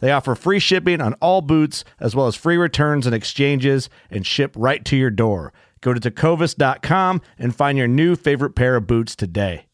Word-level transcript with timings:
They 0.00 0.12
offer 0.12 0.34
free 0.34 0.58
shipping 0.58 1.00
on 1.00 1.14
all 1.14 1.40
boots, 1.40 1.84
as 1.98 2.14
well 2.14 2.26
as 2.26 2.36
free 2.36 2.56
returns 2.56 3.06
and 3.06 3.14
exchanges, 3.14 3.88
and 4.10 4.26
ship 4.26 4.52
right 4.56 4.84
to 4.84 4.96
your 4.96 5.10
door. 5.10 5.52
Go 5.80 5.94
to 5.94 6.00
tecovas.com 6.00 7.20
and 7.38 7.54
find 7.54 7.78
your 7.78 7.88
new 7.88 8.16
favorite 8.16 8.54
pair 8.54 8.76
of 8.76 8.86
boots 8.86 9.14
today. 9.14 9.64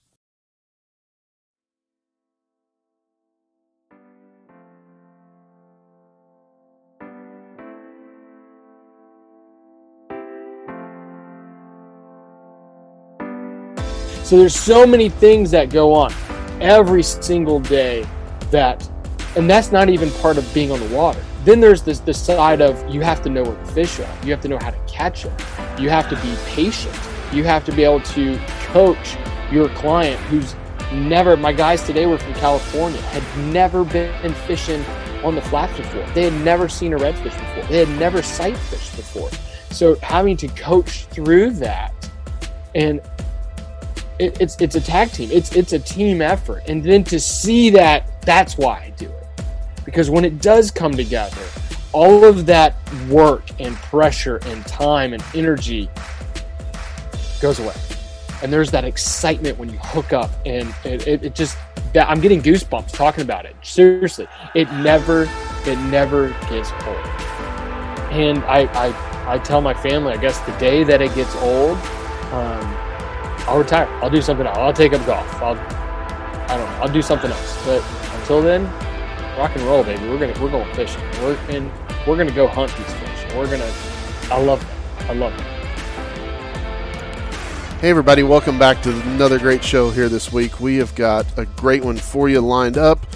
So 14.25 14.39
there's 14.39 14.57
so 14.57 14.87
many 14.87 15.11
things 15.11 15.51
that 15.51 15.69
go 15.69 15.93
on 15.93 16.11
every 16.59 17.03
single 17.03 17.61
day 17.61 18.07
that 18.51 18.91
and 19.37 19.51
that's 19.51 19.73
not 19.73 19.89
even 19.89 20.11
part 20.13 20.39
of 20.39 20.55
being 20.55 20.71
on 20.71 20.81
the 20.81 20.95
water. 20.95 21.23
Then 21.45 21.61
there's 21.61 21.83
this 21.83 22.01
this 22.01 22.23
side 22.23 22.61
of 22.63 22.89
you 22.89 23.01
have 23.03 23.23
to 23.23 23.29
know 23.29 23.43
where 23.43 23.65
the 23.65 23.73
fish 23.73 24.01
are. 24.01 24.25
You 24.25 24.31
have 24.31 24.41
to 24.43 24.49
know 24.49 24.59
how 24.59 24.71
to 24.71 24.79
catch 24.87 25.25
them. 25.25 25.37
You 25.79 25.91
have 25.91 26.09
to 26.09 26.17
be 26.17 26.35
patient. 26.47 26.95
You 27.33 27.45
have 27.45 27.65
to 27.67 27.73
be 27.73 27.83
able 27.85 28.01
to 28.01 28.39
coach 28.67 29.17
your 29.51 29.69
client 29.71 30.21
who's 30.23 30.55
never 30.93 31.37
my 31.37 31.53
guys 31.53 31.83
today 31.83 32.07
were 32.07 32.19
from 32.19 32.35
California, 32.35 33.01
had 33.03 33.45
never 33.53 33.85
been 33.85 34.35
fishing 34.47 34.85
on 35.25 35.35
the 35.35 35.43
flats 35.43 35.77
before. 35.77 36.07
They 36.15 36.31
had 36.31 36.45
never 36.45 36.69
seen 36.69 36.93
a 36.93 36.97
redfish 36.97 37.39
before. 37.39 37.65
They 37.65 37.85
had 37.85 37.99
never 37.99 38.23
sight 38.23 38.57
fished 38.57 38.95
before. 38.97 39.31
So 39.71 39.97
having 39.97 40.37
to 40.39 40.49
coach 40.49 41.07
through 41.07 41.51
that 41.53 41.93
and 42.75 43.01
it, 44.19 44.41
it's 44.41 44.57
it's 44.61 44.77
a 44.77 44.81
tag 44.81 45.11
team. 45.11 45.29
It's 45.33 45.57
it's 45.57 45.73
a 45.73 45.79
team 45.79 46.23
effort. 46.23 46.63
And 46.69 46.85
then 46.85 47.03
to 47.05 47.19
see 47.19 47.71
that 47.71 48.23
that's 48.23 48.57
why 48.57 48.85
I 48.85 48.91
do 48.91 49.07
it 49.07 49.24
because 49.85 50.11
when 50.11 50.25
it 50.25 50.41
does 50.41 50.71
come 50.71 50.93
together, 50.93 51.43
all 51.93 52.25
of 52.25 52.47
that 52.47 52.75
work 53.09 53.45
and 53.61 53.77
pressure 53.77 54.41
and 54.47 54.67
time 54.67 55.13
and 55.13 55.23
energy 55.35 55.89
goes 57.41 57.61
away. 57.61 57.75
And 58.43 58.53
there's 58.53 58.71
that 58.73 58.85
excitement 58.85 59.59
when 59.59 59.71
you 59.71 59.79
hook 59.79 60.13
up, 60.13 60.31
and 60.45 60.75
it, 60.85 61.07
it, 61.07 61.25
it 61.25 61.35
just, 61.35 61.57
that, 61.93 62.09
I'm 62.11 62.21
getting 62.21 62.43
goosebumps 62.43 62.93
talking 62.93 63.23
about 63.23 63.47
it. 63.47 63.57
Seriously, 63.63 64.27
it 64.55 64.71
never, 64.73 65.29
it 65.65 65.79
never 65.89 66.29
gets 66.51 66.73
old. 66.87 67.07
And 68.13 68.39
I, 68.45 68.69
I, 68.75 69.35
I 69.35 69.39
tell 69.39 69.61
my 69.61 69.73
family, 69.73 70.13
I 70.13 70.17
guess 70.19 70.39
the 70.41 70.53
day 70.59 70.85
that 70.85 71.01
it 71.01 71.15
gets 71.15 71.35
old, 71.37 71.79
um, 72.33 72.77
I'll 73.47 73.59
retire. 73.59 73.87
I'll 74.03 74.11
do 74.11 74.21
something 74.21 74.47
else. 74.47 74.57
I'll 74.59 74.73
take 74.73 74.93
up 74.93 75.05
golf. 75.07 75.43
I'll, 75.43 75.57
I 75.57 76.57
don't 76.57 76.71
know. 76.71 76.77
I'll 76.83 76.93
do 76.93 77.03
something 77.03 77.31
else. 77.31 77.65
But 77.65 77.83
until 78.19 78.43
then, 78.43 78.65
rock 79.37 79.55
and 79.57 79.65
roll, 79.65 79.83
baby. 79.83 80.09
We're 80.09 80.19
gonna 80.19 80.41
we're 80.41 80.51
going 80.51 80.73
fishing. 80.75 81.03
We're 81.21 81.37
and 81.49 81.71
we're 82.07 82.17
gonna 82.17 82.33
go 82.33 82.47
hunt 82.47 82.75
these 82.77 82.93
fish. 82.95 83.35
We're 83.35 83.51
gonna. 83.51 83.71
I 84.31 84.41
love 84.41 84.61
them. 84.61 85.11
I 85.11 85.13
love 85.15 85.37
them. 85.37 85.47
Hey, 87.81 87.91
everybody, 87.91 88.23
welcome 88.23 88.59
back 88.59 88.81
to 88.83 89.01
another 89.03 89.39
great 89.39 89.63
show 89.63 89.91
here 89.91 90.09
this 90.09 90.33
week. 90.33 90.61
We 90.61 90.77
have 90.77 90.95
got 90.95 91.27
a 91.37 91.45
great 91.45 91.85
one 91.85 91.97
for 91.97 92.29
you 92.29 92.41
lined 92.41 92.79
up. 92.79 93.07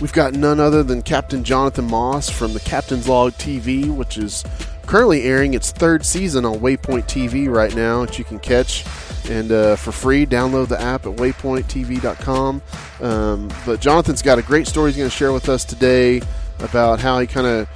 We've 0.00 0.12
got 0.12 0.34
none 0.34 0.60
other 0.60 0.82
than 0.82 1.02
Captain 1.02 1.42
Jonathan 1.42 1.86
Moss 1.86 2.28
from 2.28 2.52
the 2.52 2.60
Captain's 2.60 3.08
Log 3.08 3.32
TV, 3.34 3.88
which 3.88 4.18
is 4.18 4.44
currently 4.86 5.22
airing 5.22 5.54
its 5.54 5.70
third 5.70 6.04
season 6.04 6.44
on 6.44 6.58
Waypoint 6.58 7.04
TV 7.04 7.48
right 7.48 7.74
now, 7.74 8.04
that 8.04 8.18
you 8.18 8.24
can 8.24 8.38
catch 8.38 8.84
and 9.28 9.52
uh, 9.52 9.76
for 9.76 9.92
free. 9.92 10.26
Download 10.26 10.68
the 10.68 10.80
app 10.80 11.06
at 11.06 11.16
waypointtv.com. 11.16 12.62
Um, 13.00 13.50
but 13.66 13.80
Jonathan's 13.80 14.22
got 14.22 14.38
a 14.38 14.42
great 14.42 14.66
story 14.66 14.90
he's 14.90 14.96
going 14.96 15.10
to 15.10 15.16
share 15.16 15.32
with 15.32 15.48
us 15.48 15.64
today 15.64 16.20
about 16.60 17.00
how 17.00 17.18
he 17.20 17.26
kind 17.26 17.46
of 17.46 17.68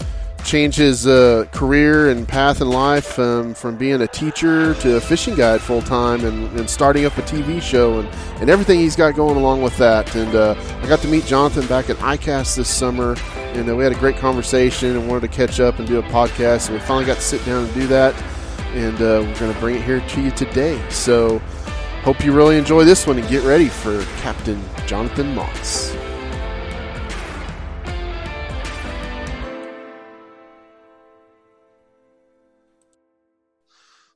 changed 0.44 0.78
his 0.78 1.06
uh, 1.06 1.46
career 1.52 2.10
and 2.10 2.26
path 2.26 2.60
in 2.60 2.68
life 2.68 3.16
um, 3.18 3.54
from 3.54 3.76
being 3.76 4.02
a 4.02 4.08
teacher 4.08 4.74
to 4.74 4.96
a 4.96 5.00
fishing 5.00 5.36
guide 5.36 5.60
full 5.60 5.82
time 5.82 6.24
and, 6.24 6.58
and, 6.58 6.68
starting 6.68 7.04
up 7.04 7.16
a 7.16 7.22
TV 7.22 7.62
show 7.62 8.00
and, 8.00 8.08
and 8.40 8.50
everything 8.50 8.80
he's 8.80 8.96
got 8.96 9.14
going 9.14 9.36
along 9.36 9.62
with 9.62 9.76
that. 9.78 10.14
And 10.16 10.34
uh, 10.34 10.56
I 10.82 10.88
got 10.88 10.98
to 11.00 11.08
meet 11.08 11.26
Jonathan 11.26 11.66
back 11.68 11.90
at 11.90 11.96
ICAST 11.98 12.56
this 12.56 12.68
summer, 12.68 13.14
and 13.54 13.70
uh, 13.70 13.76
we 13.76 13.84
had 13.84 13.92
a 13.92 13.98
great 13.98 14.16
conversation 14.16 14.96
and 14.96 15.08
wanted 15.08 15.30
to 15.30 15.36
catch 15.36 15.60
up 15.60 15.78
and 15.78 15.86
do 15.86 15.98
a 15.98 16.02
podcast. 16.04 16.68
And 16.68 16.78
we 16.78 16.84
finally 16.84 17.04
got 17.04 17.16
to 17.16 17.22
sit 17.22 17.44
down 17.44 17.64
and 17.64 17.74
do 17.74 17.86
that 17.86 18.14
and 18.72 18.96
uh, 18.96 19.22
we're 19.24 19.38
going 19.38 19.52
to 19.52 19.60
bring 19.60 19.76
it 19.76 19.82
here 19.82 20.00
to 20.00 20.20
you 20.20 20.30
today. 20.30 20.82
So, 20.88 21.38
hope 22.02 22.24
you 22.24 22.32
really 22.32 22.56
enjoy 22.56 22.84
this 22.84 23.06
one 23.06 23.18
and 23.18 23.28
get 23.28 23.44
ready 23.44 23.68
for 23.68 24.02
Captain 24.18 24.62
Jonathan 24.86 25.34
Moss. 25.34 25.94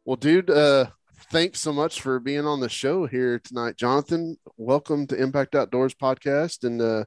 Well, 0.06 0.16
dude, 0.16 0.50
uh, 0.50 0.86
thanks 1.32 1.60
so 1.60 1.72
much 1.72 2.00
for 2.00 2.20
being 2.20 2.46
on 2.46 2.60
the 2.60 2.68
show 2.68 3.06
here 3.06 3.40
tonight, 3.40 3.76
Jonathan. 3.76 4.36
Welcome 4.56 5.06
to 5.08 5.20
Impact 5.20 5.54
Outdoors 5.54 5.94
podcast, 5.94 6.64
and 6.64 6.80
uh, 6.80 7.04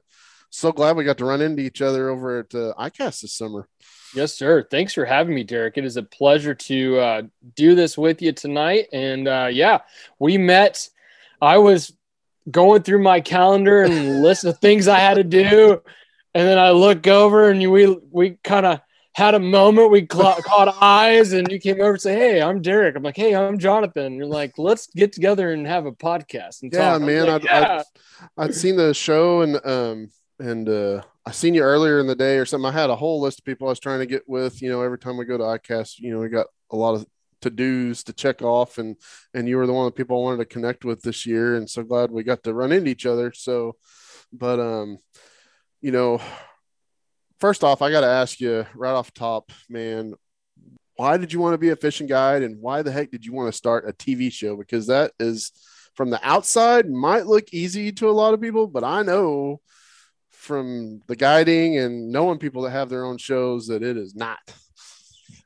so 0.50 0.70
glad 0.70 0.96
we 0.96 1.04
got 1.04 1.18
to 1.18 1.24
run 1.24 1.40
into 1.40 1.62
each 1.62 1.80
other 1.80 2.10
over 2.10 2.40
at 2.40 2.54
uh, 2.54 2.74
ICAST 2.78 3.22
this 3.22 3.34
summer. 3.34 3.68
Yes, 4.14 4.34
sir. 4.34 4.66
Thanks 4.70 4.92
for 4.92 5.04
having 5.04 5.34
me, 5.34 5.44
Derek. 5.44 5.78
It 5.78 5.84
is 5.84 5.96
a 5.96 6.02
pleasure 6.02 6.54
to 6.54 6.98
uh, 6.98 7.22
do 7.54 7.74
this 7.74 7.96
with 7.96 8.20
you 8.22 8.32
tonight. 8.32 8.88
And 8.92 9.28
uh, 9.28 9.48
yeah, 9.50 9.80
we 10.18 10.36
met. 10.36 10.88
I 11.40 11.58
was 11.58 11.92
going 12.50 12.82
through 12.82 13.02
my 13.02 13.20
calendar 13.20 13.82
and 13.82 14.22
list 14.22 14.44
of 14.44 14.58
things 14.58 14.88
I 14.88 14.98
had 14.98 15.14
to 15.14 15.24
do, 15.24 15.82
and 16.34 16.48
then 16.48 16.58
I 16.58 16.70
look 16.70 17.06
over 17.06 17.50
and 17.50 17.70
we 17.70 17.86
we 18.10 18.38
kind 18.42 18.66
of 18.66 18.80
had 19.12 19.34
a 19.34 19.40
moment. 19.40 19.90
We 19.90 20.06
caught 20.06 20.76
eyes, 20.80 21.32
and 21.32 21.50
you 21.50 21.58
came 21.58 21.80
over 21.80 21.92
and 21.92 22.00
say, 22.00 22.14
"Hey, 22.14 22.42
I'm 22.42 22.62
Derek." 22.62 22.96
I'm 22.96 23.02
like, 23.02 23.16
"Hey, 23.16 23.34
I'm 23.34 23.58
Jonathan." 23.58 24.14
You're 24.14 24.26
like, 24.26 24.58
"Let's 24.58 24.86
get 24.88 25.12
together 25.12 25.52
and 25.52 25.66
have 25.66 25.86
a 25.86 25.92
podcast." 25.92 26.62
And 26.62 26.72
yeah, 26.72 26.92
talk. 26.92 27.02
man, 27.02 27.26
like, 27.26 27.42
I'd, 27.42 27.44
yeah. 27.44 27.82
I'd, 28.36 28.44
I'd 28.44 28.54
seen 28.54 28.76
the 28.76 28.94
show 28.94 29.42
and 29.42 29.64
um 29.66 30.10
and 30.38 30.68
uh 30.68 31.02
I 31.30 31.32
seen 31.32 31.54
you 31.54 31.62
earlier 31.62 32.00
in 32.00 32.08
the 32.08 32.16
day 32.16 32.38
or 32.38 32.44
something. 32.44 32.68
I 32.68 32.72
had 32.72 32.90
a 32.90 32.96
whole 32.96 33.20
list 33.20 33.38
of 33.38 33.44
people 33.44 33.68
I 33.68 33.70
was 33.70 33.78
trying 33.78 34.00
to 34.00 34.06
get 34.06 34.28
with. 34.28 34.60
You 34.60 34.68
know, 34.68 34.82
every 34.82 34.98
time 34.98 35.16
we 35.16 35.24
go 35.24 35.38
to 35.38 35.44
ICAST, 35.44 36.00
you 36.00 36.12
know, 36.12 36.18
we 36.18 36.28
got 36.28 36.48
a 36.72 36.76
lot 36.76 36.96
of 36.96 37.06
to 37.42 37.50
dos 37.50 38.02
to 38.02 38.12
check 38.12 38.42
off, 38.42 38.78
and 38.78 38.96
and 39.32 39.48
you 39.48 39.56
were 39.56 39.68
the 39.68 39.72
one 39.72 39.86
of 39.86 39.92
the 39.92 39.96
people 39.96 40.18
I 40.18 40.24
wanted 40.24 40.38
to 40.38 40.52
connect 40.52 40.84
with 40.84 41.02
this 41.02 41.26
year, 41.26 41.54
and 41.54 41.70
so 41.70 41.84
glad 41.84 42.10
we 42.10 42.24
got 42.24 42.42
to 42.42 42.52
run 42.52 42.72
into 42.72 42.90
each 42.90 43.06
other. 43.06 43.32
So, 43.32 43.76
but 44.32 44.58
um, 44.58 44.98
you 45.80 45.92
know, 45.92 46.20
first 47.38 47.62
off, 47.62 47.80
I 47.80 47.92
got 47.92 48.00
to 48.00 48.08
ask 48.08 48.40
you 48.40 48.66
right 48.74 48.90
off 48.90 49.14
top, 49.14 49.52
man, 49.68 50.14
why 50.96 51.16
did 51.16 51.32
you 51.32 51.38
want 51.38 51.54
to 51.54 51.58
be 51.58 51.68
a 51.68 51.76
fishing 51.76 52.08
guide 52.08 52.42
and 52.42 52.60
why 52.60 52.82
the 52.82 52.90
heck 52.90 53.12
did 53.12 53.24
you 53.24 53.32
want 53.32 53.46
to 53.52 53.56
start 53.56 53.88
a 53.88 53.92
TV 53.92 54.32
show? 54.32 54.56
Because 54.56 54.88
that 54.88 55.12
is 55.20 55.52
from 55.94 56.10
the 56.10 56.20
outside 56.28 56.90
might 56.90 57.26
look 57.26 57.54
easy 57.54 57.92
to 57.92 58.10
a 58.10 58.18
lot 58.18 58.34
of 58.34 58.40
people, 58.40 58.66
but 58.66 58.82
I 58.82 59.02
know 59.02 59.60
from 60.40 61.02
the 61.06 61.14
guiding 61.14 61.78
and 61.78 62.10
knowing 62.10 62.38
people 62.38 62.62
that 62.62 62.70
have 62.70 62.88
their 62.88 63.04
own 63.04 63.18
shows 63.18 63.66
that 63.66 63.82
it 63.82 63.98
is 63.98 64.14
not. 64.14 64.38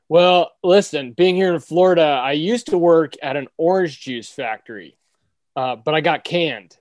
Well, 0.07 0.51
listen, 0.63 1.11
being 1.11 1.35
here 1.35 1.53
in 1.53 1.59
Florida, 1.59 2.01
I 2.01 2.31
used 2.31 2.67
to 2.67 2.77
work 2.77 3.15
at 3.21 3.35
an 3.35 3.47
orange 3.57 3.99
juice 3.99 4.29
factory, 4.29 4.97
uh, 5.55 5.75
but 5.75 5.95
I 5.95 6.01
got 6.01 6.23
canned. 6.23 6.77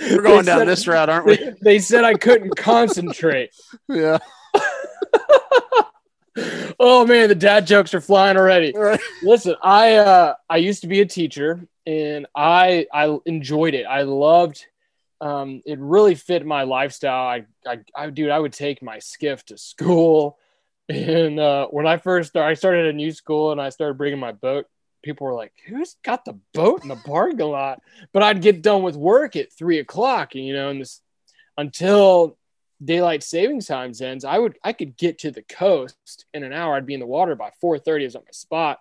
We're 0.00 0.22
going 0.22 0.46
down 0.46 0.60
said, 0.60 0.68
this 0.68 0.86
route, 0.88 1.10
aren't 1.10 1.26
we? 1.26 1.36
They, 1.36 1.54
they 1.60 1.78
said 1.78 2.04
I 2.04 2.14
couldn't 2.14 2.56
concentrate. 2.56 3.50
Yeah. 3.88 4.18
Oh 6.78 7.06
man, 7.06 7.28
the 7.28 7.34
dad 7.34 7.66
jokes 7.66 7.94
are 7.94 8.00
flying 8.00 8.36
already. 8.36 8.72
Right. 8.74 9.00
Listen, 9.22 9.56
I 9.62 9.96
uh, 9.96 10.34
I 10.48 10.58
used 10.58 10.82
to 10.82 10.88
be 10.88 11.00
a 11.00 11.06
teacher, 11.06 11.66
and 11.86 12.26
I 12.34 12.86
I 12.92 13.18
enjoyed 13.26 13.74
it. 13.74 13.84
I 13.84 14.02
loved. 14.02 14.66
Um, 15.20 15.62
it 15.66 15.78
really 15.78 16.14
fit 16.14 16.46
my 16.46 16.62
lifestyle. 16.62 17.28
I, 17.28 17.44
I, 17.66 17.80
I, 17.94 18.08
dude, 18.08 18.30
I 18.30 18.38
would 18.38 18.54
take 18.54 18.82
my 18.82 19.00
skiff 19.00 19.44
to 19.46 19.58
school, 19.58 20.38
and 20.88 21.38
uh, 21.38 21.66
when 21.66 21.86
I 21.86 21.98
first 21.98 22.30
started, 22.30 22.48
I 22.48 22.54
started 22.54 22.86
a 22.86 22.92
new 22.92 23.12
school, 23.12 23.52
and 23.52 23.60
I 23.60 23.68
started 23.68 23.98
bringing 23.98 24.20
my 24.20 24.32
boat. 24.32 24.66
People 25.02 25.26
were 25.26 25.34
like, 25.34 25.52
"Who's 25.66 25.96
got 26.02 26.24
the 26.24 26.38
boat 26.54 26.82
in 26.82 26.88
the 26.88 26.96
parking 26.96 27.38
lot?" 27.38 27.82
But 28.12 28.22
I'd 28.22 28.42
get 28.42 28.62
done 28.62 28.82
with 28.82 28.96
work 28.96 29.36
at 29.36 29.52
three 29.52 29.78
o'clock, 29.78 30.34
and 30.34 30.44
you 30.44 30.54
know, 30.54 30.70
and 30.70 30.80
this 30.80 31.00
until 31.56 32.38
daylight 32.82 33.22
savings 33.22 33.66
times 33.66 34.00
ends, 34.00 34.24
I 34.24 34.38
would 34.38 34.58
I 34.64 34.72
could 34.72 34.96
get 34.96 35.18
to 35.20 35.30
the 35.30 35.42
coast 35.42 36.26
in 36.32 36.42
an 36.42 36.52
hour. 36.52 36.74
I'd 36.74 36.86
be 36.86 36.94
in 36.94 37.00
the 37.00 37.06
water 37.06 37.34
by 37.34 37.50
4:30 37.62 38.04
is 38.04 38.16
on 38.16 38.22
my 38.24 38.32
spot. 38.32 38.80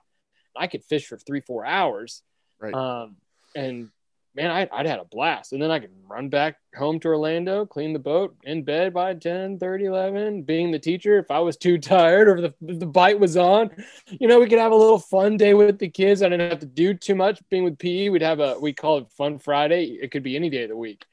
I 0.55 0.67
could 0.67 0.83
fish 0.83 1.07
for 1.07 1.17
three 1.17 1.41
four 1.41 1.65
hours. 1.65 2.21
Right. 2.59 2.73
Um, 2.73 3.17
and 3.55 3.89
man, 4.35 4.51
I, 4.51 4.77
would 4.77 4.85
had 4.85 4.99
a 4.99 5.05
blast. 5.05 5.53
And 5.53 5.61
then 5.61 5.71
I 5.71 5.79
could 5.79 5.91
run 6.07 6.29
back 6.29 6.57
home 6.75 6.99
to 7.01 7.07
Orlando, 7.07 7.65
clean 7.65 7.93
the 7.93 7.99
boat, 7.99 8.35
in 8.43 8.63
bed 8.63 8.93
by 8.93 9.13
10, 9.13 9.59
30, 9.59 9.85
11. 9.85 10.43
Being 10.43 10.71
the 10.71 10.79
teacher, 10.79 11.17
if 11.17 11.31
I 11.31 11.39
was 11.39 11.57
too 11.57 11.77
tired 11.77 12.27
or 12.27 12.41
the, 12.41 12.53
the 12.61 12.85
bite 12.85 13.19
was 13.19 13.37
on, 13.37 13.69
you 14.07 14.27
know, 14.27 14.39
we 14.39 14.47
could 14.47 14.59
have 14.59 14.71
a 14.71 14.75
little 14.75 14.99
fun 14.99 15.37
day 15.37 15.53
with 15.53 15.79
the 15.79 15.89
kids. 15.89 16.21
I 16.21 16.29
didn't 16.29 16.49
have 16.49 16.59
to 16.59 16.65
do 16.65 16.93
too 16.93 17.15
much. 17.15 17.41
Being 17.49 17.63
with 17.63 17.77
PE, 17.77 18.09
we'd 18.09 18.21
have 18.21 18.39
a, 18.39 18.59
we 18.59 18.73
call 18.73 18.99
it 18.99 19.11
Fun 19.17 19.39
Friday. 19.39 19.97
It 20.01 20.11
could 20.11 20.23
be 20.23 20.35
any 20.35 20.49
day 20.49 20.63
of 20.63 20.69
the 20.69 20.77
week. 20.77 21.05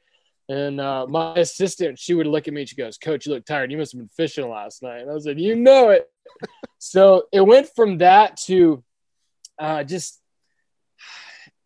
And 0.49 0.81
uh, 0.81 1.07
my 1.09 1.35
assistant, 1.35 1.99
she 1.99 2.15
would 2.15 2.27
look 2.27 2.47
at 2.47 2.55
me 2.55 2.63
and 2.63 2.69
she 2.69 2.77
goes, 2.77 2.99
Coach, 2.99 3.27
you 3.27 3.33
look 3.33 3.45
tired. 3.45 3.73
You 3.73 3.79
must 3.79 3.93
have 3.93 4.01
been 4.01 4.09
fishing 4.09 4.49
last 4.49 4.83
night. 4.83 5.01
And 5.01 5.11
I 5.11 5.19
said, 5.19 5.41
You 5.41 5.57
know 5.57 5.91
it. 5.91 6.09
so 6.79 7.25
it 7.33 7.41
went 7.41 7.69
from 7.75 7.99
that 7.99 8.37
to 8.47 8.83
uh, 9.59 9.83
just, 9.83 10.21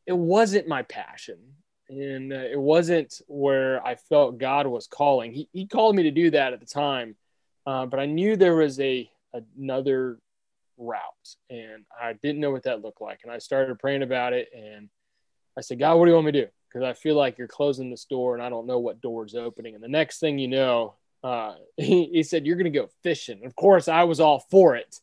it 0.06 0.16
wasn't 0.16 0.66
my 0.66 0.82
passion. 0.82 1.38
And 1.90 2.32
uh, 2.32 2.36
it 2.36 2.58
wasn't 2.58 3.20
where 3.26 3.84
I 3.84 3.96
felt 3.96 4.38
God 4.38 4.66
was 4.66 4.86
calling. 4.86 5.32
He, 5.32 5.48
he 5.52 5.66
called 5.66 5.96
me 5.96 6.04
to 6.04 6.10
do 6.10 6.30
that 6.30 6.52
at 6.52 6.60
the 6.60 6.66
time. 6.66 7.16
Uh, 7.66 7.84
but 7.84 8.00
I 8.00 8.06
knew 8.06 8.36
there 8.36 8.56
was 8.56 8.80
a 8.80 9.10
another 9.58 10.18
route 10.76 11.36
and 11.50 11.84
I 12.00 12.14
didn't 12.14 12.40
know 12.40 12.50
what 12.50 12.64
that 12.64 12.82
looked 12.82 13.00
like. 13.00 13.20
And 13.22 13.32
I 13.32 13.38
started 13.38 13.78
praying 13.78 14.02
about 14.02 14.32
it. 14.32 14.48
And 14.54 14.88
I 15.56 15.60
said, 15.60 15.78
God, 15.78 15.96
what 15.96 16.06
do 16.06 16.10
you 16.10 16.14
want 16.14 16.26
me 16.26 16.32
to 16.32 16.44
do? 16.46 16.50
Because 16.70 16.84
I 16.84 16.92
feel 16.92 17.16
like 17.16 17.38
you're 17.38 17.48
closing 17.48 17.90
this 17.90 18.04
door 18.04 18.34
and 18.34 18.42
I 18.42 18.48
don't 18.48 18.66
know 18.66 18.78
what 18.78 19.00
door 19.00 19.26
is 19.26 19.34
opening. 19.34 19.74
And 19.74 19.82
the 19.82 19.88
next 19.88 20.20
thing 20.20 20.38
you 20.38 20.48
know, 20.48 20.94
uh, 21.24 21.54
he, 21.76 22.06
he, 22.06 22.22
said, 22.22 22.46
You're 22.46 22.56
going 22.56 22.72
to 22.72 22.78
go 22.78 22.90
fishing. 23.02 23.44
Of 23.44 23.56
course, 23.56 23.88
I 23.88 24.04
was 24.04 24.20
all 24.20 24.40
for 24.50 24.76
it. 24.76 24.98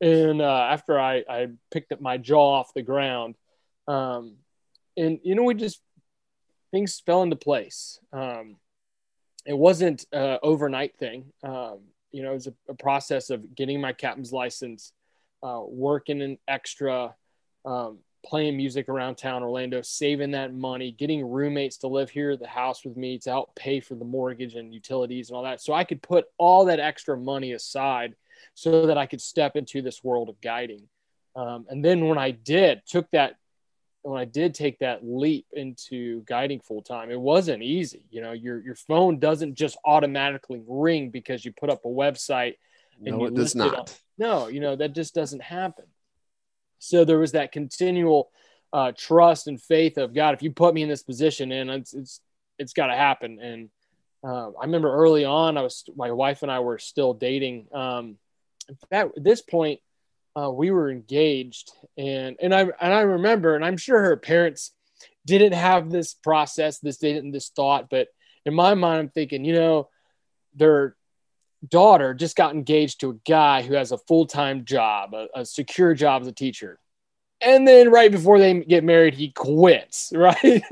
And 0.00 0.42
uh, 0.42 0.68
after 0.70 0.98
I, 0.98 1.24
I 1.28 1.48
picked 1.70 1.92
up 1.92 2.00
my 2.00 2.18
jaw 2.18 2.58
off 2.60 2.74
the 2.74 2.82
ground, 2.82 3.36
um, 3.86 4.36
and 4.96 5.20
you 5.22 5.34
know, 5.34 5.44
we 5.44 5.54
just 5.54 5.80
things 6.70 7.00
fell 7.00 7.22
into 7.22 7.36
place. 7.36 8.00
Um, 8.12 8.56
it 9.46 9.56
wasn't 9.56 10.06
an 10.12 10.38
overnight 10.42 10.96
thing. 10.96 11.32
Um, 11.42 11.80
you 12.10 12.22
know, 12.22 12.30
it 12.30 12.34
was 12.34 12.46
a, 12.48 12.54
a, 12.68 12.74
process 12.74 13.30
of 13.30 13.54
getting 13.54 13.80
my 13.80 13.92
captain's 13.92 14.32
license, 14.32 14.92
uh, 15.42 15.60
working 15.66 16.22
an 16.22 16.38
extra, 16.48 17.14
um, 17.64 17.98
playing 18.24 18.56
music 18.56 18.88
around 18.88 19.16
town, 19.16 19.42
Orlando, 19.42 19.82
saving 19.82 20.32
that 20.32 20.54
money, 20.54 20.90
getting 20.92 21.24
roommates 21.24 21.76
to 21.78 21.88
live 21.88 22.10
here 22.10 22.32
at 22.32 22.40
the 22.40 22.46
house 22.46 22.84
with 22.84 22.96
me 22.96 23.18
to 23.20 23.30
help 23.30 23.54
pay 23.54 23.80
for 23.80 23.94
the 23.94 24.04
mortgage 24.04 24.54
and 24.54 24.72
utilities 24.72 25.28
and 25.28 25.36
all 25.36 25.44
that. 25.44 25.60
So 25.60 25.72
I 25.72 25.84
could 25.84 26.02
put 26.02 26.26
all 26.38 26.64
that 26.66 26.80
extra 26.80 27.16
money 27.16 27.52
aside 27.52 28.14
so 28.54 28.86
that 28.86 28.98
I 28.98 29.06
could 29.06 29.20
step 29.20 29.56
into 29.56 29.82
this 29.82 30.02
world 30.02 30.28
of 30.28 30.40
guiding. 30.40 30.88
Um, 31.36 31.66
and 31.68 31.84
then 31.84 32.06
when 32.06 32.18
I 32.18 32.30
did, 32.30 32.82
took 32.86 33.10
that, 33.10 33.36
when 34.02 34.20
I 34.20 34.24
did 34.24 34.54
take 34.54 34.78
that 34.80 35.00
leap 35.02 35.46
into 35.52 36.22
guiding 36.24 36.60
full 36.60 36.82
time, 36.82 37.10
it 37.10 37.20
wasn't 37.20 37.62
easy. 37.62 38.04
You 38.10 38.20
know, 38.20 38.32
your 38.32 38.60
your 38.60 38.74
phone 38.74 39.18
doesn't 39.18 39.54
just 39.54 39.78
automatically 39.84 40.62
ring 40.66 41.10
because 41.10 41.44
you 41.44 41.52
put 41.52 41.70
up 41.70 41.84
a 41.84 41.88
website. 41.88 42.56
And 43.04 43.18
no, 43.18 43.24
it 43.24 43.34
does 43.34 43.54
not. 43.54 43.90
It 43.90 44.00
no, 44.18 44.48
you 44.48 44.60
know 44.60 44.76
that 44.76 44.94
just 44.94 45.14
doesn't 45.14 45.42
happen. 45.42 45.86
So 46.84 47.04
there 47.04 47.18
was 47.18 47.32
that 47.32 47.52
continual 47.52 48.30
uh, 48.72 48.92
trust 48.96 49.46
and 49.46 49.60
faith 49.60 49.98
of 49.98 50.14
God. 50.14 50.34
If 50.34 50.42
you 50.42 50.50
put 50.50 50.74
me 50.74 50.82
in 50.82 50.88
this 50.88 51.02
position, 51.02 51.52
and 51.52 51.70
it's 51.70 51.94
it's 51.94 52.20
it's 52.58 52.72
got 52.72 52.88
to 52.88 52.96
happen. 52.96 53.38
And 53.40 53.70
uh, 54.26 54.50
I 54.50 54.64
remember 54.64 54.92
early 54.92 55.24
on, 55.24 55.56
I 55.56 55.62
was 55.62 55.84
my 55.96 56.10
wife 56.12 56.42
and 56.42 56.50
I 56.50 56.60
were 56.60 56.78
still 56.78 57.14
dating. 57.14 57.66
Um, 57.72 58.16
at 58.90 59.10
this 59.16 59.42
point, 59.42 59.80
uh, 60.36 60.50
we 60.50 60.70
were 60.70 60.90
engaged, 60.90 61.70
and 61.96 62.36
and 62.40 62.54
I 62.54 62.62
and 62.62 62.92
I 62.92 63.02
remember, 63.02 63.54
and 63.54 63.64
I'm 63.64 63.76
sure 63.76 64.00
her 64.00 64.16
parents 64.16 64.72
didn't 65.26 65.52
have 65.52 65.90
this 65.90 66.14
process, 66.14 66.78
this 66.80 66.98
didn't 66.98 67.32
this 67.32 67.48
thought, 67.50 67.88
but 67.88 68.08
in 68.44 68.54
my 68.54 68.74
mind, 68.74 69.00
I'm 69.00 69.08
thinking, 69.08 69.44
you 69.44 69.54
know, 69.54 69.88
they're 70.54 70.96
daughter 71.68 72.14
just 72.14 72.36
got 72.36 72.54
engaged 72.54 73.00
to 73.00 73.10
a 73.10 73.18
guy 73.28 73.62
who 73.62 73.74
has 73.74 73.92
a 73.92 73.98
full 73.98 74.26
time 74.26 74.64
job, 74.64 75.14
a, 75.14 75.28
a, 75.34 75.44
secure 75.44 75.94
job 75.94 76.22
as 76.22 76.28
a 76.28 76.32
teacher. 76.32 76.78
And 77.40 77.66
then 77.66 77.90
right 77.90 78.10
before 78.10 78.38
they 78.38 78.60
get 78.60 78.84
married, 78.84 79.14
he 79.14 79.30
quits, 79.30 80.12
right? 80.16 80.62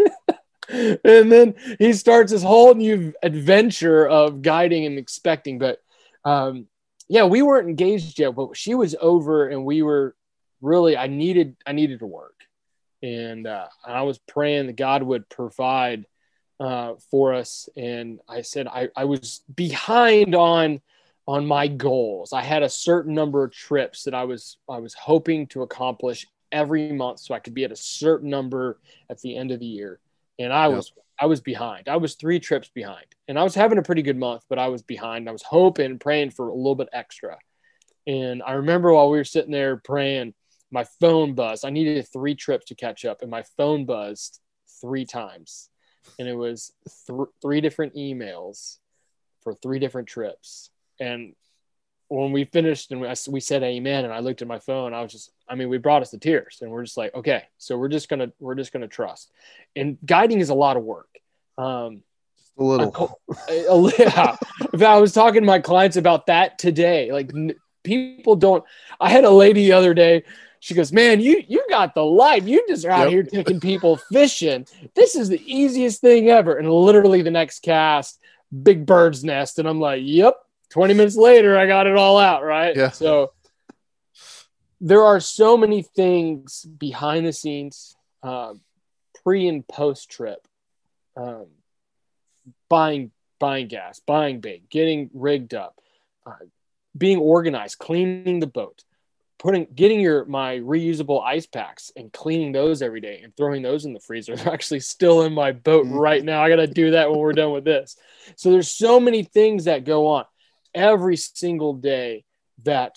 and 0.69 1.33
then 1.33 1.55
he 1.79 1.93
starts 1.93 2.33
this 2.33 2.43
whole 2.43 2.75
new 2.75 3.13
adventure 3.23 4.07
of 4.07 4.43
guiding 4.43 4.87
and 4.87 4.99
expecting. 4.99 5.59
But 5.59 5.81
um, 6.25 6.67
yeah, 7.09 7.25
we 7.25 7.43
weren't 7.43 7.69
engaged 7.69 8.19
yet, 8.19 8.35
but 8.35 8.57
she 8.57 8.75
was 8.75 8.95
over 9.01 9.49
and 9.49 9.65
we 9.65 9.83
were 9.83 10.15
really, 10.61 10.97
I 10.97 11.09
needed, 11.09 11.57
I 11.67 11.73
needed 11.73 11.99
to 12.01 12.07
work. 12.07 12.35
And 13.03 13.47
uh, 13.47 13.67
I 13.85 14.03
was 14.03 14.19
praying 14.19 14.69
that 14.69 14.77
God 14.77 15.03
would 15.03 15.29
provide 15.29 16.07
uh, 16.63 16.95
for 17.11 17.35
us. 17.35 17.69
And 17.77 18.21
I 18.29 18.43
said 18.43 18.69
I, 18.69 18.89
I 18.97 19.05
was 19.05 19.43
behind 19.55 20.35
on 20.35 20.81
on 21.27 21.45
my 21.45 21.67
goals. 21.67 22.33
I 22.33 22.43
had 22.43 22.63
a 22.63 22.69
certain 22.69 23.15
number 23.15 23.45
of 23.45 23.53
trips 23.53 24.05
that 24.05 24.15
I 24.15 24.25
was 24.25 24.59
I 24.71 24.79
was 24.79 24.95
hoping 24.95 25.49
to 25.49 25.63
accomplish 25.63 26.29
every 26.53 26.93
month 26.93 27.19
so 27.19 27.35
I 27.35 27.41
could 27.41 27.55
be 27.55 27.65
at 27.65 27.73
a 27.73 27.77
certain 27.77 28.31
number 28.31 28.79
at 29.11 29.21
the 29.21 29.37
end 29.37 29.51
of 29.51 29.59
the 29.59 29.67
year. 29.67 29.99
And 30.39 30.53
I 30.53 30.69
yep. 30.69 30.77
was 30.77 30.93
I 31.21 31.27
was 31.27 31.41
behind. 31.41 31.89
I 31.89 31.97
was 31.97 32.15
three 32.15 32.39
trips 32.39 32.71
behind. 32.73 33.07
And 33.27 33.39
I 33.39 33.43
was 33.43 33.57
having 33.57 33.79
a 33.79 33.83
pretty 33.83 34.03
good 34.03 34.17
month, 34.17 34.45
but 34.49 34.61
I 34.61 34.69
was 34.69 34.83
behind. 34.83 35.29
I 35.29 35.33
was 35.33 35.43
hoping, 35.43 35.99
praying 35.99 36.31
for 36.31 36.49
a 36.49 36.55
little 36.55 36.77
bit 36.77 36.89
extra. 36.93 37.39
And 38.07 38.41
I 38.43 38.53
remember 38.53 38.93
while 38.93 39.11
we 39.11 39.19
were 39.19 39.25
sitting 39.25 39.53
there 39.53 39.77
praying, 39.77 40.35
my 40.71 40.85
phone 41.01 41.35
buzzed. 41.35 41.65
I 41.65 41.71
needed 41.71 42.07
three 42.13 42.35
trips 42.37 42.67
to 42.67 42.75
catch 42.75 43.05
up, 43.05 43.23
and 43.23 43.31
my 43.31 43.43
phone 43.57 43.85
buzzed 43.85 44.41
three 44.81 45.05
times 45.05 45.69
and 46.19 46.29
it 46.29 46.35
was 46.35 46.73
th- 47.07 47.29
three 47.41 47.61
different 47.61 47.95
emails 47.95 48.79
for 49.43 49.55
three 49.55 49.79
different 49.79 50.09
trips. 50.09 50.71
And 51.01 51.35
when 52.09 52.33
we 52.33 52.45
finished 52.45 52.93
and 52.93 53.01
we, 53.01 53.09
we 53.29 53.41
said 53.41 53.63
amen, 53.63 54.05
and 54.05 54.13
I 54.13 54.21
looked 54.21 54.43
at 54.43 54.49
my 54.49 54.59
phone, 54.59 54.95
I 54.95 55.03
was 55.03 55.13
just, 55.13 55.31
I 55.49 55.55
mean, 55.55 55.69
we 55.69 55.79
brought 55.79 56.03
us 56.03 56.11
to 56.11 56.19
tears, 56.19 56.59
and 56.61 56.71
we're 56.71 56.85
just 56.85 56.97
like, 56.97 57.15
okay, 57.15 57.45
so 57.59 57.77
we're 57.77 57.89
just 57.89 58.09
gonna, 58.09 58.33
we're 58.39 58.55
just 58.55 58.73
gonna 58.73 58.89
trust. 58.89 59.31
And 59.75 59.99
guiding 60.05 60.41
is 60.41 60.51
a 60.51 60.55
lot 60.55 60.77
of 60.77 60.83
work. 60.83 61.09
Um, 61.57 62.03
just 62.39 62.53
a 62.59 62.63
little. 62.63 63.21
A, 63.49 63.53
a, 63.53 63.93
yeah. 63.99 64.37
I 64.87 64.99
was 64.99 65.13
talking 65.13 65.43
to 65.43 65.47
my 65.47 65.59
clients 65.59 65.97
about 65.97 66.27
that 66.27 66.59
today. 66.59 67.13
Like 67.13 67.31
n- 67.35 67.55
people 67.83 68.37
don't. 68.37 68.65
I 69.01 69.11
had 69.11 69.25
a 69.25 69.31
lady 69.31 69.65
the 69.65 69.73
other 69.73 69.95
day 69.95 70.25
she 70.63 70.75
goes, 70.75 70.93
"Man, 70.93 71.21
you 71.21 71.43
you 71.49 71.67
got 71.69 71.93
the 71.93 72.05
life. 72.05 72.47
You 72.47 72.65
just 72.69 72.85
are 72.85 72.93
out 72.93 73.11
yep. 73.11 73.11
here 73.11 73.23
taking 73.25 73.59
people 73.59 73.97
fishing. 73.97 74.65
This 74.95 75.17
is 75.17 75.29
the 75.29 75.43
easiest 75.45 76.01
thing 76.01 76.29
ever." 76.29 76.57
And 76.57 76.71
literally 76.71 77.21
the 77.21 77.33
next 77.33 77.65
cast, 77.65 78.21
big 78.63 78.87
bird's 78.87 79.25
nest, 79.25 79.59
and 79.59 79.69
I'm 79.69 79.81
like, 79.81 80.03
"Yep." 80.05 80.37
20 80.71 80.95
minutes 80.95 81.17
later, 81.17 81.59
I 81.59 81.67
got 81.67 81.89
it 81.89 81.97
all 81.97 82.17
out, 82.17 82.45
right? 82.45 82.75
Yeah. 82.77 82.93
So 82.93 83.33
there 84.81 85.03
are 85.03 85.19
so 85.19 85.57
many 85.57 85.83
things 85.83 86.65
behind 86.65 87.27
the 87.27 87.33
scenes, 87.33 87.97
uh, 88.23 88.55
pre 89.23 89.49
and 89.49 89.67
post 89.67 90.11
trip, 90.11 90.47
um, 91.17 91.47
buying 92.71 93.11
buying 93.41 93.67
gas, 93.67 93.99
buying 93.99 94.41
bait, 94.41 94.71
getting 94.71 95.11
rigged 95.13 95.55
up, 95.55 95.81
uh, 96.25 96.37
being 96.97 97.19
organized, 97.19 97.79
cleaning 97.79 98.39
the 98.39 98.47
boat, 98.47 98.85
putting 99.43 99.67
getting 99.75 99.99
your 99.99 100.25
my 100.27 100.59
reusable 100.59 101.21
ice 101.21 101.47
packs 101.47 101.91
and 101.97 102.13
cleaning 102.13 102.53
those 102.53 102.81
every 102.81 103.01
day 103.01 103.21
and 103.25 103.37
throwing 103.37 103.61
those 103.61 103.85
in 103.85 103.93
the 103.93 103.99
freezer. 103.99 104.37
They're 104.37 104.53
actually 104.55 104.81
still 104.81 105.23
in 105.23 105.33
my 105.35 105.51
boat 105.51 105.85
Mm-hmm. 105.85 105.99
right 105.99 106.25
now. 106.25 106.45
I 106.45 106.49
got 106.49 106.57
to 106.57 106.69
do 106.69 106.93
that 106.93 107.11
when 107.11 107.19
we're 107.19 107.33
done 107.33 107.51
with 107.51 107.65
this. 107.65 107.97
So 108.37 108.53
there's 108.53 108.71
so 108.71 109.01
many 109.01 109.25
things 109.25 109.65
that 109.65 109.85
go 109.85 110.07
on 110.07 110.25
every 110.75 111.17
single 111.17 111.75
day 111.75 112.25
that 112.63 112.97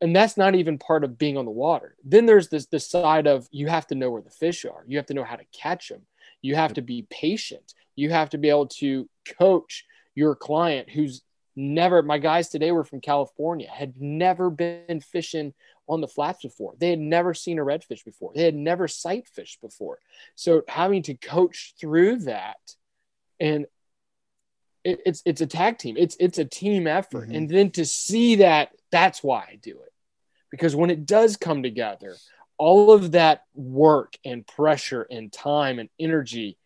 and 0.00 0.14
that's 0.14 0.36
not 0.36 0.56
even 0.56 0.78
part 0.78 1.04
of 1.04 1.16
being 1.16 1.38
on 1.38 1.44
the 1.44 1.50
water. 1.52 1.94
Then 2.04 2.26
there's 2.26 2.48
this 2.48 2.66
the 2.66 2.80
side 2.80 3.28
of 3.28 3.46
you 3.52 3.68
have 3.68 3.86
to 3.86 3.94
know 3.94 4.10
where 4.10 4.20
the 4.20 4.30
fish 4.30 4.64
are. 4.64 4.84
You 4.88 4.96
have 4.96 5.06
to 5.06 5.14
know 5.14 5.24
how 5.24 5.36
to 5.36 5.44
catch 5.56 5.90
them. 5.90 6.02
You 6.42 6.56
have 6.56 6.74
to 6.74 6.82
be 6.82 7.06
patient. 7.08 7.72
You 7.94 8.10
have 8.10 8.30
to 8.30 8.38
be 8.38 8.50
able 8.50 8.66
to 8.80 9.08
coach 9.38 9.84
your 10.16 10.34
client 10.34 10.90
who's 10.90 11.22
never 11.56 12.02
my 12.02 12.18
guys 12.18 12.48
today 12.48 12.72
were 12.72 12.84
from 12.84 13.00
California, 13.00 13.68
had 13.70 13.94
never 14.00 14.50
been 14.50 15.00
fishing 15.00 15.54
on 15.88 16.00
the 16.00 16.08
flats 16.08 16.42
before. 16.42 16.74
They 16.78 16.90
had 16.90 16.98
never 16.98 17.34
seen 17.34 17.58
a 17.58 17.64
redfish 17.64 18.04
before. 18.04 18.32
They 18.34 18.44
had 18.44 18.54
never 18.54 18.88
sight 18.88 19.28
fished 19.28 19.60
before. 19.60 19.98
So 20.34 20.62
having 20.68 21.02
to 21.04 21.14
coach 21.14 21.74
through 21.80 22.20
that 22.20 22.56
and 23.40 23.66
it, 24.84 25.00
it's 25.06 25.22
it's 25.24 25.40
a 25.40 25.46
tag 25.46 25.78
team. 25.78 25.96
It's 25.98 26.16
it's 26.20 26.38
a 26.38 26.44
team 26.44 26.86
effort. 26.86 27.30
Mhm. 27.30 27.36
And 27.36 27.48
then 27.48 27.70
to 27.72 27.84
see 27.86 28.36
that, 28.36 28.70
that's 28.90 29.22
why 29.22 29.40
I 29.50 29.56
do 29.56 29.80
it. 29.82 29.92
Because 30.50 30.76
when 30.76 30.90
it 30.90 31.06
does 31.06 31.36
come 31.36 31.62
together, 31.62 32.16
all 32.58 32.92
of 32.92 33.12
that 33.12 33.42
work 33.54 34.16
and 34.24 34.46
pressure 34.46 35.02
and 35.10 35.32
time 35.32 35.78
and 35.78 35.88
energy 35.98 36.58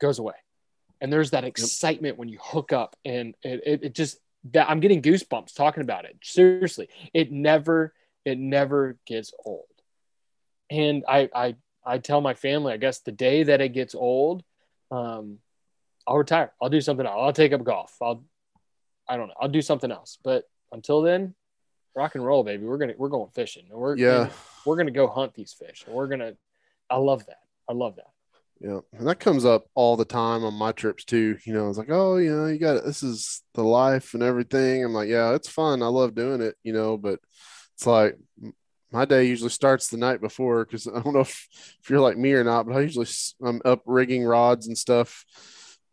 goes 0.00 0.18
away. 0.18 0.34
And 1.00 1.12
there's 1.12 1.30
that 1.32 1.44
excitement 1.44 2.16
when 2.16 2.28
you 2.28 2.38
hook 2.40 2.72
up 2.72 2.96
and 3.04 3.34
it, 3.42 3.62
it, 3.66 3.84
it 3.84 3.94
just 3.94 4.18
that 4.52 4.68
I'm 4.70 4.80
getting 4.80 5.02
goosebumps 5.02 5.54
talking 5.54 5.82
about 5.82 6.04
it. 6.04 6.16
Seriously. 6.22 6.88
It 7.12 7.32
never, 7.32 7.92
it 8.24 8.38
never 8.38 8.96
gets 9.06 9.32
old. 9.44 9.64
And 10.70 11.04
I 11.08 11.28
I 11.34 11.56
I 11.84 11.98
tell 11.98 12.20
my 12.20 12.34
family, 12.34 12.72
I 12.72 12.76
guess 12.76 13.00
the 13.00 13.12
day 13.12 13.44
that 13.44 13.60
it 13.60 13.70
gets 13.70 13.94
old, 13.94 14.44
um, 14.90 15.38
I'll 16.06 16.18
retire. 16.18 16.52
I'll 16.60 16.68
do 16.68 16.80
something 16.80 17.06
else. 17.06 17.16
I'll 17.18 17.32
take 17.32 17.52
up 17.52 17.64
golf. 17.64 17.96
I'll 18.02 18.24
I 19.08 19.16
don't 19.16 19.28
know. 19.28 19.34
I'll 19.40 19.48
do 19.48 19.62
something 19.62 19.90
else. 19.90 20.18
But 20.22 20.44
until 20.72 21.00
then, 21.02 21.34
rock 21.96 22.14
and 22.14 22.24
roll, 22.24 22.44
baby. 22.44 22.64
We're 22.66 22.78
gonna 22.78 22.94
we're 22.98 23.08
going 23.08 23.30
fishing. 23.30 23.66
We're 23.70 23.96
Yeah. 23.96 24.30
we're 24.66 24.76
gonna 24.76 24.90
go 24.90 25.08
hunt 25.08 25.34
these 25.34 25.52
fish. 25.54 25.84
We're 25.88 26.08
gonna 26.08 26.34
I 26.90 26.96
love 26.96 27.26
that. 27.26 27.40
I 27.68 27.72
love 27.72 27.96
that. 27.96 28.10
Yeah, 28.60 28.80
and 28.92 29.06
that 29.06 29.20
comes 29.20 29.44
up 29.44 29.66
all 29.74 29.96
the 29.96 30.04
time 30.04 30.42
on 30.44 30.54
my 30.54 30.72
trips 30.72 31.04
too. 31.04 31.38
You 31.44 31.52
know, 31.52 31.68
it's 31.68 31.78
like, 31.78 31.90
oh, 31.90 32.16
you 32.16 32.34
know, 32.34 32.46
you 32.46 32.58
got 32.58 32.76
it. 32.78 32.84
This 32.84 33.02
is 33.04 33.42
the 33.54 33.62
life 33.62 34.14
and 34.14 34.22
everything. 34.22 34.84
I'm 34.84 34.92
like, 34.92 35.08
yeah, 35.08 35.34
it's 35.34 35.48
fun. 35.48 35.80
I 35.82 35.86
love 35.86 36.14
doing 36.16 36.40
it. 36.40 36.56
You 36.64 36.72
know, 36.72 36.96
but 36.98 37.20
it's 37.74 37.86
like 37.86 38.16
my 38.92 39.04
day 39.04 39.24
usually 39.26 39.50
starts 39.50 39.88
the 39.88 39.96
night 39.98 40.20
before 40.20 40.64
because 40.64 40.88
I 40.88 41.00
don't 41.02 41.14
know 41.14 41.20
if, 41.20 41.48
if 41.82 41.90
you're 41.90 42.00
like 42.00 42.18
me 42.18 42.32
or 42.32 42.44
not, 42.44 42.66
but 42.66 42.76
I 42.76 42.80
usually 42.80 43.06
I'm 43.44 43.62
up 43.64 43.82
rigging 43.86 44.24
rods 44.24 44.66
and 44.68 44.76
stuff. 44.78 45.24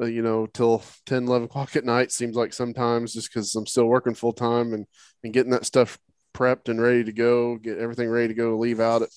uh, 0.02 0.06
you 0.06 0.22
know, 0.22 0.46
till 0.48 0.84
10, 1.06 1.26
11 1.26 1.46
o'clock 1.46 1.76
at 1.76 1.86
night 1.86 2.12
seems 2.12 2.36
like 2.36 2.54
sometimes 2.54 3.14
just 3.14 3.30
because 3.34 3.56
I'm 3.56 3.68
still 3.68 3.86
working 3.86 4.16
full 4.16 4.34
time 4.34 4.74
and 4.74 4.86
and 5.24 5.34
getting 5.34 5.52
that 5.52 5.66
stuff 5.66 5.98
prepped 6.34 6.70
and 6.70 6.82
ready 6.82 7.04
to 7.06 7.14
go, 7.14 7.58
get 7.58 7.78
everything 7.80 8.10
ready 8.10 8.30
to 8.30 8.34
go, 8.34 8.58
leave 8.58 8.80
out 8.80 9.04
at 9.04 9.10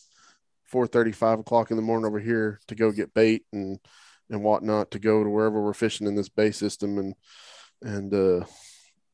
four 0.69 0.87
thirty, 0.87 1.13
five 1.13 1.39
o'clock 1.41 1.71
in 1.71 1.77
the 1.77 1.83
morning 1.83 2.07
over 2.07 2.21
here 2.21 2.61
to 2.69 2.75
go 2.75 2.93
get 2.93 3.15
bait 3.15 3.45
and 3.53 3.79
and 4.31 4.43
whatnot 4.43 4.93
to 4.93 4.99
go 4.99 5.25
to 5.25 5.31
wherever 5.31 5.63
we're 5.63 5.75
fishing 5.75 6.07
in 6.07 6.15
this 6.15 6.29
bay 6.29 6.51
system. 6.51 6.99
And 6.99 7.15
and 7.83 8.15
uh 8.15 8.47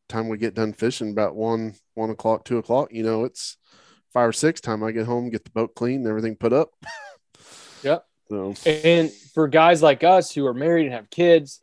time 0.08 0.28
we 0.28 0.36
get 0.36 0.54
done 0.54 0.72
fishing 0.72 1.10
about 1.10 1.34
one 1.34 1.74
one 1.94 2.10
o'clock 2.10 2.44
two 2.44 2.58
o'clock 2.58 2.92
you 2.92 3.02
know 3.02 3.24
it's 3.24 3.56
five 4.12 4.28
or 4.28 4.32
six 4.32 4.60
time 4.60 4.84
i 4.84 4.92
get 4.92 5.06
home 5.06 5.30
get 5.30 5.42
the 5.44 5.50
boat 5.50 5.74
clean 5.74 6.06
everything 6.06 6.36
put 6.36 6.52
up. 6.52 6.70
Yep. 7.84 8.06
so. 8.30 8.54
And 8.66 9.12
for 9.34 9.46
guys 9.46 9.82
like 9.82 10.02
us 10.02 10.32
who 10.32 10.46
are 10.46 10.54
married 10.54 10.86
and 10.86 10.94
have 10.94 11.10
kids, 11.10 11.60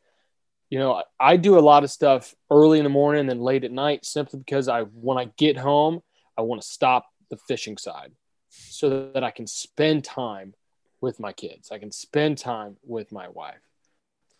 you 0.70 0.80
know, 0.80 1.04
I 1.20 1.36
do 1.36 1.58
a 1.58 1.60
lot 1.60 1.84
of 1.84 1.92
stuff 1.92 2.34
early 2.50 2.78
in 2.78 2.86
the 2.86 2.90
morning 2.90 3.22
and 3.22 3.30
then 3.30 3.40
late 3.40 3.66
at 3.66 3.72
night 3.72 4.06
simply 4.06 4.40
because 4.40 4.70
I 4.70 4.84
when 4.84 5.18
I 5.18 5.32
get 5.38 5.58
home, 5.58 6.00
I 6.38 6.44
want 6.44 6.62
to 6.62 6.68
stop 6.68 7.06
the 7.30 7.38
fishing 7.48 7.78
side 7.78 8.12
so 8.52 9.12
that 9.14 9.24
I 9.24 9.32
can 9.32 9.48
spend 9.48 10.04
time 10.04 10.54
with 11.00 11.20
my 11.20 11.34
kids. 11.34 11.72
I 11.72 11.80
can 11.80 11.92
spend 11.92 12.38
time 12.38 12.78
with 12.84 13.12
my 13.12 13.28
wife. 13.30 13.62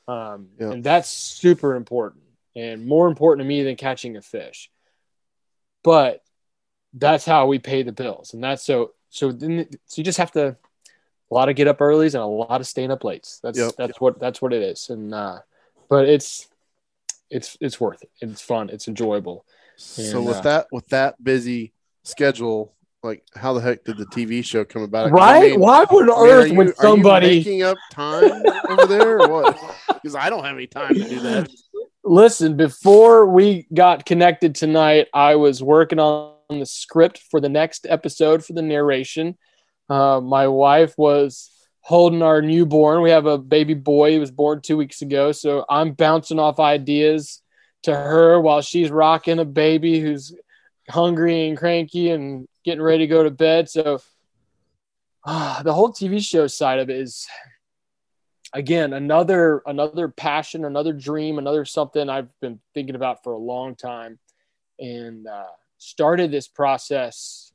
Um, 0.08 0.50
Yeah. 0.60 0.72
and 0.72 0.84
that's 0.84 1.10
super 1.10 1.76
important 1.76 2.24
and 2.56 2.86
more 2.86 3.08
important 3.08 3.46
to 3.46 3.48
me 3.48 3.64
than 3.64 3.76
catching 3.76 4.18
a 4.18 4.22
fish. 4.22 4.70
But 5.84 6.24
that's 6.94 7.26
how 7.26 7.48
we 7.48 7.60
pay 7.60 7.84
the 7.84 7.92
bills. 7.92 8.34
And 8.34 8.44
that's 8.44 8.64
so 8.64 8.94
so 9.10 9.32
then 9.32 9.68
so 9.86 10.00
you 10.00 10.04
just 10.04 10.18
have 10.18 10.32
to 10.34 10.58
a 11.32 11.34
lot 11.34 11.50
of 11.50 11.56
get 11.56 11.68
up 11.68 11.80
earlys 11.80 12.14
and 12.14 12.22
a 12.22 12.26
lot 12.26 12.60
of 12.60 12.68
staying 12.68 12.92
up 12.92 13.04
late. 13.04 13.28
That's 13.42 13.58
Yep. 13.58 13.74
that's 13.78 14.02
what 14.02 14.20
that's 14.20 14.42
what 14.42 14.54
it 14.54 14.62
is. 14.62 14.90
And 14.90 15.14
uh, 15.14 15.40
but 15.90 16.08
it's 16.08 16.48
it's 17.30 17.58
it's 17.62 17.80
worth 17.80 18.04
it. 18.04 18.12
It's 18.22 18.42
fun. 18.42 18.70
It's 18.70 18.88
enjoyable. 18.88 19.46
so 19.78 20.22
with 20.22 20.38
uh, 20.38 20.42
that 20.42 20.68
with 20.72 20.88
that 20.90 21.24
busy 21.24 21.74
schedule 22.04 22.74
like 23.04 23.24
how 23.36 23.54
the 23.54 23.60
heck 23.62 23.84
did 23.84 23.98
the 23.98 24.06
tv 24.08 24.44
show 24.46 24.64
come 24.64 24.84
about 24.84 25.10
'Cause 25.10 25.20
I 25.20 25.40
Right? 25.40 25.52
mean- 25.52 25.60
Why 25.60 25.86
would 25.90 26.04
I 26.04 26.06
mean, 26.06 26.10
are 26.16 26.28
Earth 26.28 26.48
you- 26.52 26.58
when 26.58 26.68
are 26.68 26.70
you 26.70 26.76
somebody 26.80 27.28
making 27.38 27.64
up 27.64 27.78
time 27.92 28.44
over 28.70 28.86
there 28.86 29.22
or 29.22 29.28
what 29.30 29.60
because 29.88 30.16
i 30.16 30.30
don't 30.30 30.44
have 30.44 30.56
any 30.56 30.68
time 30.68 30.94
to 30.94 31.04
do 31.10 31.20
that 31.22 31.50
listen? 32.04 32.58
Before 32.58 33.28
we 33.28 33.68
got 33.74 34.06
connected 34.06 34.56
tonight, 34.56 35.08
I 35.14 35.36
was 35.36 35.62
working 35.62 36.00
on 36.00 36.34
the 36.50 36.66
script 36.66 37.20
for 37.30 37.40
the 37.40 37.48
next 37.48 37.86
episode 37.88 38.44
for 38.44 38.54
the 38.54 38.64
narration. 38.64 39.38
Uh, 39.88 40.20
my 40.20 40.48
wife 40.48 40.96
was 40.98 41.52
holding 41.82 42.24
our 42.24 42.42
newborn. 42.42 43.04
We 43.04 43.12
have 43.12 43.28
a 43.28 43.38
baby 43.38 43.76
boy. 43.76 44.12
He 44.14 44.18
was 44.20 44.32
born 44.32 44.62
two 44.62 44.78
weeks 44.78 45.04
ago, 45.04 45.32
so 45.32 45.64
I'm 45.70 45.92
bouncing 45.94 46.40
off 46.40 46.60
ideas 46.60 47.40
to 47.84 47.94
her 47.94 48.42
while 48.42 48.62
she's 48.62 48.90
rocking 48.90 49.38
a 49.38 49.46
baby 49.46 50.00
who's 50.00 50.34
hungry 50.92 51.48
and 51.48 51.58
cranky 51.58 52.12
and 52.12 52.48
getting 52.64 52.82
ready 52.82 53.00
to 53.00 53.08
go 53.08 53.24
to 53.24 53.32
bed. 53.32 53.70
So 53.70 54.02
ah, 55.26 55.62
the 55.64 55.74
whole 55.74 55.90
TV 55.92 56.24
show 56.24 56.48
side 56.48 56.80
of 56.80 56.90
it 56.90 56.98
is 56.98 57.28
again 58.54 58.94
another 58.94 59.62
another 59.66 60.08
passion, 60.08 60.66
another 60.66 60.94
dream, 60.94 61.38
another 61.38 61.66
something 61.66 62.10
I've 62.10 62.38
been 62.40 62.60
thinking 62.74 62.96
about 62.96 63.24
for 63.24 63.34
a 63.34 63.38
long 63.38 63.76
time, 63.76 64.20
and 64.80 65.28
uh, 65.28 65.46
started 65.78 66.32
this 66.32 66.48
process. 66.48 67.52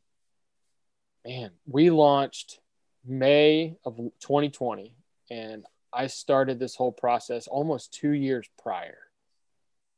Man, 1.25 1.51
we 1.67 1.91
launched 1.91 2.61
May 3.05 3.77
of 3.85 3.97
2020, 3.97 4.95
and 5.31 5.65
I 5.93 6.07
started 6.07 6.59
this 6.59 6.77
whole 6.77 6.93
process 6.93 7.49
almost 7.49 7.93
two 7.93 8.13
years 8.13 8.49
prior. 8.63 8.99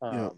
Um, 0.01 0.15
Yeah. 0.15 0.29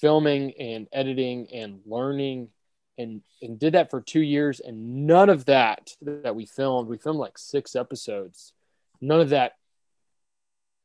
Filming 0.00 0.52
and 0.58 0.88
editing 0.92 1.48
and 1.52 1.80
learning, 1.86 2.48
and 2.96 3.22
and 3.42 3.58
did 3.58 3.74
that 3.74 3.90
for 3.90 4.00
two 4.00 4.20
years, 4.20 4.60
and 4.60 5.06
none 5.06 5.28
of 5.28 5.44
that 5.46 5.90
that 6.02 6.36
we 6.36 6.46
filmed, 6.46 6.88
we 6.88 6.98
filmed 6.98 7.18
like 7.18 7.38
six 7.38 7.74
episodes. 7.76 8.52
None 9.00 9.20
of 9.20 9.30
that 9.30 9.52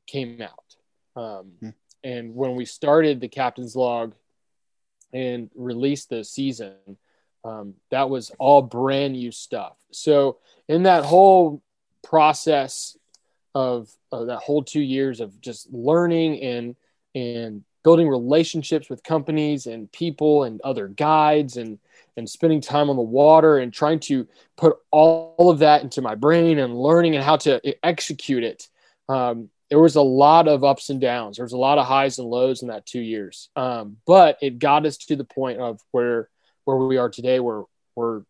came 0.08 0.41
out. 0.41 0.75
Um, 1.15 1.51
Hmm. 1.60 1.70
And 2.03 2.36
when 2.36 2.55
we 2.55 2.65
started 2.65 3.22
the 3.22 3.29
captain's 3.29 3.75
log 3.75 4.13
and 5.13 5.50
released 5.55 6.10
the 6.10 6.24
season, 6.24 6.74
um, 7.46 7.75
that 7.91 8.10
was 8.10 8.32
all 8.39 8.62
brand 8.62 9.13
new 9.13 9.32
stuff. 9.32 9.77
So 9.91 10.39
in 10.67 10.84
that 10.84 11.05
whole 11.05 11.62
process 12.03 12.98
of, 13.55 13.89
of 14.12 14.27
that 14.27 14.39
whole 14.39 14.63
two 14.63 14.82
years 14.82 15.22
of 15.22 15.39
just 15.39 15.72
learning 15.72 16.41
and 16.41 16.75
and 17.15 17.63
building 17.83 18.07
relationships 18.07 18.89
with 18.89 19.03
companies 19.03 19.67
and 19.67 19.91
people 19.91 20.43
and 20.43 20.61
other 20.61 20.87
guides 20.87 21.57
and 21.57 21.79
and 22.15 22.29
spending 22.29 22.61
time 22.61 22.89
on 22.89 22.95
the 22.95 23.01
water 23.01 23.57
and 23.57 23.73
trying 23.73 23.99
to 23.99 24.27
put 24.55 24.77
all 24.91 25.49
of 25.49 25.59
that 25.59 25.81
into 25.81 26.01
my 26.01 26.15
brain 26.15 26.59
and 26.59 26.77
learning 26.77 27.15
and 27.15 27.23
how 27.23 27.35
to 27.35 27.59
execute 27.83 28.43
it. 28.43 28.67
Um, 29.09 29.49
there 29.69 29.79
was 29.79 29.95
a 29.95 30.01
lot 30.01 30.47
of 30.47 30.63
ups 30.63 30.91
and 30.91 31.01
downs. 31.01 31.37
There 31.37 31.45
was 31.45 31.53
a 31.53 31.57
lot 31.57 31.79
of 31.79 31.87
highs 31.87 32.19
and 32.19 32.29
lows 32.29 32.61
in 32.61 32.67
that 32.67 32.85
two 32.85 33.01
years. 33.01 33.49
Um, 33.55 33.97
but 34.05 34.37
it 34.41 34.59
got 34.59 34.85
us 34.85 34.97
to 34.97 35.15
the 35.15 35.23
point 35.23 35.59
of 35.59 35.81
where 35.91 36.29
where 36.65 36.77
we 36.77 36.97
are 36.97 37.09
today 37.09 37.39
where 37.39 37.63
where 37.95 38.21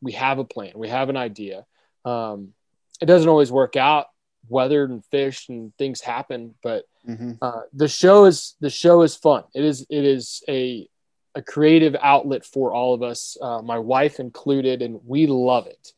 we 0.00 0.12
have 0.12 0.38
a 0.38 0.44
plan 0.44 0.72
we 0.74 0.88
have 0.88 1.08
an 1.08 1.16
idea. 1.16 1.64
Um, 2.04 2.52
it 3.00 3.06
doesn't 3.06 3.28
always 3.28 3.52
work 3.52 3.76
out 3.76 4.06
weather 4.48 4.84
and 4.84 5.04
fish 5.06 5.48
and 5.48 5.72
things 5.76 6.00
happen 6.00 6.54
but 6.62 6.84
Mhm. 7.08 7.38
uh, 7.42 7.62
the 7.72 7.88
show 7.88 8.24
is 8.26 8.54
the 8.60 8.70
show 8.70 9.02
is 9.02 9.16
fun 9.16 9.44
it 9.54 9.64
is 9.64 9.86
it 9.90 10.04
is 10.04 10.42
a 10.48 10.88
a 11.34 11.42
creative 11.42 11.96
outlet 12.00 12.44
for 12.44 12.72
all 12.72 12.94
of 12.94 13.02
us 13.02 13.36
uh, 13.42 13.60
my 13.62 13.78
wife 13.78 14.20
included 14.20 14.82
and 14.82 15.00
we 15.06 15.26
love 15.26 15.66
it 15.66 15.92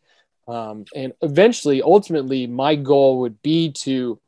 um, 0.49 0.85
and 0.95 1.13
eventually 1.23 1.83
ultimately 1.83 2.47
my 2.47 2.75
goal 2.75 3.21
would 3.21 3.41
be 3.43 3.71
to 3.73 4.19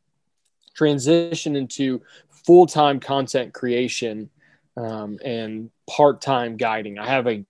transition 0.75 1.57
into 1.57 2.03
full-time 2.29 3.01
content 3.01 3.53
creation 3.55 4.29
um, 4.77 5.19
and 5.25 5.71
part 5.89 6.21
time 6.21 6.57
guiding. 6.57 6.99
I 6.99 7.07
have 7.07 7.27
a 7.27 7.45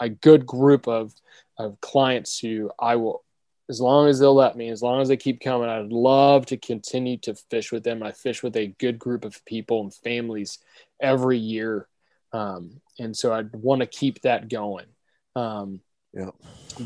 a 0.00 0.08
good 0.08 0.46
group 0.46 0.88
of 0.88 1.14
of 1.58 1.80
clients 1.80 2.38
who 2.38 2.70
I 2.78 2.96
will, 2.96 3.22
as 3.68 3.80
long 3.80 4.08
as 4.08 4.18
they'll 4.18 4.34
let 4.34 4.56
me, 4.56 4.68
as 4.68 4.82
long 4.82 5.00
as 5.00 5.08
they 5.08 5.16
keep 5.16 5.40
coming, 5.40 5.68
I'd 5.68 5.92
love 5.92 6.46
to 6.46 6.56
continue 6.56 7.16
to 7.18 7.34
fish 7.50 7.72
with 7.72 7.82
them. 7.82 8.02
I 8.02 8.12
fish 8.12 8.42
with 8.42 8.56
a 8.56 8.68
good 8.78 8.98
group 8.98 9.24
of 9.24 9.44
people 9.44 9.80
and 9.80 9.92
families 9.92 10.58
every 11.00 11.38
year, 11.38 11.88
um, 12.32 12.80
and 12.98 13.16
so 13.16 13.32
I'd 13.32 13.54
want 13.54 13.80
to 13.80 13.86
keep 13.86 14.22
that 14.22 14.48
going. 14.48 14.86
Um, 15.34 15.80
Yeah. 16.12 16.30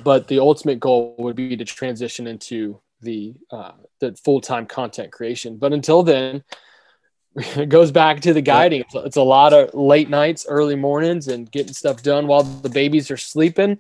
But 0.03 0.27
the 0.29 0.41
ultimate 0.41 0.81
goal 0.81 1.15
would 1.19 1.37
be 1.37 1.57
to 1.57 1.65
transition 1.65 2.27
into 2.27 2.81
the 3.01 3.35
uh, 3.51 3.73
the 4.01 4.17
full 4.17 4.41
time 4.41 4.67
content 4.67 5.13
creation. 5.13 5.57
But 5.57 5.73
until 5.73 6.03
then, 6.03 6.43
it 7.37 7.69
goes 7.69 7.91
back 7.91 8.21
to 8.23 8.33
the 8.33 8.43
guiding. 8.43 8.81
It's, 8.81 8.95
it's 8.95 9.17
a 9.17 9.23
lot 9.23 9.53
of 9.53 9.75
late 9.75 10.11
nights, 10.11 10.47
early 10.49 10.77
mornings, 10.77 11.29
and 11.29 11.51
getting 11.51 11.73
stuff 11.73 12.03
done 12.03 12.27
while 12.27 12.43
the 12.43 12.69
babies 12.69 13.11
are 13.11 13.17
sleeping, 13.17 13.79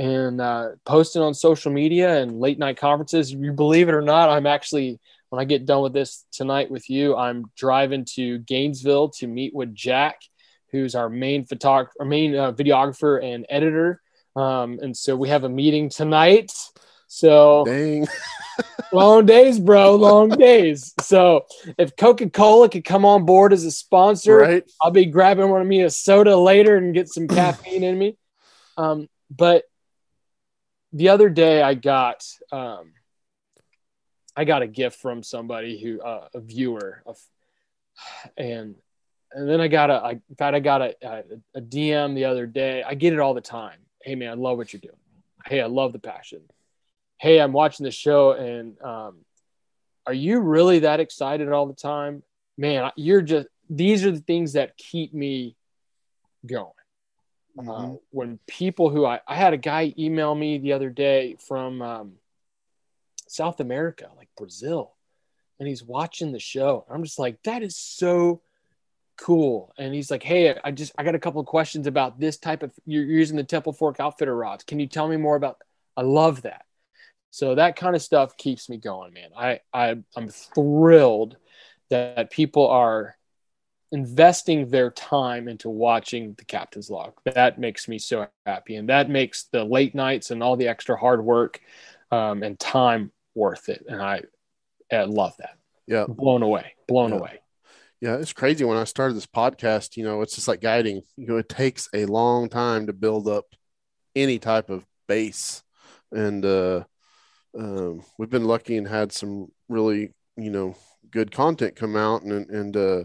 and 0.00 0.40
uh, 0.40 0.70
posting 0.86 1.20
on 1.20 1.34
social 1.34 1.70
media 1.70 2.22
and 2.22 2.40
late 2.40 2.58
night 2.58 2.78
conferences. 2.78 3.30
You 3.30 3.52
believe 3.52 3.90
it 3.90 3.94
or 3.94 4.00
not, 4.00 4.30
I'm 4.30 4.46
actually 4.46 4.98
when 5.28 5.40
I 5.40 5.44
get 5.44 5.66
done 5.66 5.82
with 5.82 5.92
this 5.92 6.24
tonight 6.32 6.70
with 6.70 6.88
you, 6.90 7.16
I'm 7.16 7.44
driving 7.54 8.04
to 8.14 8.38
Gainesville 8.38 9.10
to 9.10 9.28
meet 9.28 9.54
with 9.54 9.74
Jack, 9.74 10.22
who's 10.72 10.94
our 10.94 11.08
main 11.08 11.44
photographer, 11.44 11.92
our 12.00 12.06
main 12.06 12.34
uh, 12.34 12.52
videographer 12.52 13.22
and 13.22 13.46
editor. 13.48 14.00
Um, 14.34 14.80
and 14.82 14.96
so 14.96 15.14
we 15.14 15.28
have 15.28 15.44
a 15.44 15.48
meeting 15.48 15.88
tonight. 15.88 16.50
So 17.06 17.64
Dang. 17.64 18.08
long 18.92 19.26
days, 19.26 19.60
bro, 19.60 19.94
long 19.96 20.30
days. 20.30 20.94
So 21.00 21.44
if 21.78 21.94
Coca 21.94 22.28
Cola 22.30 22.68
could 22.68 22.84
come 22.84 23.04
on 23.04 23.24
board 23.24 23.52
as 23.52 23.64
a 23.64 23.70
sponsor, 23.70 24.38
Right? 24.38 24.72
I'll 24.82 24.90
be 24.90 25.06
grabbing 25.06 25.50
one 25.50 25.60
of 25.60 25.66
me 25.66 25.82
a 25.82 25.90
soda 25.90 26.36
later 26.36 26.76
and 26.76 26.94
get 26.94 27.08
some 27.08 27.28
caffeine 27.28 27.84
in 27.84 27.98
me. 27.98 28.16
Um, 28.76 29.08
but 29.30 29.64
the 30.92 31.08
other 31.08 31.28
day 31.28 31.62
I 31.62 31.74
got 31.74 32.26
um, 32.52 32.92
I 34.36 34.44
got 34.44 34.62
a 34.62 34.66
gift 34.66 35.00
from 35.00 35.22
somebody 35.22 35.80
who 35.80 36.00
uh, 36.00 36.28
a 36.34 36.40
viewer 36.40 37.02
of, 37.06 37.18
and 38.36 38.74
and 39.32 39.48
then 39.48 39.60
I 39.60 39.68
got 39.68 39.90
a 39.90 39.94
I, 39.94 40.10
in 40.12 40.36
fact 40.36 40.54
I 40.54 40.60
got 40.60 40.82
a, 40.82 40.94
a 41.02 41.22
a 41.56 41.60
DM 41.60 42.14
the 42.14 42.24
other 42.26 42.46
day. 42.46 42.82
I 42.82 42.94
get 42.94 43.12
it 43.12 43.20
all 43.20 43.34
the 43.34 43.40
time. 43.40 43.78
Hey 44.02 44.14
man, 44.14 44.30
I 44.30 44.34
love 44.34 44.56
what 44.56 44.72
you're 44.72 44.80
doing. 44.80 44.94
Hey, 45.46 45.60
I 45.60 45.66
love 45.66 45.92
the 45.92 45.98
passion. 45.98 46.42
Hey, 47.18 47.40
I'm 47.40 47.52
watching 47.52 47.84
the 47.84 47.90
show 47.90 48.32
and 48.32 48.80
um, 48.82 49.18
are 50.06 50.14
you 50.14 50.40
really 50.40 50.80
that 50.80 51.00
excited 51.00 51.50
all 51.52 51.66
the 51.66 51.74
time? 51.74 52.22
Man, 52.56 52.90
you're 52.96 53.22
just 53.22 53.46
these 53.68 54.04
are 54.04 54.10
the 54.10 54.20
things 54.20 54.54
that 54.54 54.76
keep 54.76 55.14
me 55.14 55.56
going. 56.44 56.72
Uh, 57.58 57.62
Mhm. 57.62 58.00
when 58.10 58.38
people 58.46 58.90
who 58.90 59.04
I, 59.04 59.20
I 59.26 59.34
had 59.34 59.52
a 59.52 59.58
guy 59.58 59.92
email 59.98 60.34
me 60.34 60.58
the 60.58 60.72
other 60.72 60.88
day 60.88 61.36
from 61.46 61.82
um, 61.82 62.18
South 63.26 63.60
America, 63.60 64.10
like 64.16 64.28
Brazil, 64.36 64.94
and 65.58 65.68
he's 65.68 65.82
watching 65.82 66.32
the 66.32 66.38
show. 66.38 66.86
I'm 66.88 67.02
just 67.04 67.18
like, 67.18 67.42
that 67.42 67.62
is 67.62 67.76
so 67.76 68.40
cool. 69.16 69.72
And 69.78 69.94
he's 69.94 70.10
like, 70.10 70.22
hey, 70.22 70.56
I 70.64 70.70
just 70.70 70.92
I 70.96 71.04
got 71.04 71.14
a 71.14 71.18
couple 71.18 71.40
of 71.40 71.46
questions 71.46 71.86
about 71.86 72.18
this 72.18 72.38
type 72.38 72.62
of 72.62 72.72
you're 72.86 73.04
using 73.04 73.36
the 73.36 73.44
Temple 73.44 73.72
Fork 73.72 74.00
outfitter 74.00 74.34
rods. 74.34 74.64
Can 74.64 74.80
you 74.80 74.86
tell 74.86 75.08
me 75.08 75.16
more 75.16 75.36
about? 75.36 75.58
I 75.96 76.02
love 76.02 76.42
that. 76.42 76.64
So 77.30 77.54
that 77.56 77.76
kind 77.76 77.94
of 77.94 78.02
stuff 78.02 78.36
keeps 78.36 78.68
me 78.68 78.78
going, 78.78 79.12
man. 79.12 79.30
I, 79.36 79.60
I 79.72 79.96
I'm 80.16 80.28
thrilled 80.28 81.36
that 81.90 82.30
people 82.30 82.68
are 82.68 83.16
investing 83.92 84.68
their 84.68 84.90
time 84.90 85.48
into 85.48 85.68
watching 85.68 86.34
the 86.38 86.44
captain's 86.44 86.90
log. 86.90 87.14
That 87.24 87.58
makes 87.58 87.88
me 87.88 87.98
so 87.98 88.28
happy, 88.46 88.76
and 88.76 88.88
that 88.88 89.10
makes 89.10 89.44
the 89.52 89.64
late 89.64 89.94
nights 89.94 90.30
and 90.30 90.42
all 90.42 90.56
the 90.56 90.68
extra 90.68 90.96
hard 90.96 91.24
work 91.24 91.60
um, 92.10 92.42
and 92.42 92.58
time 92.58 93.12
worth 93.34 93.68
it. 93.68 93.84
And 93.88 94.00
I, 94.00 94.22
I 94.92 95.04
love 95.04 95.34
that. 95.38 95.56
Yeah. 95.86 96.06
Blown 96.08 96.42
away, 96.42 96.74
blown 96.86 97.10
Yeah. 97.10 97.18
away. 97.18 97.40
Yeah, 98.00 98.16
it's 98.16 98.32
crazy. 98.32 98.64
When 98.64 98.78
I 98.78 98.84
started 98.84 99.14
this 99.14 99.26
podcast, 99.26 99.96
you 99.96 100.04
know, 100.04 100.22
it's 100.22 100.34
just 100.34 100.48
like 100.48 100.62
guiding. 100.62 101.02
You 101.16 101.26
know, 101.26 101.36
it 101.36 101.48
takes 101.48 101.88
a 101.92 102.06
long 102.06 102.48
time 102.48 102.86
to 102.86 102.94
build 102.94 103.28
up 103.28 103.44
any 104.16 104.38
type 104.38 104.70
of 104.70 104.86
base, 105.06 105.62
and 106.10 106.44
uh, 106.44 106.84
um, 107.58 108.02
we've 108.18 108.30
been 108.30 108.44
lucky 108.44 108.76
and 108.78 108.88
had 108.88 109.12
some 109.12 109.48
really, 109.68 110.14
you 110.36 110.50
know, 110.50 110.76
good 111.10 111.30
content 111.30 111.76
come 111.76 111.94
out, 111.94 112.22
and 112.22 112.48
and 112.48 112.76
uh, 112.76 113.04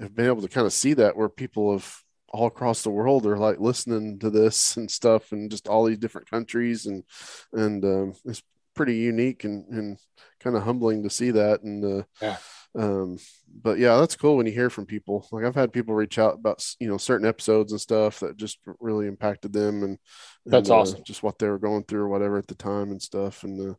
have 0.00 0.14
been 0.14 0.26
able 0.26 0.42
to 0.42 0.48
kind 0.48 0.66
of 0.66 0.72
see 0.72 0.94
that 0.94 1.16
where 1.16 1.28
people 1.28 1.72
have 1.72 2.02
all 2.30 2.46
across 2.46 2.82
the 2.82 2.90
world 2.90 3.26
are 3.26 3.38
like 3.38 3.58
listening 3.58 4.18
to 4.20 4.30
this 4.30 4.76
and 4.78 4.90
stuff, 4.90 5.32
and 5.32 5.50
just 5.50 5.68
all 5.68 5.84
these 5.84 5.98
different 5.98 6.30
countries, 6.30 6.86
and 6.86 7.04
and 7.52 7.84
um, 7.84 8.14
it's 8.24 8.42
pretty 8.74 8.96
unique 8.96 9.44
and 9.44 9.66
and 9.68 9.98
kind 10.40 10.56
of 10.56 10.62
humbling 10.62 11.02
to 11.02 11.10
see 11.10 11.30
that, 11.32 11.62
and 11.62 11.84
uh, 11.84 12.04
Yeah. 12.22 12.36
um 12.76 13.18
but 13.62 13.78
yeah 13.78 13.96
that's 13.96 14.14
cool 14.14 14.36
when 14.36 14.44
you 14.46 14.52
hear 14.52 14.68
from 14.68 14.84
people 14.84 15.26
like 15.32 15.42
i've 15.42 15.54
had 15.54 15.72
people 15.72 15.94
reach 15.94 16.18
out 16.18 16.34
about 16.34 16.62
you 16.78 16.86
know 16.86 16.98
certain 16.98 17.26
episodes 17.26 17.72
and 17.72 17.80
stuff 17.80 18.20
that 18.20 18.36
just 18.36 18.58
really 18.78 19.06
impacted 19.06 19.52
them 19.54 19.82
and, 19.82 19.98
and, 20.44 20.52
That's 20.52 20.68
uh, 20.70 20.74
awesome. 20.74 21.02
just 21.02 21.22
what 21.22 21.38
they 21.38 21.48
were 21.48 21.58
going 21.58 21.84
through 21.84 22.02
or 22.02 22.08
whatever 22.08 22.36
at 22.36 22.46
the 22.46 22.54
time 22.54 22.90
and 22.90 23.00
stuff 23.00 23.42
and 23.42 23.74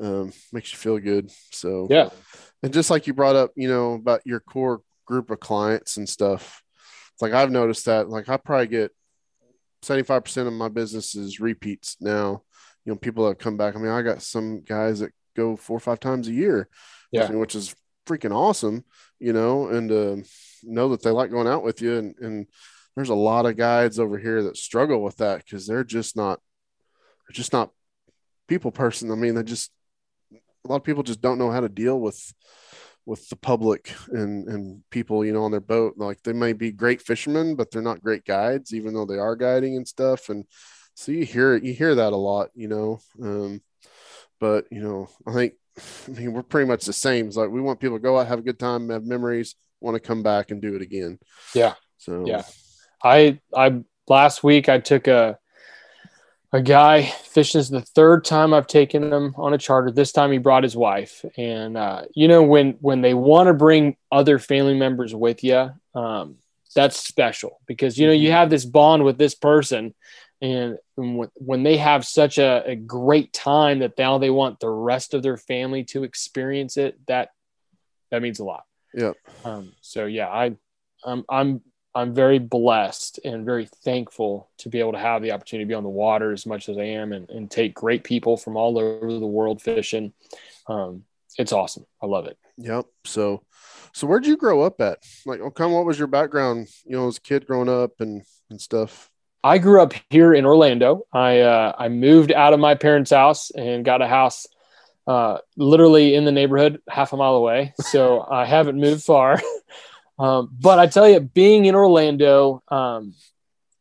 uh, 0.00 0.04
um 0.04 0.32
makes 0.52 0.72
you 0.72 0.78
feel 0.78 0.98
good 0.98 1.30
so 1.52 1.86
Yeah. 1.88 2.10
and 2.62 2.72
just 2.72 2.90
like 2.90 3.06
you 3.06 3.14
brought 3.14 3.36
up 3.36 3.52
you 3.56 3.68
know 3.68 3.94
about 3.94 4.20
your 4.24 4.40
core 4.40 4.82
group 5.04 5.30
of 5.30 5.40
clients 5.40 5.96
and 5.96 6.08
stuff. 6.08 6.62
It's 7.12 7.22
like 7.22 7.32
i've 7.32 7.50
noticed 7.50 7.84
that 7.86 8.08
like 8.08 8.28
i 8.28 8.36
probably 8.36 8.66
get 8.66 8.90
75% 9.82 10.46
of 10.46 10.52
my 10.54 10.68
business 10.68 11.14
is 11.14 11.40
repeats 11.40 11.96
now. 12.00 12.42
You 12.84 12.92
know 12.92 12.98
people 12.98 13.28
that 13.28 13.38
come 13.38 13.56
back 13.56 13.76
i 13.76 13.78
mean 13.78 13.90
i 13.90 14.02
got 14.02 14.22
some 14.22 14.62
guys 14.62 15.00
that 15.00 15.12
go 15.36 15.56
four 15.56 15.76
or 15.76 15.80
five 15.80 16.00
times 16.00 16.28
a 16.28 16.32
year 16.32 16.68
Yeah. 17.12 17.28
which 17.30 17.54
is 17.54 17.74
freaking 18.06 18.34
awesome 18.34 18.84
you 19.18 19.32
know 19.32 19.68
and 19.68 19.90
uh, 19.90 20.16
know 20.62 20.88
that 20.90 21.02
they 21.02 21.10
like 21.10 21.30
going 21.30 21.46
out 21.46 21.62
with 21.62 21.80
you. 21.82 21.96
And, 21.96 22.14
and 22.20 22.46
there's 22.96 23.08
a 23.10 23.14
lot 23.14 23.46
of 23.46 23.56
guides 23.56 23.98
over 23.98 24.18
here 24.18 24.42
that 24.44 24.56
struggle 24.56 25.02
with 25.02 25.16
that 25.18 25.44
because 25.44 25.66
they're 25.66 25.84
just 25.84 26.16
not 26.16 26.40
they're 27.26 27.34
just 27.34 27.52
not 27.52 27.70
people 28.48 28.70
person. 28.70 29.10
I 29.10 29.14
mean 29.14 29.34
they 29.34 29.42
just 29.42 29.70
a 30.32 30.68
lot 30.68 30.76
of 30.76 30.84
people 30.84 31.02
just 31.02 31.20
don't 31.20 31.38
know 31.38 31.50
how 31.50 31.60
to 31.60 31.68
deal 31.68 31.98
with 32.00 32.32
with 33.06 33.28
the 33.28 33.36
public 33.36 33.92
and 34.12 34.48
and 34.48 34.82
people 34.90 35.24
you 35.24 35.32
know 35.32 35.44
on 35.44 35.50
their 35.50 35.60
boat 35.60 35.94
like 35.98 36.22
they 36.22 36.32
may 36.32 36.52
be 36.52 36.72
great 36.72 37.02
fishermen 37.02 37.54
but 37.54 37.70
they're 37.70 37.82
not 37.82 38.02
great 38.02 38.24
guides 38.24 38.72
even 38.72 38.94
though 38.94 39.04
they 39.04 39.18
are 39.18 39.36
guiding 39.36 39.76
and 39.76 39.86
stuff 39.86 40.28
and 40.30 40.44
so 40.94 41.12
you 41.12 41.24
hear 41.24 41.56
you 41.56 41.74
hear 41.74 41.94
that 41.94 42.12
a 42.12 42.16
lot 42.16 42.48
you 42.54 42.68
know 42.68 42.98
um 43.22 43.60
but 44.40 44.64
you 44.70 44.80
know 44.80 45.08
i 45.26 45.32
think 45.32 45.52
i 46.08 46.10
mean 46.12 46.32
we're 46.32 46.42
pretty 46.42 46.66
much 46.66 46.84
the 46.84 46.92
same 46.92 47.26
it's 47.26 47.36
like 47.36 47.50
we 47.50 47.60
want 47.60 47.80
people 47.80 47.98
to 47.98 48.02
go 48.02 48.18
out 48.18 48.26
have 48.26 48.38
a 48.38 48.42
good 48.42 48.58
time 48.58 48.88
have 48.88 49.04
memories 49.04 49.54
want 49.80 49.94
to 49.94 50.00
come 50.00 50.22
back 50.22 50.50
and 50.50 50.62
do 50.62 50.74
it 50.74 50.82
again 50.82 51.18
Yeah. 51.54 51.74
so 51.98 52.24
Yeah. 52.26 52.42
I 53.02 53.38
I 53.54 53.82
last 54.08 54.42
week 54.42 54.70
I 54.70 54.78
took 54.78 55.08
a 55.08 55.38
a 56.54 56.62
guy 56.62 57.02
fishing 57.02 57.58
is 57.58 57.68
the 57.68 57.80
third 57.80 58.24
time 58.24 58.54
I've 58.54 58.68
taken 58.68 59.12
him 59.12 59.34
on 59.36 59.54
a 59.54 59.58
charter. 59.58 59.90
This 59.90 60.12
time 60.12 60.30
he 60.30 60.38
brought 60.38 60.62
his 60.62 60.76
wife, 60.76 61.24
and 61.36 61.76
uh, 61.76 62.02
you 62.14 62.28
know 62.28 62.44
when 62.44 62.76
when 62.80 63.00
they 63.00 63.12
want 63.12 63.48
to 63.48 63.54
bring 63.54 63.96
other 64.12 64.38
family 64.38 64.78
members 64.78 65.12
with 65.12 65.42
you, 65.42 65.72
um, 65.96 66.36
that's 66.72 66.96
special 66.96 67.60
because 67.66 67.98
you 67.98 68.06
know 68.06 68.12
you 68.12 68.30
have 68.30 68.50
this 68.50 68.64
bond 68.64 69.04
with 69.04 69.18
this 69.18 69.34
person, 69.34 69.94
and 70.40 70.78
when, 70.94 71.28
when 71.34 71.64
they 71.64 71.76
have 71.76 72.06
such 72.06 72.38
a, 72.38 72.62
a 72.64 72.76
great 72.76 73.32
time 73.32 73.80
that 73.80 73.98
now 73.98 74.18
they 74.18 74.30
want 74.30 74.60
the 74.60 74.70
rest 74.70 75.12
of 75.12 75.24
their 75.24 75.36
family 75.36 75.82
to 75.82 76.04
experience 76.04 76.76
it, 76.76 76.96
that 77.08 77.30
that 78.12 78.22
means 78.22 78.38
a 78.38 78.44
lot. 78.44 78.62
yeah 78.94 79.12
Um, 79.44 79.72
so 79.80 80.06
yeah, 80.06 80.28
I, 80.28 80.54
I'm, 81.04 81.24
I'm, 81.28 81.62
I'm 81.94 82.12
very 82.12 82.38
blessed 82.38 83.20
and 83.24 83.44
very 83.44 83.66
thankful 83.84 84.50
to 84.58 84.68
be 84.68 84.80
able 84.80 84.92
to 84.92 84.98
have 84.98 85.22
the 85.22 85.32
opportunity 85.32 85.64
to 85.64 85.68
be 85.68 85.74
on 85.74 85.84
the 85.84 85.88
water 85.88 86.32
as 86.32 86.44
much 86.44 86.68
as 86.68 86.76
I 86.76 86.84
am 86.84 87.12
and, 87.12 87.30
and 87.30 87.50
take 87.50 87.74
great 87.74 88.04
people 88.04 88.36
from 88.36 88.56
all 88.56 88.78
over 88.78 89.12
the 89.12 89.26
world 89.26 89.62
fishing. 89.62 90.12
Um, 90.66 91.04
it's 91.38 91.52
awesome. 91.52 91.86
I 92.02 92.06
love 92.06 92.26
it. 92.26 92.36
Yep. 92.58 92.86
So, 93.04 93.42
so 93.92 94.06
where'd 94.06 94.26
you 94.26 94.36
grow 94.36 94.62
up 94.62 94.80
at? 94.80 94.98
Like, 95.24 95.40
come, 95.54 95.72
what 95.72 95.84
was 95.84 95.98
your 95.98 96.08
background? 96.08 96.68
You 96.84 96.96
know, 96.96 97.08
as 97.08 97.18
a 97.18 97.20
kid 97.20 97.46
growing 97.46 97.68
up 97.68 98.00
and 98.00 98.22
and 98.50 98.60
stuff. 98.60 99.10
I 99.42 99.58
grew 99.58 99.82
up 99.82 99.92
here 100.08 100.32
in 100.32 100.46
Orlando. 100.46 101.06
I, 101.12 101.40
uh, 101.40 101.74
I 101.78 101.88
moved 101.88 102.32
out 102.32 102.54
of 102.54 102.60
my 102.60 102.74
parents' 102.76 103.10
house 103.10 103.50
and 103.50 103.84
got 103.84 104.00
a 104.00 104.08
house, 104.08 104.46
uh, 105.06 105.38
literally 105.56 106.14
in 106.14 106.24
the 106.24 106.32
neighborhood, 106.32 106.80
half 106.88 107.12
a 107.12 107.16
mile 107.18 107.34
away. 107.34 107.74
So 107.78 108.22
I 108.22 108.46
haven't 108.46 108.80
moved 108.80 109.04
far. 109.04 109.38
Um, 110.18 110.50
but 110.60 110.78
I 110.78 110.86
tell 110.86 111.08
you, 111.08 111.20
being 111.20 111.64
in 111.64 111.74
Orlando, 111.74 112.62
um, 112.68 113.14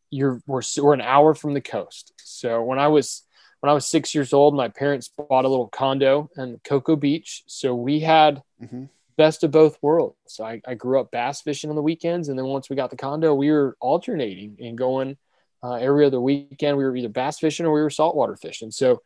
you're 0.10 0.42
we're, 0.48 0.62
we're 0.82 0.94
an 0.94 1.02
hour 1.02 1.34
from 1.34 1.54
the 1.54 1.62
coast. 1.62 2.14
So 2.18 2.62
when 2.64 2.80
I 2.80 2.88
was 2.88 3.24
when 3.60 3.70
I 3.70 3.74
was 3.74 3.88
six 3.88 4.14
years 4.14 4.34
old, 4.34 4.56
my 4.56 4.68
parents 4.68 5.10
bought 5.16 5.46
a 5.46 5.48
little 5.48 5.70
condo 5.70 6.30
in 6.38 6.60
Cocoa 6.64 6.96
Beach. 6.96 7.44
So 7.48 7.74
we 7.76 8.00
had 8.02 8.44
Mhm. 8.62 8.90
best 9.18 9.44
of 9.44 9.52
both 9.52 9.78
worlds. 9.82 10.18
So 10.28 10.44
I, 10.44 10.62
I 10.68 10.74
grew 10.74 11.00
up 11.00 11.12
bass 11.12 11.42
fishing 11.42 11.70
on 11.70 11.76
the 11.76 11.82
weekends, 11.82 12.30
and 12.30 12.38
then 12.38 12.46
once 12.48 12.70
we 12.70 12.76
got 12.76 12.90
the 12.90 12.98
condo, 12.98 13.34
we 13.34 13.52
were 13.52 13.78
alternating 13.80 14.58
and 14.60 14.78
going 14.78 15.18
uh, 15.64 15.76
every 15.76 16.06
other 16.06 16.20
weekend. 16.20 16.78
We 16.78 16.84
were 16.84 16.96
either 16.96 17.10
bass 17.10 17.40
fishing 17.40 17.66
or 17.66 17.74
we 17.74 17.82
were 17.82 17.90
saltwater 17.90 18.36
fishing. 18.36 18.70
So 18.72 19.02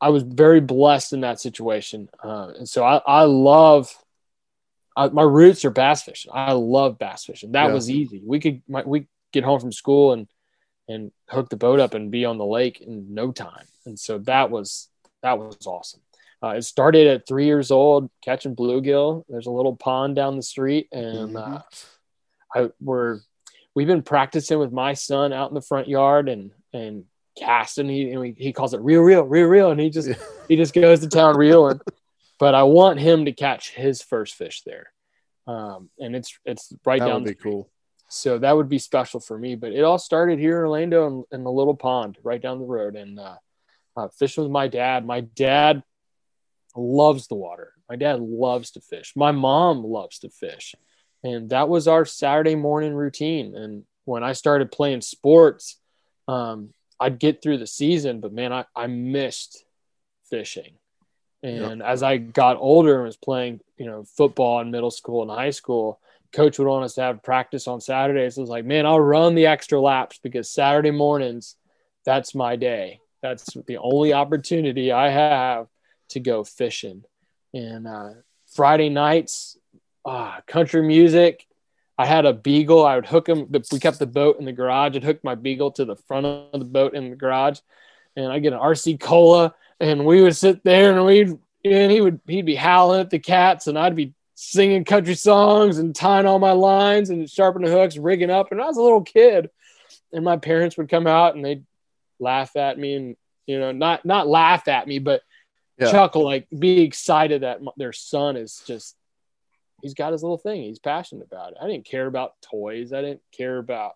I 0.00 0.08
was 0.10 0.22
very 0.22 0.60
blessed 0.60 1.12
in 1.12 1.20
that 1.22 1.40
situation, 1.40 2.08
uh, 2.22 2.52
and 2.56 2.68
so 2.68 2.84
I, 2.84 3.00
I 3.06 3.22
love. 3.24 3.92
I, 4.98 5.08
my 5.10 5.22
roots 5.22 5.64
are 5.64 5.70
bass 5.70 6.02
fishing. 6.02 6.32
I 6.34 6.52
love 6.52 6.98
bass 6.98 7.24
fishing. 7.24 7.52
That 7.52 7.68
Yeah. 7.68 7.72
was 7.72 7.88
easy. 7.88 8.20
We 8.24 8.40
could 8.40 8.62
my, 8.68 8.82
we 8.84 9.06
get 9.32 9.44
home 9.44 9.60
from 9.60 9.72
school 9.72 10.12
and 10.12 10.26
and 10.88 11.12
hook 11.28 11.50
the 11.50 11.56
boat 11.56 11.80
up 11.80 11.92
and 11.94 12.10
be 12.10 12.24
on 12.24 12.38
the 12.38 12.46
lake 12.46 12.80
in 12.80 13.12
no 13.14 13.30
time. 13.30 13.66
And 13.86 13.98
so 13.98 14.18
that 14.20 14.50
was 14.50 14.88
that 15.22 15.38
was 15.38 15.66
awesome. 15.66 16.00
Uh, 16.42 16.48
it 16.50 16.62
started 16.62 17.06
at 17.06 17.26
three 17.28 17.46
years 17.46 17.70
old 17.70 18.10
catching 18.24 18.54
bluegill. 18.56 19.24
There's 19.28 19.46
a 19.46 19.50
little 19.50 19.76
pond 19.76 20.16
down 20.16 20.36
the 20.36 20.42
street, 20.42 20.88
and 20.92 21.30
Mhm. 21.36 21.56
uh, 21.56 21.62
I 22.54 22.70
we're 22.80 23.20
we've 23.74 23.86
been 23.86 24.02
practicing 24.02 24.58
with 24.58 24.72
my 24.72 24.94
son 24.94 25.32
out 25.32 25.50
in 25.50 25.54
the 25.54 25.60
front 25.62 25.88
yard 25.88 26.28
and 26.28 26.50
and 26.72 27.04
casting. 27.38 27.88
He 27.88 28.10
and 28.10 28.20
we, 28.20 28.34
he 28.36 28.52
calls 28.52 28.74
it 28.74 28.80
reel, 28.80 29.02
reel, 29.02 29.22
reel, 29.22 29.46
reel, 29.46 29.70
and 29.70 29.80
he 29.80 29.90
just 29.90 30.08
he 30.48 30.56
just 30.56 30.74
goes 30.74 31.00
to 31.00 31.08
town 31.08 31.36
reeling. 31.36 31.80
But 32.38 32.54
I 32.54 32.62
want 32.62 33.00
him 33.00 33.24
to 33.24 33.32
catch 33.32 33.70
his 33.70 34.02
first 34.02 34.34
fish 34.34 34.62
there, 34.64 34.92
um, 35.46 35.90
and 35.98 36.14
it's 36.14 36.38
it's 36.44 36.72
right 36.84 37.00
that 37.00 37.06
down 37.06 37.22
would 37.22 37.30
the 37.30 37.34
be 37.34 37.42
cool. 37.42 37.70
so 38.08 38.38
that 38.38 38.56
would 38.56 38.68
be 38.68 38.78
special 38.78 39.20
for 39.20 39.36
me. 39.36 39.56
But 39.56 39.72
it 39.72 39.82
all 39.82 39.98
started 39.98 40.38
here 40.38 40.58
in 40.58 40.64
Orlando 40.64 41.06
in, 41.06 41.38
in 41.38 41.44
the 41.44 41.50
little 41.50 41.76
pond 41.76 42.18
right 42.22 42.40
down 42.40 42.60
the 42.60 42.64
road, 42.64 42.94
and 42.96 43.18
uh, 43.18 43.36
uh, 43.96 44.08
fishing 44.18 44.44
with 44.44 44.52
my 44.52 44.68
dad. 44.68 45.04
My 45.04 45.20
dad 45.22 45.82
loves 46.76 47.26
the 47.26 47.34
water. 47.34 47.72
My 47.88 47.96
dad 47.96 48.20
loves 48.20 48.72
to 48.72 48.80
fish. 48.80 49.14
My 49.16 49.32
mom 49.32 49.82
loves 49.82 50.20
to 50.20 50.30
fish, 50.30 50.74
and 51.24 51.50
that 51.50 51.68
was 51.68 51.88
our 51.88 52.04
Saturday 52.04 52.54
morning 52.54 52.94
routine. 52.94 53.56
And 53.56 53.84
when 54.04 54.22
I 54.22 54.32
started 54.32 54.70
playing 54.70 55.00
sports, 55.00 55.80
um, 56.28 56.72
I'd 57.00 57.18
get 57.18 57.42
through 57.42 57.58
the 57.58 57.66
season, 57.66 58.20
but 58.20 58.32
man, 58.32 58.52
I, 58.52 58.64
I 58.76 58.86
missed 58.86 59.64
fishing. 60.30 60.74
And 61.42 61.82
as 61.82 62.02
I 62.02 62.16
got 62.16 62.56
older 62.58 62.96
and 62.96 63.04
was 63.04 63.16
playing, 63.16 63.60
you 63.76 63.86
know, 63.86 64.04
football 64.04 64.60
in 64.60 64.70
middle 64.70 64.90
school 64.90 65.22
and 65.22 65.30
high 65.30 65.50
school, 65.50 66.00
coach 66.32 66.58
would 66.58 66.68
want 66.68 66.84
us 66.84 66.94
to 66.94 67.02
have 67.02 67.22
practice 67.22 67.68
on 67.68 67.80
Saturdays. 67.80 68.36
I 68.36 68.40
was 68.40 68.50
like, 68.50 68.64
man, 68.64 68.86
I'll 68.86 69.00
run 69.00 69.34
the 69.34 69.46
extra 69.46 69.80
laps 69.80 70.18
because 70.22 70.50
Saturday 70.50 70.90
mornings, 70.90 71.56
that's 72.04 72.34
my 72.34 72.56
day. 72.56 73.00
That's 73.22 73.56
the 73.66 73.78
only 73.78 74.12
opportunity 74.12 74.92
I 74.92 75.10
have 75.10 75.68
to 76.10 76.20
go 76.20 76.44
fishing. 76.44 77.04
And 77.54 77.86
uh, 77.86 78.10
Friday 78.54 78.88
nights, 78.88 79.56
ah, 80.04 80.40
country 80.46 80.82
music. 80.82 81.44
I 81.96 82.06
had 82.06 82.26
a 82.26 82.32
beagle. 82.32 82.86
I 82.86 82.94
would 82.94 83.06
hook 83.06 83.28
him. 83.28 83.48
We 83.72 83.80
kept 83.80 83.98
the 83.98 84.06
boat 84.06 84.38
in 84.38 84.44
the 84.44 84.52
garage. 84.52 84.94
I'd 84.94 85.02
hook 85.02 85.24
my 85.24 85.34
beagle 85.34 85.72
to 85.72 85.84
the 85.84 85.96
front 85.96 86.26
of 86.26 86.60
the 86.60 86.64
boat 86.64 86.94
in 86.94 87.10
the 87.10 87.16
garage, 87.16 87.58
and 88.14 88.30
I 88.30 88.38
get 88.38 88.52
an 88.52 88.60
RC 88.60 89.00
cola, 89.00 89.54
and 89.80 90.04
we 90.04 90.22
would 90.22 90.36
sit 90.36 90.62
there 90.64 90.92
and 90.92 91.04
we'd 91.04 91.38
and 91.64 91.92
he 91.92 92.00
would 92.00 92.20
he'd 92.26 92.46
be 92.46 92.54
howling 92.54 93.00
at 93.00 93.10
the 93.10 93.18
cats, 93.18 93.66
and 93.66 93.78
I'd 93.78 93.96
be 93.96 94.14
singing 94.34 94.84
country 94.84 95.14
songs 95.14 95.78
and 95.78 95.94
tying 95.94 96.26
all 96.26 96.38
my 96.38 96.52
lines 96.52 97.10
and 97.10 97.28
sharpening 97.28 97.70
hooks, 97.70 97.96
rigging 97.96 98.30
up. 98.30 98.52
And 98.52 98.60
I 98.62 98.66
was 98.66 98.76
a 98.76 98.82
little 98.82 99.02
kid, 99.02 99.50
and 100.12 100.24
my 100.24 100.36
parents 100.36 100.76
would 100.78 100.88
come 100.88 101.06
out 101.06 101.34
and 101.34 101.44
they'd 101.44 101.64
laugh 102.20 102.56
at 102.56 102.78
me 102.78 102.94
and 102.94 103.16
you 103.46 103.58
know 103.58 103.72
not 103.72 104.04
not 104.04 104.26
laugh 104.28 104.68
at 104.68 104.86
me, 104.86 104.98
but 104.98 105.22
Yeah. 105.78 105.92
chuckle 105.92 106.24
like 106.24 106.48
be 106.56 106.82
excited 106.82 107.42
that 107.42 107.60
their 107.76 107.92
son 107.92 108.36
is 108.36 108.62
just 108.66 108.96
he's 109.82 109.94
got 109.94 110.12
his 110.12 110.22
little 110.22 110.38
thing. 110.38 110.62
He's 110.62 110.80
passionate 110.80 111.26
about 111.26 111.52
it. 111.52 111.58
I 111.60 111.68
didn't 111.68 111.86
care 111.86 112.06
about 112.06 112.40
toys. 112.42 112.92
I 112.92 113.00
didn't 113.00 113.22
care 113.32 113.58
about 113.58 113.94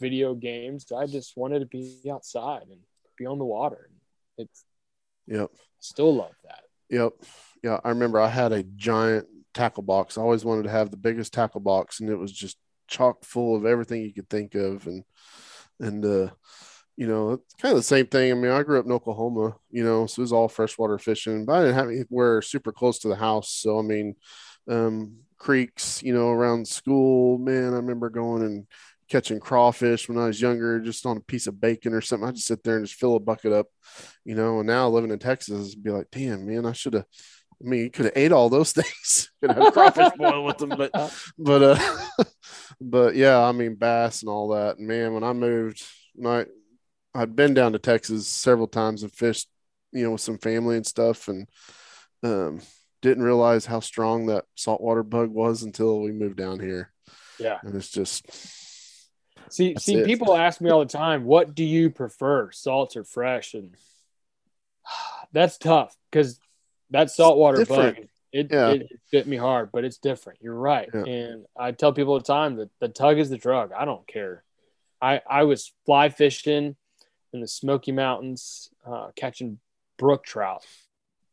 video 0.00 0.34
games. 0.34 0.92
I 0.92 1.06
just 1.06 1.36
wanted 1.36 1.60
to 1.60 1.66
be 1.66 1.98
outside 2.10 2.64
and 2.70 2.80
be 3.16 3.24
on 3.26 3.38
the 3.38 3.44
water. 3.44 3.88
It's 4.36 4.64
Yep. 5.26 5.50
still 5.80 6.14
love 6.14 6.34
that. 6.44 6.62
Yep. 6.90 7.12
Yeah. 7.62 7.80
I 7.84 7.90
remember 7.90 8.20
I 8.20 8.28
had 8.28 8.52
a 8.52 8.62
giant 8.62 9.26
tackle 9.54 9.82
box. 9.82 10.18
I 10.18 10.22
always 10.22 10.44
wanted 10.44 10.64
to 10.64 10.70
have 10.70 10.90
the 10.90 10.96
biggest 10.96 11.32
tackle 11.32 11.60
box, 11.60 12.00
and 12.00 12.10
it 12.10 12.16
was 12.16 12.32
just 12.32 12.58
chock 12.88 13.24
full 13.24 13.56
of 13.56 13.64
everything 13.64 14.02
you 14.02 14.12
could 14.12 14.28
think 14.28 14.54
of. 14.54 14.86
And, 14.86 15.04
and, 15.80 16.04
uh, 16.04 16.30
you 16.96 17.06
know, 17.08 17.32
it's 17.32 17.54
kind 17.54 17.72
of 17.72 17.78
the 17.78 17.82
same 17.82 18.06
thing. 18.06 18.30
I 18.30 18.34
mean, 18.34 18.52
I 18.52 18.62
grew 18.62 18.78
up 18.78 18.86
in 18.86 18.92
Oklahoma, 18.92 19.56
you 19.70 19.82
know, 19.82 20.06
so 20.06 20.20
it 20.20 20.24
was 20.24 20.32
all 20.32 20.48
freshwater 20.48 20.98
fishing, 20.98 21.44
but 21.44 21.54
I 21.54 21.60
didn't 21.62 21.74
have 21.74 21.88
anywhere 21.88 22.40
super 22.42 22.72
close 22.72 23.00
to 23.00 23.08
the 23.08 23.16
house. 23.16 23.50
So, 23.50 23.78
I 23.78 23.82
mean, 23.82 24.14
um, 24.68 25.16
creeks, 25.38 26.02
you 26.02 26.14
know, 26.14 26.28
around 26.28 26.68
school, 26.68 27.38
man, 27.38 27.72
I 27.72 27.76
remember 27.76 28.10
going 28.10 28.42
and 28.42 28.66
catching 29.14 29.38
crawfish 29.38 30.08
when 30.08 30.18
I 30.18 30.26
was 30.26 30.40
younger, 30.40 30.80
just 30.80 31.06
on 31.06 31.16
a 31.16 31.20
piece 31.20 31.46
of 31.46 31.60
bacon 31.60 31.94
or 31.94 32.00
something. 32.00 32.28
I 32.28 32.32
just 32.32 32.48
sit 32.48 32.64
there 32.64 32.78
and 32.78 32.84
just 32.84 32.98
fill 32.98 33.14
a 33.14 33.20
bucket 33.20 33.52
up, 33.52 33.68
you 34.24 34.34
know. 34.34 34.58
And 34.58 34.66
now 34.66 34.88
living 34.88 35.12
in 35.12 35.20
Texas, 35.20 35.76
be 35.76 35.90
like, 35.90 36.08
damn, 36.10 36.44
man, 36.44 36.66
I 36.66 36.72
should 36.72 36.94
have. 36.94 37.04
I 37.64 37.68
mean, 37.68 37.84
you 37.84 37.90
could 37.90 38.06
have 38.06 38.16
ate 38.16 38.32
all 38.32 38.48
those 38.48 38.72
things. 38.80 39.30
could 39.40 39.52
have 39.52 39.72
crawfish 39.72 40.18
boil 40.18 40.44
with 40.44 40.58
them, 40.58 40.70
but 40.70 40.90
but 41.38 41.62
uh, 41.62 42.24
but 42.80 43.14
yeah, 43.14 43.40
I 43.40 43.52
mean 43.52 43.76
bass 43.76 44.22
and 44.22 44.28
all 44.28 44.48
that. 44.48 44.78
And 44.78 44.88
man, 44.88 45.14
when 45.14 45.22
I 45.22 45.32
moved, 45.32 45.80
when 46.16 46.46
I 47.14 47.20
I'd 47.20 47.36
been 47.36 47.54
down 47.54 47.72
to 47.74 47.78
Texas 47.78 48.26
several 48.26 48.66
times 48.66 49.04
and 49.04 49.12
fished, 49.12 49.48
you 49.92 50.02
know, 50.02 50.10
with 50.10 50.22
some 50.22 50.38
family 50.38 50.74
and 50.74 50.84
stuff, 50.84 51.28
and 51.28 51.46
um, 52.24 52.62
didn't 53.00 53.22
realize 53.22 53.64
how 53.64 53.78
strong 53.78 54.26
that 54.26 54.44
saltwater 54.56 55.04
bug 55.04 55.30
was 55.30 55.62
until 55.62 56.00
we 56.00 56.10
moved 56.10 56.36
down 56.36 56.58
here. 56.58 56.92
Yeah. 57.38 57.58
And 57.62 57.76
it's 57.76 57.90
just 57.90 58.28
See, 59.54 59.74
That's 59.74 59.84
see, 59.84 59.98
it. 59.98 60.06
people 60.06 60.36
ask 60.36 60.60
me 60.60 60.68
all 60.70 60.80
the 60.80 60.86
time, 60.86 61.24
what 61.24 61.54
do 61.54 61.62
you 61.62 61.88
prefer, 61.88 62.50
salts 62.50 62.96
or 62.96 63.04
fresh? 63.04 63.54
And 63.54 63.76
that's 65.32 65.58
tough 65.58 65.96
because 66.10 66.40
that 66.90 67.12
saltwater 67.12 67.64
bug, 67.64 67.96
it, 68.32 68.48
Yeah. 68.50 68.70
it 68.72 68.88
bit 69.12 69.28
me 69.28 69.36
hard, 69.36 69.70
but 69.70 69.84
it's 69.84 69.98
different. 69.98 70.40
You're 70.42 70.56
right. 70.56 70.90
Yeah. 70.92 71.04
And 71.04 71.46
I 71.56 71.70
tell 71.70 71.92
people 71.92 72.14
all 72.14 72.18
the 72.18 72.24
time 72.24 72.56
that 72.56 72.70
the 72.80 72.88
tug 72.88 73.18
is 73.18 73.30
the 73.30 73.38
drug. 73.38 73.70
I 73.72 73.84
don't 73.84 74.04
care. 74.08 74.42
I, 75.00 75.20
I 75.28 75.44
was 75.44 75.72
fly 75.86 76.08
fishing 76.08 76.74
in 77.32 77.40
the 77.40 77.46
Smoky 77.46 77.92
Mountains, 77.92 78.70
uh, 78.84 79.10
catching 79.14 79.60
brook 79.98 80.24
trout, 80.24 80.66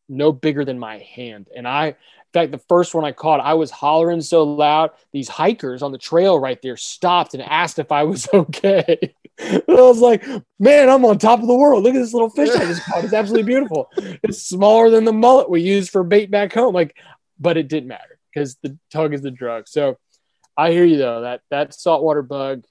no 0.08 0.32
bigger 0.32 0.64
than 0.64 0.78
my 0.78 1.00
hand. 1.00 1.48
And 1.56 1.68
I, 1.68 1.96
fact, 2.34 2.52
the 2.52 2.58
first 2.70 2.94
one 2.94 3.06
I 3.06 3.12
caught, 3.12 3.39
I 3.39 3.54
was 3.56 3.72
hollering 3.72 4.22
so 4.22 4.44
loud. 4.44 4.91
These 5.12 5.28
hikers 5.28 5.82
on 5.82 5.91
the 5.91 5.98
trail 5.98 6.39
right 6.39 6.62
there 6.62 6.78
stopped 6.78 7.34
and 7.34 7.44
asked 7.44 7.80
if 7.80 7.91
I 7.91 8.04
was 8.04 8.28
okay. 8.34 9.13
I 9.39 9.62
was 9.67 10.00
like, 10.00 10.26
man, 10.60 10.89
I'm 10.89 11.04
on 11.06 11.17
top 11.17 11.41
of 11.41 11.48
the 11.48 11.56
world. 11.56 11.84
Look 11.84 11.96
at 11.96 12.00
this 12.00 12.13
little 12.13 12.30
fish 12.30 12.50
I 12.50 12.65
just 12.65 12.84
caught. 12.84 13.04
It's 13.04 13.13
absolutely 13.13 13.52
beautiful. 13.52 13.89
It's 13.98 14.44
smaller 14.44 14.89
than 14.89 15.04
the 15.04 15.13
mullet 15.13 15.50
we 15.50 15.62
use 15.62 15.89
for 15.89 16.04
bait 16.04 16.30
back 16.30 16.54
home. 16.54 16.74
Like, 16.74 16.96
but 17.39 17.58
it 17.58 17.67
didn't 17.67 17.89
matter 17.89 18.20
because 18.34 18.56
the 18.62 18.78
tug 18.91 19.13
is 19.13 19.22
the 19.22 19.32
drug. 19.32 19.67
So 19.67 19.98
I 20.56 20.72
hear 20.72 20.86
you 20.86 20.98
though, 20.98 21.22
that 21.22 21.41
that 21.50 21.74
saltwater 21.74 22.22
bug. 22.22 22.65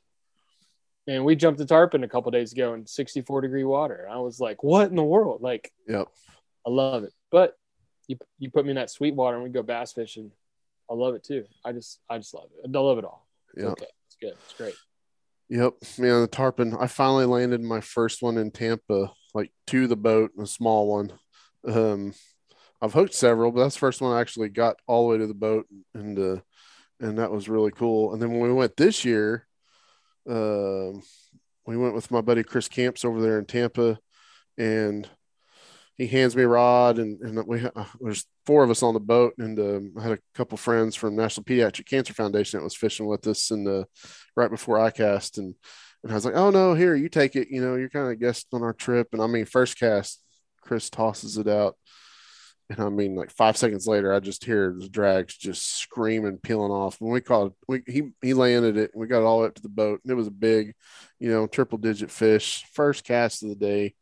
And 1.06 1.24
we 1.24 1.34
jumped 1.34 1.58
the 1.58 1.66
tarpon 1.66 2.04
a 2.04 2.08
couple 2.08 2.30
days 2.30 2.52
ago 2.52 2.74
in 2.74 2.86
64 2.86 3.40
degree 3.40 3.64
water. 3.64 4.06
I 4.08 4.18
was 4.18 4.38
like, 4.38 4.62
what 4.62 4.90
in 4.90 4.96
the 4.96 5.02
world? 5.02 5.42
Like, 5.42 5.72
yep. 5.88 6.08
I 6.64 6.70
love 6.70 7.02
it. 7.04 7.12
But 7.32 7.56
you 8.10 8.18
you 8.40 8.50
put 8.50 8.64
me 8.64 8.70
in 8.70 8.76
that 8.76 8.90
sweet 8.90 9.14
water 9.14 9.36
and 9.36 9.44
we 9.44 9.50
go 9.50 9.62
bass 9.62 9.92
fishing. 9.92 10.32
I 10.90 10.94
love 10.94 11.14
it 11.14 11.22
too. 11.22 11.44
I 11.64 11.70
just 11.72 12.00
I 12.10 12.18
just 12.18 12.34
love 12.34 12.48
it. 12.52 12.68
I 12.76 12.78
love 12.80 12.98
it 12.98 13.04
all. 13.04 13.26
It's 13.54 13.62
Yep. 13.62 13.72
okay. 13.72 13.86
It's 14.06 14.16
good. 14.20 14.34
It's 14.44 14.54
great. 14.54 14.74
Yep, 15.48 15.74
man, 15.98 16.20
the 16.20 16.26
tarpon. 16.26 16.76
I 16.78 16.86
finally 16.88 17.24
landed 17.24 17.60
my 17.60 17.80
first 17.80 18.22
one 18.22 18.36
in 18.38 18.50
Tampa, 18.50 19.12
like 19.34 19.52
to 19.68 19.86
the 19.86 19.96
boat, 19.96 20.32
a 20.40 20.46
small 20.46 20.88
one. 20.88 21.12
Um, 21.66 22.14
I've 22.82 22.92
hooked 22.92 23.14
several, 23.14 23.50
but 23.52 23.62
that's 23.62 23.74
the 23.74 23.80
first 23.80 24.00
one 24.00 24.16
I 24.16 24.20
actually 24.20 24.48
got 24.48 24.76
all 24.86 25.02
the 25.02 25.12
way 25.12 25.18
to 25.18 25.26
the 25.26 25.34
boat, 25.34 25.66
and 25.94 26.18
uh, 26.18 26.40
and 27.00 27.18
that 27.18 27.30
was 27.30 27.48
really 27.48 27.70
cool. 27.70 28.12
And 28.12 28.20
then 28.20 28.30
when 28.32 28.40
we 28.40 28.52
went 28.52 28.76
this 28.76 29.04
year, 29.04 29.46
um, 30.28 31.02
we 31.66 31.76
went 31.76 31.94
with 31.94 32.10
my 32.10 32.20
buddy 32.20 32.42
Chris 32.42 32.68
Camps 32.68 33.04
over 33.04 33.20
there 33.20 33.38
in 33.38 33.44
Tampa, 33.44 33.98
and 34.58 35.08
he 36.00 36.06
hands 36.06 36.34
me 36.34 36.44
a 36.44 36.48
rod, 36.48 36.98
and 36.98 37.20
and 37.20 37.46
we 37.46 37.60
uh, 37.62 37.84
there's 38.00 38.24
four 38.46 38.64
of 38.64 38.70
us 38.70 38.82
on 38.82 38.94
the 38.94 39.00
boat, 39.00 39.34
and 39.36 39.58
um, 39.58 39.92
I 39.98 40.02
had 40.02 40.12
a 40.12 40.18
couple 40.34 40.56
friends 40.56 40.96
from 40.96 41.14
National 41.14 41.44
Pediatric 41.44 41.86
Cancer 41.86 42.14
Foundation 42.14 42.58
that 42.58 42.64
was 42.64 42.74
fishing 42.74 43.06
with 43.06 43.26
us, 43.26 43.50
and 43.50 43.84
right 44.34 44.50
before 44.50 44.78
I 44.78 44.90
cast, 44.90 45.36
and 45.36 45.54
and 46.02 46.10
I 46.10 46.14
was 46.14 46.24
like, 46.24 46.36
oh 46.36 46.48
no, 46.48 46.72
here 46.72 46.94
you 46.94 47.10
take 47.10 47.36
it, 47.36 47.48
you 47.50 47.60
know, 47.60 47.74
you're 47.74 47.90
kind 47.90 48.10
of 48.10 48.18
guest 48.18 48.46
on 48.54 48.62
our 48.62 48.72
trip, 48.72 49.08
and 49.12 49.20
I 49.20 49.26
mean 49.26 49.44
first 49.44 49.78
cast, 49.78 50.22
Chris 50.62 50.88
tosses 50.88 51.36
it 51.36 51.46
out, 51.46 51.76
and 52.70 52.80
I 52.80 52.88
mean 52.88 53.14
like 53.14 53.30
five 53.30 53.58
seconds 53.58 53.86
later, 53.86 54.10
I 54.10 54.20
just 54.20 54.42
hear 54.42 54.74
the 54.78 54.88
drags 54.88 55.36
just 55.36 55.76
screaming, 55.76 56.38
peeling 56.38 56.72
off. 56.72 56.96
When 56.98 57.12
we 57.12 57.20
called, 57.20 57.52
we 57.68 57.82
he 57.86 58.12
he 58.22 58.32
landed 58.32 58.78
it, 58.78 58.92
and 58.94 59.00
we 59.02 59.06
got 59.06 59.20
it 59.20 59.26
all 59.26 59.44
up 59.44 59.54
to 59.54 59.62
the 59.62 59.68
boat, 59.68 60.00
and 60.02 60.10
it 60.10 60.16
was 60.16 60.28
a 60.28 60.30
big, 60.30 60.72
you 61.18 61.30
know, 61.30 61.46
triple 61.46 61.76
digit 61.76 62.10
fish, 62.10 62.64
first 62.72 63.04
cast 63.04 63.42
of 63.42 63.50
the 63.50 63.54
day. 63.54 63.94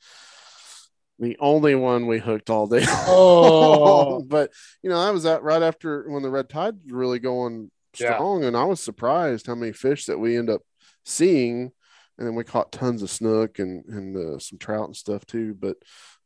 The 1.18 1.36
only 1.40 1.74
one 1.74 2.06
we 2.06 2.18
hooked 2.18 2.50
all 2.50 2.66
day. 2.66 2.84
Oh. 3.40 4.20
but 4.26 4.50
you 4.82 4.90
know, 4.90 4.98
I 4.98 5.10
was 5.10 5.24
at 5.26 5.42
right 5.42 5.62
after 5.62 6.08
when 6.10 6.22
the 6.22 6.30
red 6.30 6.48
tide 6.48 6.74
was 6.84 6.92
really 6.92 7.18
going 7.18 7.70
Yeah. 7.98 8.14
strong, 8.14 8.44
and 8.44 8.56
I 8.56 8.64
was 8.64 8.80
surprised 8.80 9.46
how 9.46 9.54
many 9.54 9.72
fish 9.72 10.06
that 10.06 10.18
we 10.18 10.36
end 10.36 10.50
up 10.50 10.62
seeing. 11.04 11.72
And 12.18 12.26
then 12.26 12.34
we 12.34 12.42
caught 12.42 12.72
tons 12.72 13.02
of 13.02 13.10
snook 13.10 13.60
and 13.60 13.84
and 13.86 14.16
uh, 14.16 14.38
some 14.40 14.58
trout 14.58 14.86
and 14.86 14.96
stuff 14.96 15.24
too. 15.24 15.54
But 15.54 15.76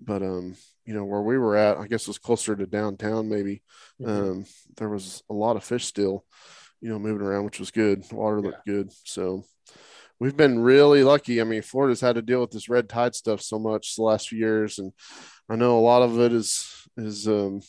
but 0.00 0.22
um, 0.22 0.56
you 0.86 0.94
know, 0.94 1.04
where 1.04 1.20
we 1.20 1.36
were 1.36 1.54
at, 1.56 1.76
I 1.76 1.86
guess 1.86 2.02
it 2.02 2.08
was 2.08 2.18
closer 2.18 2.56
to 2.56 2.66
downtown. 2.66 3.28
Maybe 3.28 3.62
Mhm. 4.00 4.08
um, 4.30 4.44
there 4.78 4.88
was 4.88 5.22
a 5.28 5.34
lot 5.34 5.56
of 5.56 5.64
fish 5.64 5.84
still, 5.84 6.24
you 6.80 6.88
know, 6.88 6.98
moving 6.98 7.26
around, 7.26 7.44
which 7.44 7.60
was 7.60 7.70
good. 7.70 8.04
The 8.04 8.14
water 8.14 8.40
looked 8.40 8.64
good, 8.66 8.90
so 9.04 9.44
we've 10.22 10.36
been 10.36 10.60
really 10.60 11.02
lucky. 11.02 11.40
I 11.40 11.44
mean, 11.44 11.62
Florida's 11.62 12.00
had 12.00 12.14
to 12.14 12.22
deal 12.22 12.40
with 12.40 12.52
this 12.52 12.68
red 12.68 12.88
tide 12.88 13.16
stuff 13.16 13.40
so 13.42 13.58
much 13.58 13.96
the 13.96 14.04
last 14.04 14.28
few 14.28 14.38
years, 14.38 14.78
and 14.78 14.92
I 15.50 15.56
know 15.56 15.76
a 15.76 15.80
lot 15.80 16.02
of 16.02 16.20
it 16.20 16.32
is 16.32 16.86
is 16.96 17.26
um, 17.26 17.60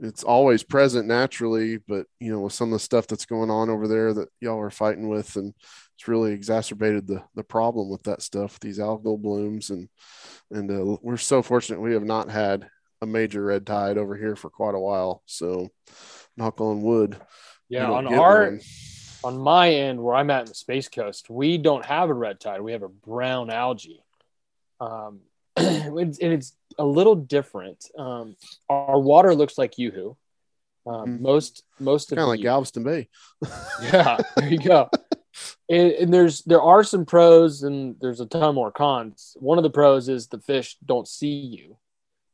it's 0.00 0.24
always 0.24 0.62
present 0.62 1.06
naturally, 1.06 1.76
but 1.76 2.06
you 2.20 2.32
know, 2.32 2.40
with 2.40 2.54
some 2.54 2.68
of 2.68 2.72
the 2.72 2.78
stuff 2.78 3.06
that's 3.06 3.26
going 3.26 3.50
on 3.50 3.68
over 3.68 3.86
there 3.86 4.14
that 4.14 4.30
y'all 4.40 4.58
are 4.60 4.70
fighting 4.70 5.10
with, 5.10 5.36
and 5.36 5.52
it's 5.94 6.08
really 6.08 6.32
exacerbated 6.32 7.06
the 7.06 7.22
the 7.34 7.44
problem 7.44 7.90
with 7.90 8.02
that 8.04 8.22
stuff, 8.22 8.58
these 8.60 8.78
algal 8.78 9.20
blooms, 9.20 9.68
and 9.68 9.90
and 10.50 10.70
uh, 10.70 10.96
we're 11.02 11.18
so 11.18 11.42
fortunate 11.42 11.82
we 11.82 11.92
have 11.92 12.02
not 12.02 12.30
had 12.30 12.66
a 13.02 13.06
major 13.06 13.44
red 13.44 13.66
tide 13.66 13.98
over 13.98 14.16
here 14.16 14.36
for 14.36 14.48
quite 14.48 14.74
a 14.74 14.80
while. 14.80 15.22
So, 15.26 15.68
knock 16.34 16.62
on 16.62 16.80
wood. 16.80 17.18
Yeah, 17.68 17.90
on 17.90 18.06
our 18.06 18.52
one. 18.52 18.60
On 19.24 19.38
my 19.38 19.70
end 19.70 20.02
where 20.02 20.14
I'm 20.14 20.30
at 20.30 20.42
in 20.42 20.46
the 20.46 20.54
Space 20.54 20.88
Coast, 20.88 21.30
we 21.30 21.58
don't 21.58 21.84
have 21.84 22.10
a 22.10 22.14
red 22.14 22.40
tide. 22.40 22.60
We 22.60 22.72
have 22.72 22.82
a 22.82 22.88
brown 22.88 23.50
algae. 23.50 24.02
Um, 24.80 25.20
and 25.56 26.16
it's 26.20 26.52
a 26.78 26.84
little 26.84 27.14
different. 27.14 27.86
Um, 27.98 28.36
our 28.68 28.98
water 28.98 29.34
looks 29.34 29.56
like 29.56 29.78
Yoo-hoo. 29.78 30.16
Um, 30.86 31.18
Mhm. 31.18 31.20
Most 31.20 31.62
most 31.80 32.12
of 32.12 32.16
kind 32.16 32.24
of 32.24 32.28
like 32.28 32.42
Galveston 32.42 32.84
Bay. 32.84 33.08
yeah, 33.82 34.18
there 34.36 34.48
you 34.48 34.58
go. 34.58 34.90
And, 35.68 35.92
and 35.92 36.12
there's 36.12 36.42
there 36.42 36.60
are 36.60 36.84
some 36.84 37.06
pros 37.06 37.62
and 37.62 37.96
there's 38.00 38.20
a 38.20 38.26
ton 38.26 38.54
more 38.54 38.70
cons. 38.70 39.34
One 39.40 39.56
of 39.58 39.64
the 39.64 39.70
pros 39.70 40.10
is 40.10 40.26
the 40.26 40.40
fish 40.40 40.76
don't 40.84 41.08
see 41.08 41.28
you 41.28 41.78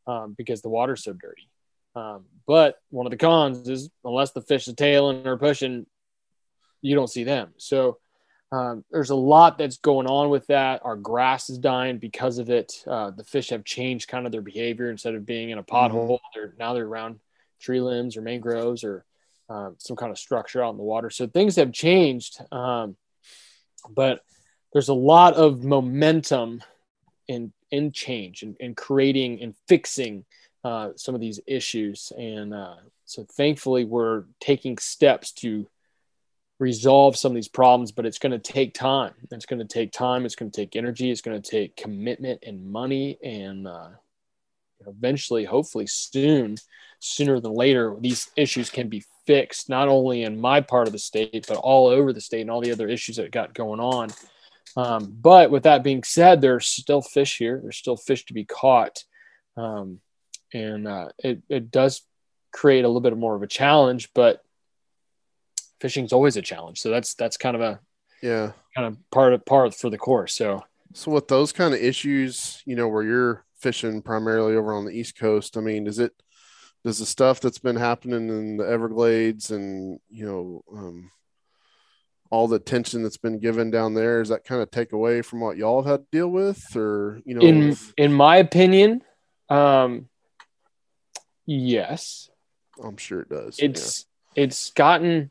um, 0.06 0.34
because 0.36 0.62
the 0.62 0.68
water's 0.68 1.04
so 1.04 1.12
dirty. 1.12 1.48
Um, 1.94 2.24
but 2.46 2.80
one 2.90 3.06
of 3.06 3.10
the 3.10 3.16
cons 3.16 3.68
is 3.68 3.88
unless 4.04 4.32
the 4.32 4.42
fish 4.42 4.66
is 4.66 4.74
tailing 4.74 5.26
or 5.26 5.36
pushing, 5.36 5.86
you 6.82 6.94
don't 6.94 7.10
see 7.10 7.24
them. 7.24 7.50
So 7.56 7.98
um, 8.52 8.84
there's 8.90 9.10
a 9.10 9.16
lot 9.16 9.58
that's 9.58 9.78
going 9.78 10.06
on 10.06 10.28
with 10.28 10.46
that. 10.48 10.80
Our 10.84 10.96
grass 10.96 11.50
is 11.50 11.58
dying 11.58 11.98
because 11.98 12.38
of 12.38 12.50
it. 12.50 12.82
Uh, 12.86 13.10
the 13.10 13.24
fish 13.24 13.50
have 13.50 13.64
changed 13.64 14.08
kind 14.08 14.26
of 14.26 14.32
their 14.32 14.42
behavior 14.42 14.90
instead 14.90 15.14
of 15.14 15.24
being 15.24 15.50
in 15.50 15.58
a 15.58 15.62
pothole. 15.62 16.18
They're 16.34 16.54
now 16.58 16.74
they're 16.74 16.86
around 16.86 17.20
tree 17.60 17.80
limbs 17.80 18.16
or 18.16 18.22
mangroves 18.22 18.82
or 18.82 19.04
um, 19.48 19.76
some 19.78 19.96
kind 19.96 20.10
of 20.10 20.18
structure 20.18 20.64
out 20.64 20.70
in 20.70 20.76
the 20.76 20.82
water. 20.82 21.10
So 21.10 21.26
things 21.26 21.56
have 21.56 21.72
changed, 21.72 22.40
um, 22.50 22.96
but 23.88 24.24
there's 24.72 24.88
a 24.88 24.94
lot 24.94 25.34
of 25.34 25.62
momentum 25.62 26.62
in 27.28 27.52
in 27.70 27.92
change 27.92 28.42
and, 28.42 28.56
and 28.58 28.76
creating 28.76 29.40
and 29.42 29.54
fixing 29.68 30.24
uh, 30.64 30.90
some 30.96 31.14
of 31.14 31.20
these 31.20 31.40
issues. 31.46 32.12
And 32.18 32.52
uh, 32.52 32.76
so 33.04 33.24
thankfully, 33.24 33.84
we're 33.84 34.24
taking 34.40 34.76
steps 34.78 35.32
to 35.34 35.68
resolve 36.60 37.16
some 37.16 37.32
of 37.32 37.36
these 37.36 37.48
problems, 37.48 37.90
but 37.90 38.04
it's 38.04 38.18
going 38.18 38.32
to 38.32 38.38
take 38.38 38.74
time. 38.74 39.14
It's 39.30 39.46
going 39.46 39.58
to 39.60 39.64
take 39.64 39.92
time. 39.92 40.26
It's 40.26 40.36
going 40.36 40.50
to 40.50 40.60
take 40.60 40.76
energy. 40.76 41.10
It's 41.10 41.22
going 41.22 41.40
to 41.40 41.50
take 41.50 41.74
commitment 41.74 42.44
and 42.46 42.70
money. 42.70 43.18
And 43.24 43.66
uh, 43.66 43.88
eventually, 44.86 45.44
hopefully, 45.44 45.86
soon, 45.86 46.56
sooner 46.98 47.40
than 47.40 47.54
later, 47.54 47.96
these 47.98 48.30
issues 48.36 48.68
can 48.68 48.88
be 48.88 49.02
fixed, 49.26 49.70
not 49.70 49.88
only 49.88 50.22
in 50.22 50.38
my 50.38 50.60
part 50.60 50.86
of 50.86 50.92
the 50.92 50.98
state, 50.98 51.46
but 51.48 51.56
all 51.56 51.88
over 51.88 52.12
the 52.12 52.20
state 52.20 52.42
and 52.42 52.50
all 52.50 52.60
the 52.60 52.72
other 52.72 52.88
issues 52.88 53.16
that 53.16 53.32
got 53.32 53.54
going 53.54 53.80
on. 53.80 54.10
Um, 54.76 55.16
but 55.18 55.50
with 55.50 55.62
that 55.62 55.82
being 55.82 56.04
said, 56.04 56.40
there's 56.40 56.66
still 56.66 57.00
fish 57.00 57.38
here. 57.38 57.58
There's 57.62 57.78
still 57.78 57.96
fish 57.96 58.26
to 58.26 58.34
be 58.34 58.44
caught. 58.44 59.02
Um, 59.56 60.00
and 60.52 60.86
uh, 60.86 61.08
it, 61.18 61.42
it 61.48 61.70
does 61.70 62.02
create 62.52 62.84
a 62.84 62.88
little 62.88 63.00
bit 63.00 63.16
more 63.16 63.34
of 63.34 63.42
a 63.42 63.46
challenge, 63.46 64.10
but 64.14 64.42
fishing's 65.80 66.12
always 66.12 66.36
a 66.36 66.42
challenge. 66.42 66.78
So 66.80 66.90
that's, 66.90 67.14
that's 67.14 67.36
kind 67.36 67.56
of 67.56 67.62
a, 67.62 67.80
Yeah. 68.22 68.52
kind 68.74 68.86
of 68.86 68.98
part 69.10 69.32
of 69.32 69.44
part 69.44 69.74
for 69.74 69.90
the 69.90 69.98
course. 69.98 70.34
So 70.34 70.62
So 70.94 71.10
with 71.10 71.28
those 71.28 71.52
kind 71.52 71.72
of 71.74 71.80
issues, 71.80 72.62
you 72.66 72.76
know, 72.76 72.88
where 72.88 73.02
you're 73.02 73.44
fishing 73.58 74.02
primarily 74.02 74.56
over 74.56 74.72
on 74.72 74.84
the 74.84 74.92
East 74.92 75.18
Coast, 75.18 75.56
I 75.56 75.60
mean, 75.60 75.86
is 75.86 75.98
it 75.98 76.12
does 76.84 76.98
the 76.98 77.06
stuff 77.06 77.40
that's 77.40 77.58
been 77.58 77.76
happening 77.76 78.28
in 78.28 78.56
the 78.56 78.64
Everglades 78.66 79.50
and 79.50 80.00
you 80.08 80.24
know 80.24 80.64
um, 80.74 81.10
all 82.30 82.48
the 82.48 82.56
attention 82.56 83.02
that's 83.02 83.18
been 83.18 83.38
given 83.38 83.70
down 83.70 83.92
there 83.92 84.20
is 84.22 84.30
that 84.30 84.44
kind 84.44 84.62
of 84.62 84.70
take 84.70 84.92
away 84.92 85.20
from 85.20 85.40
what 85.40 85.58
y'all 85.58 85.82
have 85.82 85.90
had 85.90 86.00
to 86.00 86.06
deal 86.10 86.28
with, 86.28 86.74
or 86.74 87.20
you 87.26 87.34
know, 87.34 87.42
in 87.42 87.68
with- 87.70 87.92
in 87.98 88.12
my 88.14 88.36
opinion, 88.36 89.02
um, 89.50 90.08
yes, 91.46 92.30
I'm 92.82 92.96
sure 92.96 93.20
it 93.20 93.28
does. 93.28 93.56
it's 93.58 94.06
it's 94.34 94.70
gotten 94.70 95.30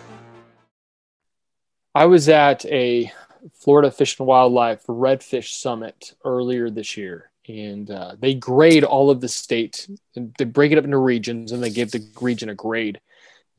I 1.93 2.05
was 2.05 2.29
at 2.29 2.65
a 2.65 3.11
Florida 3.53 3.91
Fish 3.91 4.19
and 4.19 4.27
Wildlife 4.27 4.85
Redfish 4.87 5.59
Summit 5.59 6.13
earlier 6.23 6.69
this 6.69 6.95
year, 6.95 7.31
and 7.47 7.89
uh, 7.89 8.15
they 8.19 8.33
grade 8.33 8.83
all 8.83 9.09
of 9.09 9.19
the 9.19 9.27
state. 9.27 9.89
And 10.15 10.33
they 10.37 10.45
break 10.45 10.71
it 10.71 10.77
up 10.77 10.85
into 10.85 10.97
regions, 10.97 11.51
and 11.51 11.61
they 11.61 11.69
give 11.69 11.91
the 11.91 12.07
region 12.21 12.49
a 12.49 12.55
grade. 12.55 13.01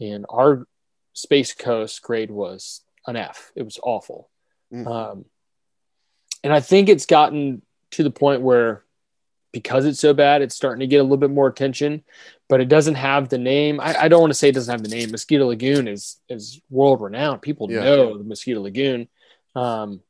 And 0.00 0.24
our 0.30 0.66
Space 1.12 1.52
Coast 1.52 2.00
grade 2.02 2.30
was 2.30 2.82
an 3.06 3.16
F. 3.16 3.52
It 3.54 3.64
was 3.64 3.78
awful. 3.82 4.30
Mm. 4.72 4.86
Um, 4.86 5.24
and 6.42 6.52
I 6.52 6.60
think 6.60 6.88
it's 6.88 7.06
gotten 7.06 7.62
to 7.92 8.02
the 8.02 8.10
point 8.10 8.40
where, 8.40 8.84
because 9.52 9.84
it's 9.84 10.00
so 10.00 10.14
bad, 10.14 10.40
it's 10.40 10.54
starting 10.54 10.80
to 10.80 10.86
get 10.86 10.98
a 10.98 11.02
little 11.02 11.18
bit 11.18 11.30
more 11.30 11.48
attention. 11.48 12.02
But 12.52 12.60
it 12.60 12.68
doesn't 12.68 12.96
have 12.96 13.30
the 13.30 13.38
name. 13.38 13.80
I, 13.80 13.96
I 13.98 14.08
don't 14.08 14.20
want 14.20 14.30
to 14.30 14.38
say 14.38 14.50
it 14.50 14.54
doesn't 14.54 14.70
have 14.70 14.82
the 14.82 14.94
name. 14.94 15.10
Mosquito 15.10 15.46
Lagoon 15.46 15.88
is 15.88 16.20
is 16.28 16.60
world 16.68 17.00
renowned. 17.00 17.40
People 17.40 17.70
Yeah. 17.70 17.82
know 17.82 18.18
the 18.18 18.24
Mosquito 18.24 18.60
Lagoon, 18.60 19.08
um, 19.56 20.02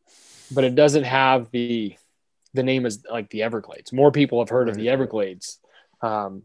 but 0.51 0.65
it 0.65 0.75
doesn't 0.75 1.05
have 1.05 1.53
the 1.53 1.95
the 2.53 2.65
name 2.65 2.85
as 2.85 3.05
like 3.09 3.31
the 3.31 3.45
Everglades. 3.45 3.93
More 3.93 4.11
people 4.11 4.41
have 4.41 4.49
heard 4.49 4.69
of 4.69 4.75
the 4.75 4.89
Everglades 4.89 5.61
um, 6.01 6.43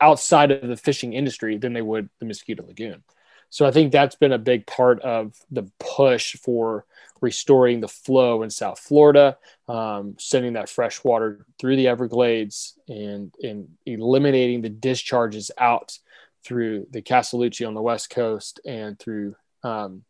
outside 0.00 0.52
of 0.52 0.68
the 0.68 0.76
fishing 0.76 1.12
industry 1.12 1.58
than 1.58 1.72
they 1.72 1.82
would 1.82 2.08
the 2.20 2.26
Mosquito 2.26 2.64
Lagoon. 2.64 3.02
So 3.50 3.66
I 3.66 3.70
think 3.70 3.92
that's 3.92 4.16
been 4.16 4.32
a 4.32 4.38
big 4.38 4.66
part 4.66 5.00
of 5.00 5.34
the 5.50 5.70
push 5.78 6.36
for 6.36 6.84
restoring 7.20 7.80
the 7.80 7.88
flow 7.88 8.42
in 8.42 8.50
South 8.50 8.78
Florida, 8.78 9.38
um, 9.68 10.16
sending 10.18 10.54
that 10.54 10.68
fresh 10.68 11.02
water 11.02 11.46
through 11.58 11.76
the 11.76 11.88
Everglades, 11.88 12.78
and 12.88 13.34
and 13.42 13.68
eliminating 13.86 14.62
the 14.62 14.68
discharges 14.68 15.50
out 15.58 15.98
through 16.44 16.86
the 16.90 17.02
Caloosahatchee 17.02 17.66
on 17.66 17.74
the 17.74 17.82
west 17.82 18.10
coast 18.10 18.60
and 18.64 18.98
through 18.98 19.34
um, 19.62 20.04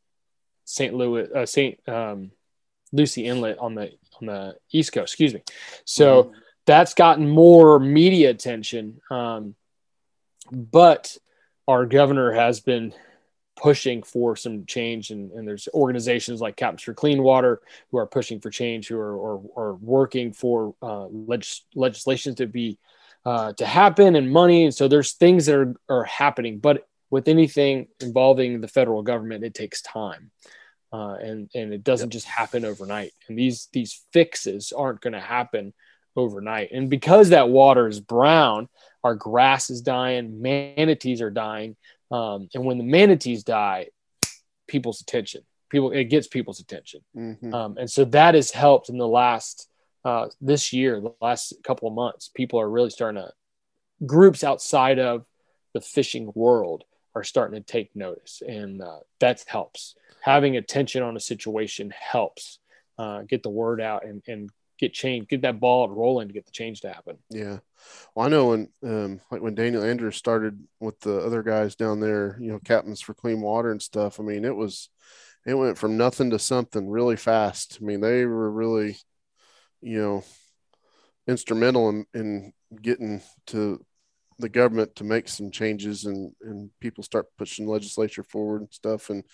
St. 0.65 0.93
Louis, 0.95 1.29
uh, 1.35 1.47
St. 1.47 1.81
Um, 1.89 2.33
Lucie 2.93 3.27
Inlet 3.27 3.59
on 3.59 3.75
the 3.75 3.93
on 4.21 4.27
the 4.27 4.57
east 4.73 4.93
coast. 4.93 5.13
Excuse 5.13 5.35
me. 5.35 5.43
So 5.85 6.33
that's 6.67 6.95
gotten 6.95 7.29
more 7.29 7.79
media 7.79 8.31
attention, 8.31 9.01
um, 9.11 9.55
but 10.51 11.17
our 11.69 11.87
governor 11.87 12.33
has 12.33 12.61
been 12.61 12.93
pushing 13.57 14.03
for 14.03 14.37
some 14.37 14.67
change 14.67 15.11
and, 15.11 15.33
and 15.33 15.49
there's 15.49 15.69
organizations 15.75 16.41
like 16.41 16.57
captains 16.57 16.83
for 16.83 16.95
clean 16.95 17.23
water 17.23 17.61
who 17.91 17.99
are 17.99 18.07
pushing 18.07 18.39
for 18.39 18.51
change 18.51 18.89
who 18.89 18.99
are, 18.99 19.17
or, 19.17 19.43
or 19.55 19.75
working 19.77 20.33
for 20.33 20.75
uh, 20.83 21.07
legis- 21.07 21.65
legislation 21.75 22.35
to 22.35 22.47
be 22.47 22.79
uh, 23.25 23.53
to 23.55 23.67
happen 23.67 24.15
and 24.15 24.31
money 24.31 24.65
and 24.65 24.75
so 24.75 24.87
there's 24.87 25.13
things 25.13 25.47
that 25.47 25.57
are, 25.57 25.75
are 25.89 26.05
happening 26.05 26.59
but 26.59 26.87
with 27.11 27.29
anything 27.29 27.89
involving 28.01 28.61
the 28.61 28.69
federal 28.69 29.03
government 29.03 29.43
it 29.43 29.55
takes 29.55 29.81
time 29.83 30.31
uh, 30.93 31.15
and 31.15 31.51
and 31.55 31.73
it 31.73 31.83
doesn't 31.83 32.11
just 32.11 32.27
happen 32.27 32.65
overnight 32.65 33.13
and 33.29 33.39
these 33.39 33.69
these 33.73 34.05
fixes 34.13 34.73
aren't 34.73 35.01
going 35.01 35.13
to 35.15 35.21
happen 35.21 35.73
overnight. 36.17 36.73
And 36.73 36.91
because 36.91 37.29
that 37.29 37.49
water 37.49 37.87
is 37.87 38.01
brown, 38.01 38.69
our 39.05 39.15
grass 39.15 39.71
is 39.71 39.83
dying, 39.83 40.43
manatees 40.43 41.21
are 41.21 41.31
dying. 41.31 41.77
Um, 42.11 42.49
and 42.55 42.65
when 42.65 42.79
the 42.79 42.85
manatees 42.85 43.45
die, 43.45 43.89
people's 44.67 45.01
attention, 45.01 45.43
people, 45.69 45.93
it 45.93 46.05
gets 46.05 46.29
people's 46.29 46.61
attention. 46.61 47.01
Mhm. 47.17 47.53
Um, 47.53 47.77
and 47.79 47.91
so 47.91 48.05
that 48.07 48.35
has 48.35 48.51
helped 48.51 48.89
in 48.89 48.99
the 48.99 49.09
last, 49.09 49.69
uh, 50.05 50.29
this 50.41 50.73
year, 50.73 51.01
the 51.01 51.15
last 51.21 51.55
couple 51.65 51.89
of 51.89 51.95
months, 51.95 52.31
people 52.35 52.61
are 52.61 52.69
really 52.69 52.91
starting 52.91 53.23
to, 53.23 53.33
groups 54.05 54.45
outside 54.45 54.99
of 54.99 55.25
the 55.73 55.81
fishing 55.81 56.31
world 56.35 56.85
are 57.15 57.25
starting 57.25 57.61
to 57.61 57.65
take 57.65 57.97
notice. 57.97 58.43
And 58.47 58.83
uh, 58.83 59.01
that 59.21 59.45
helps. 59.47 59.95
Having 60.21 60.57
attention 60.57 61.03
on 61.03 61.17
a 61.17 61.21
situation 61.21 61.93
helps 61.99 62.59
uh, 62.99 63.23
get 63.23 63.43
the 63.43 63.51
word 63.51 63.81
out 63.81 64.05
and, 64.05 64.23
and 64.27 64.51
get 64.79 64.93
change, 64.93 65.29
get 65.29 65.43
that 65.43 65.61
ball 65.61 65.89
rolling 65.89 66.29
to 66.29 66.35
get 66.35 66.45
the 66.45 66.53
change 66.53 66.81
to 66.81 66.93
happen. 66.93 67.17
Yeah. 67.31 67.59
Well, 68.15 68.27
I 68.27 68.29
know 68.29 68.49
when, 68.49 68.69
um, 68.83 69.21
like 69.31 69.43
when 69.43 69.55
Daniel 69.55 69.83
Andrews 69.83 70.17
started 70.17 70.63
with 70.81 70.99
the 71.01 71.19
other 71.19 71.43
guys 71.43 71.77
down 71.77 72.01
there, 72.01 72.37
you 72.41 72.53
know, 72.53 72.59
captains 72.59 73.01
for 73.01 73.15
clean 73.15 73.41
water 73.41 73.71
and 73.71 73.81
stuff. 73.81 74.21
I 74.21 74.23
mean, 74.23 74.45
it 74.45 74.55
was, 74.55 74.89
it 75.47 75.55
went 75.55 75.79
from 75.79 75.97
nothing 75.97 76.31
to 76.31 76.39
something 76.39 76.89
really 76.89 77.17
fast. 77.17 77.79
I 77.81 77.85
mean, 77.85 78.01
they 78.01 78.25
were 78.25 78.51
really, 78.51 78.97
you 79.81 80.01
know, 80.01 80.25
instrumental 81.27 81.89
in, 81.89 82.07
in 82.15 82.53
getting 82.83 83.23
to 83.49 83.85
the 84.39 84.49
government 84.49 84.95
to 84.97 85.05
make 85.05 85.29
some 85.29 85.51
changes 85.51 86.05
and, 86.05 86.33
and 86.43 86.71
people 86.81 87.03
start 87.05 87.27
pushing 87.39 87.67
legislature 87.67 88.23
forward 88.23 88.63
and 88.63 88.73
stuff. 88.73 89.11
And, 89.11 89.25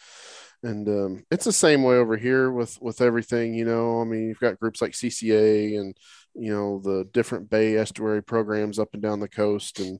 and 0.63 0.89
um, 0.89 1.25
it's 1.31 1.45
the 1.45 1.53
same 1.53 1.83
way 1.83 1.97
over 1.97 2.17
here 2.17 2.51
with, 2.51 2.81
with 2.81 3.01
everything, 3.01 3.55
you 3.55 3.65
know, 3.65 4.01
I 4.01 4.05
mean, 4.05 4.29
you've 4.29 4.41
got 4.41 4.61
groups 4.61 4.81
like 4.81 4.93
CCA 4.95 5.79
and, 5.81 5.97
you 6.35 6.53
know, 6.53 6.81
the 6.83 7.09
different 7.13 7.51
Bay 7.51 7.77
estuary 7.77 8.23
programs 8.23 8.79
up 8.79 8.91
and 8.95 9.03
down 9.03 9.21
the 9.21 9.29
coast. 9.29 9.81
And, 9.81 9.99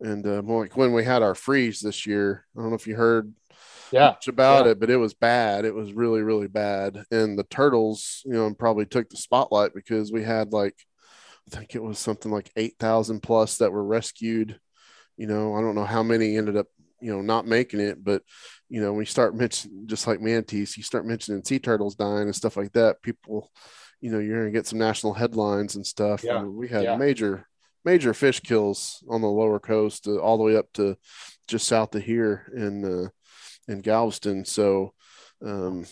and 0.00 0.26
uh, 0.26 0.42
like 0.42 0.76
when 0.76 0.92
we 0.92 1.04
had 1.04 1.22
our 1.22 1.34
freeze 1.34 1.80
this 1.80 2.06
year, 2.06 2.44
I 2.56 2.60
don't 2.60 2.70
know 2.70 2.76
if 2.76 2.86
you 2.86 2.96
heard 2.96 3.32
Yeah. 3.90 4.14
much 4.14 4.28
about 4.28 4.66
yeah. 4.66 4.72
it, 4.72 4.80
but 4.80 4.90
it 4.90 4.96
was 4.96 5.14
bad. 5.14 5.64
It 5.64 5.74
was 5.74 5.92
really, 5.92 6.22
really 6.22 6.48
bad. 6.48 7.04
And 7.10 7.38
the 7.38 7.44
turtles, 7.44 8.22
you 8.24 8.32
know, 8.32 8.52
probably 8.54 8.86
took 8.86 9.08
the 9.10 9.16
spotlight 9.16 9.74
because 9.74 10.12
we 10.12 10.22
had 10.24 10.52
like, 10.52 10.74
I 11.54 11.58
think 11.58 11.74
it 11.74 11.82
was 11.82 11.98
something 11.98 12.30
like 12.32 12.50
8,000 12.56 13.20
plus 13.20 13.58
that 13.58 13.72
were 13.72 13.84
rescued. 13.84 14.58
You 15.16 15.26
know, 15.26 15.54
I 15.54 15.60
don't 15.60 15.74
know 15.74 15.84
how 15.84 16.02
many 16.02 16.36
ended 16.36 16.56
up, 16.56 16.66
you 17.00 17.12
know, 17.12 17.20
not 17.20 17.46
making 17.46 17.80
it, 17.80 18.02
but, 18.02 18.22
you 18.68 18.80
know, 18.80 18.92
when 18.92 19.02
you 19.02 19.06
start 19.06 19.34
mentioning 19.34 19.86
just 19.86 20.06
like 20.06 20.20
manatees, 20.20 20.76
you 20.76 20.82
start 20.82 21.06
mentioning 21.06 21.44
sea 21.44 21.58
turtles 21.58 21.94
dying 21.94 22.22
and 22.22 22.34
stuff 22.34 22.56
like 22.56 22.72
that, 22.72 23.02
people, 23.02 23.50
you 24.00 24.10
know, 24.10 24.18
you're 24.18 24.40
going 24.40 24.52
to 24.52 24.58
get 24.58 24.66
some 24.66 24.78
national 24.78 25.12
headlines 25.14 25.76
and 25.76 25.86
stuff. 25.86 26.24
Yeah. 26.24 26.42
We 26.42 26.68
had 26.68 26.84
Yeah. 26.84 26.96
major, 26.96 27.46
major 27.84 28.14
fish 28.14 28.40
kills 28.40 29.04
on 29.08 29.20
the 29.20 29.28
lower 29.28 29.58
coast, 29.60 30.06
uh, 30.06 30.18
all 30.18 30.38
the 30.38 30.44
way 30.44 30.56
up 30.56 30.72
to 30.74 30.96
just 31.48 31.66
south 31.68 31.94
of 31.94 32.02
here 32.02 32.50
in, 32.56 32.84
uh, 32.84 33.08
in 33.68 33.80
Galveston. 33.80 34.44
So, 34.44 34.94
um, 35.44 35.84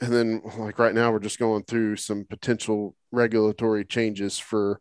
and 0.00 0.12
then 0.12 0.42
like 0.58 0.78
right 0.78 0.94
now, 0.94 1.12
we're 1.12 1.18
just 1.20 1.38
going 1.38 1.64
through 1.64 1.96
some 1.96 2.24
potential 2.24 2.96
regulatory 3.12 3.84
changes 3.84 4.38
for 4.38 4.80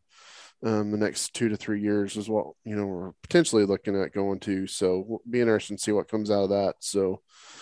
um, 0.64 0.92
the 0.92 0.98
next 0.98 1.34
two 1.34 1.50
to 1.50 1.58
three 1.58 1.82
years 1.82 2.18
is 2.18 2.30
what 2.30 2.48
you 2.64 2.76
know 2.76 2.86
we're 2.86 3.12
potentially 3.24 3.66
looking 3.66 4.00
at 4.00 4.14
going 4.14 4.40
to. 4.42 4.68
So 4.68 5.04
we'll 5.08 5.22
be 5.30 5.42
interested 5.42 5.78
to 5.78 5.84
see 5.84 5.92
what 5.92 6.08
comes 6.08 6.30
out 6.30 6.44
of 6.44 6.50
that. 6.50 6.76
So 6.80 7.22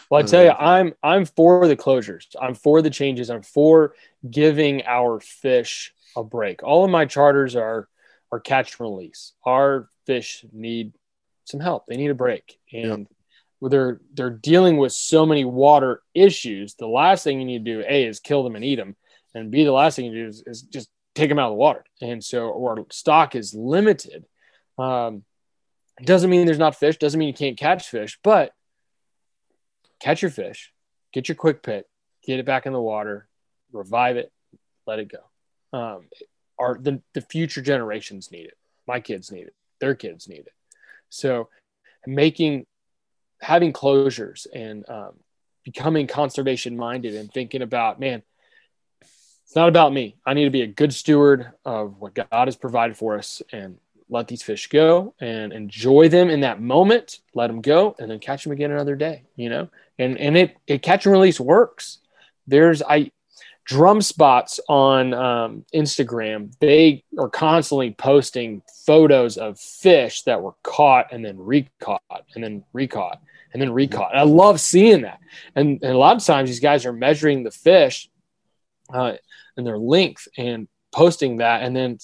Well, 0.10 0.22
I 0.22 0.24
tell 0.26 0.44
you, 0.44 0.52
Um, 0.52 0.58
I'm 0.60 0.94
I'm 1.02 1.26
for 1.26 1.68
the 1.68 1.78
closures. 1.78 2.26
I'm 2.40 2.56
for 2.56 2.82
the 2.82 2.90
changes. 2.90 3.30
I'm 3.30 3.44
for 3.44 3.94
giving 4.30 4.86
our 4.86 5.20
fish 5.20 5.94
a 6.18 6.24
break. 6.24 6.64
All 6.64 6.84
of 6.84 6.92
my 6.92 7.06
charters 7.06 7.56
are 7.56 7.88
are 8.32 8.40
catch 8.40 8.80
and 8.80 8.90
release. 8.90 9.34
Our 9.46 9.88
fish 10.06 10.46
need 10.52 10.94
some 11.46 11.60
help. 11.60 11.86
They 11.88 11.98
need 11.98 12.12
a 12.12 12.16
break, 12.16 12.60
and 12.74 13.08
they're 13.62 14.02
they're 14.14 14.30
dealing 14.30 14.78
with 14.78 14.92
so 14.92 15.26
many 15.26 15.46
water 15.46 16.02
issues. 16.14 16.76
The 16.76 16.88
last 16.88 17.24
thing 17.24 17.40
you 17.40 17.46
need 17.46 17.66
to 17.66 17.76
do, 17.76 17.84
a, 17.88 18.06
is 18.06 18.20
kill 18.20 18.44
them 18.44 18.56
and 18.56 18.66
eat 18.66 18.76
them, 18.76 18.96
and 19.34 19.52
b, 19.52 19.63
the 19.63 19.72
last 19.72 19.96
thing 19.96 20.06
you 20.06 20.24
do 20.24 20.28
is, 20.28 20.44
is 20.46 20.62
just 20.63 20.89
take 21.15 21.30
them 21.30 21.39
out 21.39 21.48
of 21.48 21.52
the 21.52 21.56
water. 21.56 21.84
And 22.02 22.24
so 22.24 22.54
our 22.54 22.86
stock 22.92 23.36
is 23.36 23.54
limited. 23.54 24.26
Um, 24.78 25.24
doesn't 26.04 26.30
mean 26.30 26.46
there's 26.46 26.58
not 26.58 26.76
fish. 26.76 26.98
Doesn't 26.98 27.20
mean 27.20 27.28
you 27.28 27.34
can't 27.34 27.58
catch 27.58 27.89
fish, 27.89 28.18
but 28.24 28.54
catch 30.00 30.22
your 30.22 30.32
fish, 30.32 30.74
get 31.12 31.28
your 31.28 31.36
quick 31.36 31.62
pit, 31.62 31.88
get 32.24 32.39
it 32.39 32.46
back 32.46 32.65
in 32.65 32.74
the 32.74 32.82
water, 32.82 33.28
revive 33.72 34.18
it, 34.18 34.32
let 34.88 35.00
it 35.00 35.12
go. 35.12 35.78
Um, 35.78 36.08
our 36.58 36.78
the, 36.80 37.02
the 37.13 37.22
future 37.22 37.62
generations 37.62 38.32
need 38.32 38.46
it. 38.46 38.58
My 38.88 39.00
kids 39.00 39.32
need 39.32 39.48
it. 39.48 39.56
Their 39.80 39.96
kids 39.96 40.28
need 40.28 40.39
it. 40.39 40.54
So 41.10 41.50
making 42.08 42.65
having 43.42 43.74
closures 43.74 44.48
and 44.54 44.88
um, 44.89 45.12
becoming 45.63 46.08
conservation 46.08 46.78
minded 46.78 47.15
and 47.15 47.32
thinking 47.32 47.62
about 47.62 48.00
man 48.00 48.24
it's 49.50 49.56
not 49.56 49.68
about 49.68 49.92
me. 49.92 50.16
I 50.28 50.36
need 50.36 50.44
to 50.44 50.52
be 50.52 50.62
a 50.62 50.68
good 50.68 50.94
steward 50.94 51.54
of 51.66 52.00
what 52.00 52.14
god 52.14 52.28
has 52.32 52.56
provided 52.56 52.96
for 52.96 53.18
us 53.18 53.42
and 53.52 53.80
let 54.08 54.28
these 54.28 54.44
fish 54.44 54.68
go 54.68 55.16
and 55.20 55.52
enjoy 55.52 56.08
them 56.08 56.30
in 56.30 56.42
that 56.42 56.62
moment 56.62 57.22
let 57.34 57.48
them 57.48 57.60
go 57.60 57.96
and 57.98 58.12
then 58.12 58.20
catch 58.20 58.44
them 58.44 58.54
again 58.54 58.70
another 58.70 58.96
day 58.96 59.24
you 59.36 59.50
know? 59.50 59.68
And 59.98 60.20
and 60.20 60.38
it 60.38 60.56
it 60.68 60.84
catch 60.84 61.08
and 61.08 61.14
release 61.14 61.40
works. 61.40 61.98
There's 62.46 62.84
i 62.84 63.10
drum 63.66 64.04
spots 64.04 64.60
on 64.70 65.16
um, 65.16 65.66
instagram 65.74 66.54
they 66.60 67.04
are 67.18 67.30
constantly 67.30 67.90
posting 67.90 68.62
photos 68.86 69.38
of 69.38 69.60
fish 69.60 70.22
that 70.24 70.44
were 70.44 70.54
caught 70.62 71.12
and 71.12 71.26
then 71.26 71.40
recaught 71.40 72.02
and 72.36 72.44
then 72.44 72.64
recaught 72.72 73.20
and 73.52 73.60
then 73.60 73.74
recaught. 73.74 74.12
And 74.12 74.20
i 74.20 74.24
love 74.24 74.62
seeing 74.62 75.02
that. 75.02 75.20
And, 75.56 75.80
and 75.82 75.94
a 75.94 75.98
lot 75.98 76.18
of 76.18 76.24
times 76.24 76.50
these 76.50 76.60
guys 76.60 76.86
are 76.86 76.94
measuring 76.94 77.42
the 77.42 77.50
fish 77.50 78.12
uh, 78.94 79.14
and 79.60 79.67
their 79.67 79.78
length 79.78 80.28
and 80.38 80.67
posting 80.91 81.38
that 81.38 81.62
and 81.62 81.76
then 81.76 81.98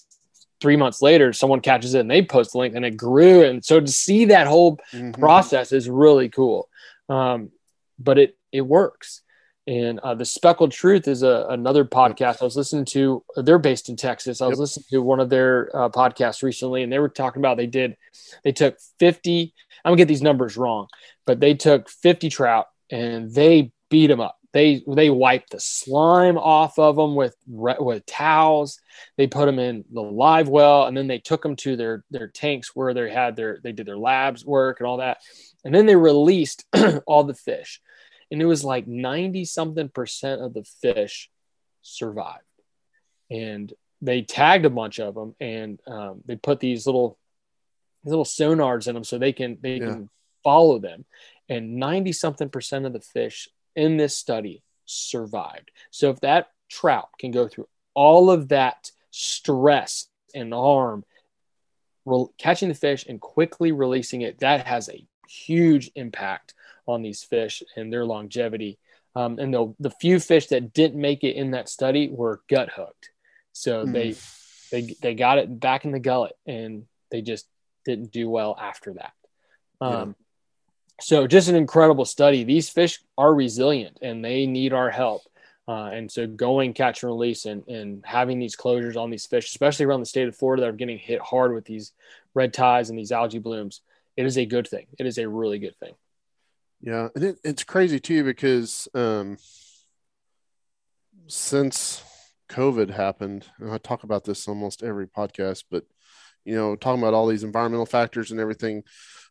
three 0.61 0.75
months 0.77 1.01
later 1.01 1.33
someone 1.33 1.59
catches 1.59 1.93
it 1.95 1.99
and 2.01 2.11
they 2.11 2.21
post 2.21 2.51
the 2.51 2.57
link 2.57 2.75
and 2.75 2.85
it 2.85 2.95
grew 2.95 3.43
and 3.43 3.65
so 3.65 3.79
to 3.79 3.87
see 3.87 4.25
that 4.25 4.47
whole 4.47 4.77
mhm. 4.93 5.17
process 5.19 5.71
is 5.71 5.89
really 5.89 6.29
cool. 6.29 6.69
Um, 7.09 7.51
but 7.99 8.17
it 8.17 8.37
it 8.51 8.61
works. 8.61 9.21
And 9.67 9.99
uh, 9.99 10.13
the 10.13 10.25
Speckled 10.25 10.71
Truth 10.71 11.07
is 11.07 11.23
a, 11.23 11.47
another 11.49 11.85
podcast 11.85 12.41
I 12.41 12.45
was 12.45 12.55
listening 12.55 12.85
to. 12.85 13.23
They're 13.35 13.57
based 13.57 13.89
in 13.89 13.95
Texas. 13.95 14.39
I 14.39 14.45
was 14.45 14.57
Yep. 14.57 14.59
listening 14.59 14.85
to 14.91 15.01
one 15.01 15.19
of 15.19 15.29
their 15.29 15.75
uh, 15.75 15.89
podcasts 15.89 16.43
recently, 16.43 16.83
and 16.83 16.93
they 16.93 16.99
were 16.99 17.09
talking 17.09 17.41
about 17.41 17.57
they 17.57 17.65
did 17.65 17.97
they 18.43 18.51
took 18.51 18.77
fifty. 18.99 19.53
I'm 19.83 19.91
gonna 19.91 19.97
get 19.97 20.07
these 20.07 20.21
numbers 20.21 20.55
wrong, 20.55 20.87
but 21.25 21.39
they 21.39 21.55
took 21.55 21.89
fifty 21.89 22.29
trout 22.29 22.67
and 22.91 23.33
they 23.33 23.71
beat 23.89 24.07
them 24.07 24.21
up. 24.21 24.37
They 24.55 24.81
they 24.87 25.09
wiped 25.09 25.51
the 25.51 25.59
slime 25.59 26.37
off 26.37 26.79
of 26.79 26.95
them 26.95 27.13
with 27.13 27.35
with 27.45 28.05
towels. 28.05 28.79
They 29.17 29.27
put 29.27 29.47
them 29.47 29.59
in 29.59 29.83
the 29.91 30.01
live 30.01 30.47
well, 30.47 30.85
and 30.85 30.95
then 30.95 31.07
they 31.07 31.19
took 31.19 31.41
them 31.43 31.57
to 31.57 31.75
their 31.75 32.05
their 32.09 32.29
tanks 32.29 32.73
where 32.73 32.93
they 32.93 33.11
had 33.11 33.35
their 33.35 33.59
they 33.61 33.73
did 33.73 33.85
their 33.85 33.97
labs 33.97 34.45
work 34.45 34.79
and 34.79 34.87
all 34.87 34.97
that, 34.99 35.17
and 35.65 35.75
then 35.75 35.85
they 35.85 35.97
released 35.97 36.63
all 37.05 37.25
the 37.25 37.33
fish, 37.33 37.81
and 38.31 38.41
it 38.41 38.45
was 38.45 38.63
like 38.63 38.87
ninety 38.87 39.43
something 39.43 39.89
percent 39.89 40.41
of 40.41 40.53
the 40.53 40.63
fish 40.81 41.29
survived, 41.81 42.39
and 43.29 43.73
they 44.01 44.21
tagged 44.21 44.63
a 44.63 44.69
bunch 44.69 45.01
of 45.01 45.15
them, 45.15 45.35
and 45.41 45.81
um, 45.85 46.21
they 46.25 46.37
put 46.37 46.61
these 46.61 46.85
little 46.85 47.17
these 48.05 48.11
little 48.11 48.23
sonars 48.23 48.87
in 48.87 48.93
them 48.93 49.03
so 49.03 49.17
they 49.17 49.33
can 49.33 49.57
they 49.61 49.79
Yeah. 49.79 49.87
can 49.87 50.09
follow 50.45 50.79
them, 50.79 51.03
and 51.49 51.75
ninety 51.75 52.13
something 52.13 52.47
percent 52.47 52.85
of 52.85 52.93
the 52.93 53.01
fish 53.01 53.49
in 53.75 53.97
this 53.97 54.15
study 54.15 54.63
survived. 54.85 55.71
So 55.91 56.09
if 56.09 56.19
that 56.21 56.49
trout 56.69 57.09
can 57.19 57.31
go 57.31 57.47
through 57.47 57.67
all 57.93 58.29
of 58.29 58.49
that 58.49 58.91
stress 59.11 60.07
and 60.33 60.53
harm, 60.53 61.03
re- 62.05 62.27
catching 62.37 62.69
the 62.69 62.75
fish 62.75 63.05
and 63.07 63.19
quickly 63.19 63.71
releasing 63.71 64.21
it, 64.21 64.39
that 64.39 64.65
has 64.67 64.89
a 64.89 65.05
huge 65.27 65.91
impact 65.95 66.53
on 66.87 67.01
these 67.01 67.23
fish 67.23 67.63
and 67.75 67.91
their 67.91 68.05
longevity. 68.05 68.77
Um, 69.15 69.39
and 69.39 69.53
the, 69.53 69.73
the 69.79 69.91
few 69.91 70.19
fish 70.19 70.47
that 70.47 70.73
didn't 70.73 70.99
make 70.99 71.23
it 71.23 71.35
in 71.35 71.51
that 71.51 71.69
study 71.69 72.09
were 72.09 72.41
gut 72.49 72.69
hooked. 72.75 73.09
So 73.53 73.85
Mm. 73.85 73.93
they, 73.93 74.15
they, 74.71 74.95
they 75.01 75.13
got 75.15 75.37
it 75.37 75.59
back 75.59 75.85
in 75.85 75.91
the 75.91 75.99
gullet 75.99 76.35
and 76.45 76.85
they 77.11 77.21
just 77.21 77.47
didn't 77.85 78.11
do 78.11 78.29
well 78.29 78.57
after 78.59 78.93
that. 78.93 79.13
Yeah. 79.81 80.24
So 81.01 81.27
just 81.27 81.49
an 81.49 81.55
incredible 81.55 82.05
study. 82.05 82.43
These 82.43 82.69
fish 82.69 83.01
are 83.17 83.33
resilient 83.33 83.99
and 84.01 84.23
they 84.23 84.45
need 84.45 84.73
our 84.73 84.89
help. 84.89 85.23
Uh, 85.67 85.89
and 85.91 86.11
so 86.11 86.27
going 86.27 86.73
catch 86.73 87.01
and 87.01 87.11
release 87.11 87.45
and, 87.45 87.67
and 87.67 88.03
having 88.05 88.39
these 88.39 88.55
closures 88.55 88.95
on 88.95 89.09
these 89.09 89.25
fish, 89.25 89.49
especially 89.49 89.85
around 89.85 89.99
the 89.99 90.05
state 90.05 90.27
of 90.27 90.35
Florida 90.35 90.61
that 90.61 90.69
are 90.69 90.73
getting 90.73 90.99
hit 90.99 91.19
hard 91.21 91.53
with 91.53 91.65
these 91.65 91.91
red 92.33 92.53
tides 92.53 92.89
and 92.89 92.99
these 92.99 93.11
algae 93.11 93.39
blooms, 93.39 93.81
it 94.15 94.25
is 94.25 94.37
a 94.37 94.45
good 94.45 94.67
thing. 94.67 94.85
It 94.99 95.05
is 95.05 95.17
a 95.17 95.27
really 95.27 95.59
good 95.59 95.75
thing. 95.77 95.93
Yeah, 96.81 97.07
and 97.15 97.23
it, 97.23 97.39
it's 97.43 97.63
crazy 97.63 97.99
too 97.99 98.23
because 98.23 98.87
um, 98.93 99.37
since 101.27 102.03
COVID 102.49 102.91
happened, 102.91 103.47
I 103.67 103.79
talk 103.79 104.03
about 104.03 104.23
this 104.23 104.47
almost 104.47 104.83
every 104.83 105.07
podcast, 105.07 105.63
but 105.71 105.85
you 106.43 106.55
know, 106.55 106.75
talking 106.75 107.01
about 107.01 107.15
all 107.15 107.27
these 107.27 107.43
environmental 107.43 107.87
factors 107.87 108.29
and 108.29 108.39
everything. 108.39 108.83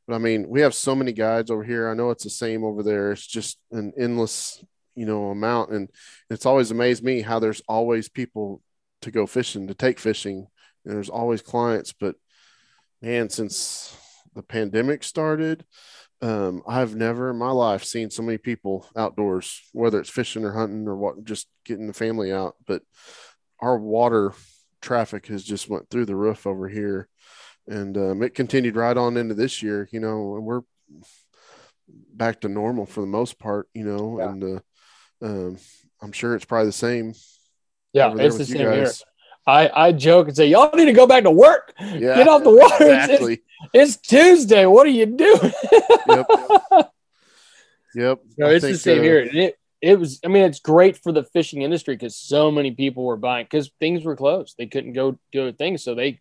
But 0.06 0.14
I 0.14 0.18
mean, 0.18 0.48
we 0.48 0.60
have 0.60 0.74
so 0.74 0.94
many 0.94 1.12
guides 1.12 1.50
over 1.50 1.64
here. 1.64 1.88
I 1.88 1.94
know 1.94 2.10
it's 2.10 2.24
the 2.24 2.30
same 2.30 2.64
over 2.64 2.82
there. 2.82 3.12
It's 3.12 3.26
just 3.26 3.58
an 3.70 3.92
endless, 3.98 4.62
you 4.94 5.06
know, 5.06 5.30
amount. 5.30 5.70
And 5.70 5.90
it's 6.30 6.46
always 6.46 6.70
amazed 6.70 7.02
me 7.02 7.22
how 7.22 7.38
there's 7.38 7.62
always 7.68 8.08
people 8.08 8.60
to 9.02 9.10
go 9.10 9.26
fishing, 9.26 9.68
to 9.68 9.74
take 9.74 9.98
fishing. 9.98 10.46
And 10.84 10.94
there's 10.94 11.10
always 11.10 11.40
clients. 11.40 11.92
But 11.92 12.16
man, 13.00 13.30
since 13.30 13.96
the 14.34 14.42
pandemic 14.42 15.04
started, 15.04 15.64
um, 16.20 16.62
I've 16.66 16.94
never 16.94 17.30
in 17.30 17.36
my 17.36 17.50
life 17.50 17.84
seen 17.84 18.10
so 18.10 18.22
many 18.22 18.38
people 18.38 18.86
outdoors, 18.96 19.60
whether 19.72 20.00
it's 20.00 20.10
fishing 20.10 20.44
or 20.44 20.52
hunting 20.52 20.88
or 20.88 20.96
what, 20.96 21.24
just 21.24 21.48
getting 21.64 21.86
the 21.86 21.92
family 21.92 22.32
out. 22.32 22.56
But 22.66 22.82
our 23.60 23.78
water 23.78 24.32
traffic 24.80 25.26
has 25.26 25.44
just 25.44 25.68
went 25.68 25.90
through 25.90 26.06
the 26.06 26.16
roof 26.16 26.46
over 26.46 26.68
here, 26.68 27.08
and 27.66 27.96
um, 27.96 28.22
it 28.22 28.34
continued 28.34 28.76
right 28.76 28.96
on 28.96 29.16
into 29.16 29.34
this 29.34 29.62
year. 29.62 29.88
You 29.90 30.00
know, 30.00 30.36
and 30.36 30.44
we're 30.44 30.62
back 32.12 32.40
to 32.42 32.48
normal 32.48 32.86
for 32.86 33.00
the 33.00 33.06
most 33.06 33.38
part. 33.38 33.68
You 33.74 33.84
know, 33.84 34.18
Yeah. 34.18 34.28
and 34.28 34.44
uh, 34.44 34.60
um, 35.22 35.58
I'm 36.02 36.12
sure 36.12 36.34
it's 36.34 36.44
probably 36.44 36.66
the 36.66 36.72
same. 36.72 37.14
Yeah, 37.92 38.14
it's 38.18 38.38
the 38.38 38.44
same 38.44 38.58
here. 38.58 38.90
I, 39.46 39.70
I 39.88 39.92
joke 39.92 40.28
and 40.28 40.36
say, 40.36 40.46
y'all 40.46 40.74
need 40.74 40.86
to 40.86 40.92
go 40.94 41.06
back 41.06 41.24
to 41.24 41.30
work. 41.30 41.74
Yeah, 41.78 42.16
Get 42.16 42.28
off 42.28 42.44
the 42.44 42.50
water. 42.50 42.84
It's- 42.84 43.04
exactly. 43.04 43.42
It's, 43.72 43.96
Tuesday. 43.96 44.66
What 44.66 44.86
are 44.86 44.90
you 44.90 45.06
doing? 45.06 45.52
Yep. 46.06 46.26
Yep. 47.94 48.18
No, 48.36 48.46
I 48.46 48.50
it's 48.54 48.64
the 48.64 48.76
same 48.76 48.98
uh, 48.98 49.02
here. 49.02 49.20
And 49.20 49.34
it 49.34 49.58
it 49.80 49.98
was. 49.98 50.20
I 50.24 50.28
mean, 50.28 50.42
it's 50.44 50.60
great 50.60 50.98
for 50.98 51.12
the 51.12 51.22
fishing 51.24 51.62
industry 51.62 51.94
because 51.94 52.16
so 52.16 52.50
many 52.50 52.72
people 52.72 53.04
were 53.04 53.16
buying 53.16 53.44
because 53.44 53.70
things 53.80 54.04
were 54.04 54.16
closed. 54.16 54.56
They 54.58 54.66
couldn't 54.66 54.92
go 54.92 55.18
do 55.32 55.42
other 55.42 55.52
things, 55.52 55.82
so 55.82 55.94
they 55.94 56.20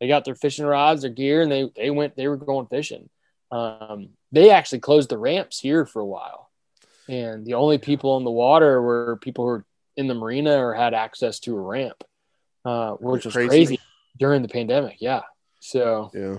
they 0.00 0.08
got 0.08 0.24
their 0.24 0.34
fishing 0.34 0.66
rods, 0.66 1.02
their 1.02 1.10
gear, 1.10 1.42
and 1.42 1.50
they 1.50 1.70
they 1.74 1.90
went. 1.90 2.16
They 2.16 2.28
were 2.28 2.36
going 2.36 2.66
fishing. 2.66 3.08
Um, 3.50 4.10
they 4.32 4.50
actually 4.50 4.80
closed 4.80 5.08
the 5.08 5.18
ramps 5.18 5.58
here 5.60 5.86
for 5.86 6.00
a 6.00 6.06
while, 6.06 6.50
and 7.08 7.44
the 7.46 7.54
only 7.54 7.78
people 7.78 8.12
on 8.12 8.24
the 8.24 8.30
water 8.30 8.80
were 8.82 9.16
people 9.16 9.44
who 9.44 9.50
were 9.50 9.64
in 9.96 10.08
the 10.08 10.14
marina 10.14 10.58
or 10.58 10.74
had 10.74 10.92
access 10.94 11.40
to 11.40 11.56
a 11.56 11.60
ramp, 11.60 12.04
uh, 12.64 12.92
which 12.92 13.24
was 13.24 13.34
Crazy. 13.34 13.48
crazy. 13.48 13.80
during 14.18 14.42
the 14.42 14.48
pandemic. 14.48 14.96
Yeah, 15.00 15.22
so 15.60 16.10
Yeah. 16.14 16.38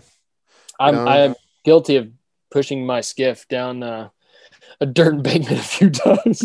I'm 0.79 0.95
Yeah. 0.95 1.05
I'm 1.05 1.35
guilty 1.63 1.95
of 1.97 2.11
pushing 2.51 2.85
my 2.85 3.01
skiff 3.01 3.47
down 3.47 3.83
uh, 3.83 4.09
a 4.79 4.85
dirt 4.85 5.13
embankment 5.15 5.59
a 5.59 5.63
few 5.63 5.89
times. 5.89 6.43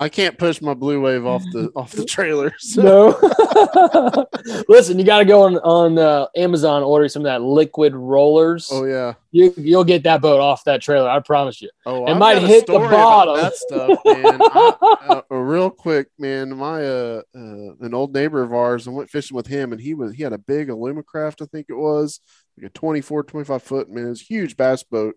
I 0.00 0.08
can't 0.08 0.36
push 0.38 0.60
my 0.60 0.74
blue 0.74 1.00
wave 1.00 1.26
off 1.26 1.42
the 1.52 1.70
off 1.76 1.92
the 1.92 2.04
trailer. 2.04 2.54
So. 2.58 2.82
no. 2.82 4.26
Listen, 4.68 4.98
you 4.98 5.04
got 5.04 5.18
to 5.18 5.24
go 5.24 5.42
on 5.42 5.58
on 5.58 5.98
uh, 5.98 6.26
Amazon 6.36 6.82
order 6.82 7.08
some 7.08 7.22
of 7.22 7.24
that 7.24 7.42
liquid 7.42 7.94
rollers. 7.94 8.68
Oh 8.72 8.84
yeah. 8.84 9.14
You 9.30 9.54
you'll 9.56 9.84
get 9.84 10.02
that 10.04 10.20
boat 10.20 10.40
off 10.40 10.64
that 10.64 10.82
trailer. 10.82 11.08
I 11.08 11.20
promise 11.20 11.62
you. 11.62 11.70
Oh, 11.86 12.06
It 12.06 12.12
I've 12.12 12.18
might 12.18 12.42
hit 12.42 12.66
the 12.66 12.78
bottom. 12.78 13.36
That 13.36 13.54
stuff, 13.54 13.98
man. 14.04 14.38
I, 14.40 15.22
uh, 15.30 15.34
real 15.34 15.70
quick, 15.70 16.08
man. 16.18 16.56
My 16.56 16.84
uh, 16.84 17.22
uh, 17.34 17.74
an 17.80 17.94
old 17.94 18.12
neighbor 18.12 18.42
of 18.42 18.52
ours. 18.52 18.86
I 18.86 18.90
went 18.90 19.10
fishing 19.10 19.36
with 19.36 19.46
him, 19.46 19.72
and 19.72 19.80
he 19.80 19.94
was 19.94 20.12
he 20.12 20.22
had 20.22 20.32
a 20.32 20.38
big 20.38 20.68
Alumacraft, 20.68 21.42
I 21.42 21.46
think 21.46 21.66
it 21.68 21.74
was, 21.74 22.20
like 22.56 22.66
a 22.66 22.70
24, 22.70 23.24
25 23.24 23.62
foot. 23.62 23.90
Man, 23.90 24.06
it 24.06 24.10
was 24.10 24.20
huge 24.20 24.56
bass 24.56 24.82
boat, 24.82 25.16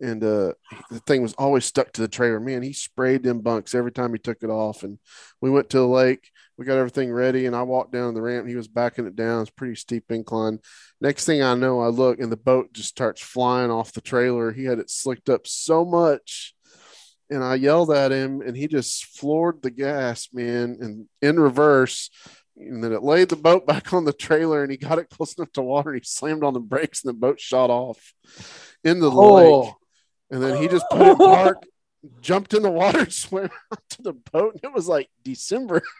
and 0.00 0.22
uh, 0.22 0.52
the 0.90 1.00
thing 1.06 1.22
was 1.22 1.34
always 1.34 1.64
stuck 1.64 1.92
to 1.92 2.00
the 2.00 2.08
trailer. 2.08 2.40
Man, 2.40 2.62
he 2.62 2.72
sprayed 2.72 3.22
them 3.22 3.40
bunks 3.40 3.74
every 3.74 3.92
time 3.92 4.12
he 4.12 4.18
took 4.18 4.42
it 4.42 4.50
off. 4.50 4.82
And 4.82 4.98
we 5.40 5.50
went 5.50 5.70
to 5.70 5.78
the 5.78 5.86
lake. 5.86 6.30
We 6.56 6.64
got 6.64 6.78
everything 6.78 7.12
ready, 7.12 7.46
and 7.46 7.54
I 7.54 7.62
walked 7.62 7.92
down 7.92 8.14
the 8.14 8.22
ramp. 8.22 8.48
He 8.48 8.56
was 8.56 8.66
backing 8.66 9.06
it 9.06 9.14
down. 9.14 9.42
It's 9.42 9.50
pretty 9.50 9.76
steep 9.76 10.10
incline. 10.10 10.58
Next 11.00 11.24
thing 11.24 11.42
I 11.42 11.54
know, 11.54 11.80
I 11.80 11.86
look 11.88 12.18
and 12.18 12.32
the 12.32 12.36
boat 12.36 12.72
just 12.72 12.88
starts 12.88 13.22
flying 13.22 13.70
off 13.70 13.92
the 13.92 14.00
trailer. 14.00 14.50
He 14.52 14.64
had 14.64 14.80
it 14.80 14.90
slicked 14.90 15.28
up 15.28 15.46
so 15.46 15.84
much. 15.84 16.54
And 17.30 17.44
I 17.44 17.56
yelled 17.56 17.90
at 17.92 18.10
him 18.10 18.40
and 18.40 18.56
he 18.56 18.66
just 18.66 19.04
floored 19.04 19.62
the 19.62 19.70
gas, 19.70 20.28
man, 20.32 20.78
and 20.80 21.06
in 21.20 21.38
reverse. 21.38 22.10
And 22.56 22.82
then 22.82 22.92
it 22.92 23.02
laid 23.02 23.28
the 23.28 23.36
boat 23.36 23.66
back 23.68 23.92
on 23.92 24.04
the 24.04 24.12
trailer 24.12 24.62
and 24.62 24.72
he 24.72 24.78
got 24.78 24.98
it 24.98 25.10
close 25.10 25.34
enough 25.34 25.52
to 25.52 25.62
water 25.62 25.90
and 25.90 26.00
he 26.00 26.04
slammed 26.04 26.42
on 26.42 26.54
the 26.54 26.60
brakes 26.60 27.04
and 27.04 27.10
the 27.10 27.18
boat 27.18 27.38
shot 27.38 27.70
off 27.70 28.14
in 28.82 28.98
the 28.98 29.10
lake. 29.10 29.72
And 30.30 30.42
then 30.42 30.56
he 30.60 30.68
just 30.68 30.84
put 30.90 31.00
it 31.00 31.10
in 31.10 31.16
park, 31.16 31.62
jumped 32.20 32.54
in 32.54 32.62
the 32.62 32.70
water, 32.70 33.08
swam 33.10 33.50
out 33.72 33.80
to 33.90 34.02
the 34.02 34.12
boat. 34.12 34.54
And 34.54 34.64
it 34.64 34.72
was 34.74 34.88
like 34.88 35.08
December. 35.24 35.82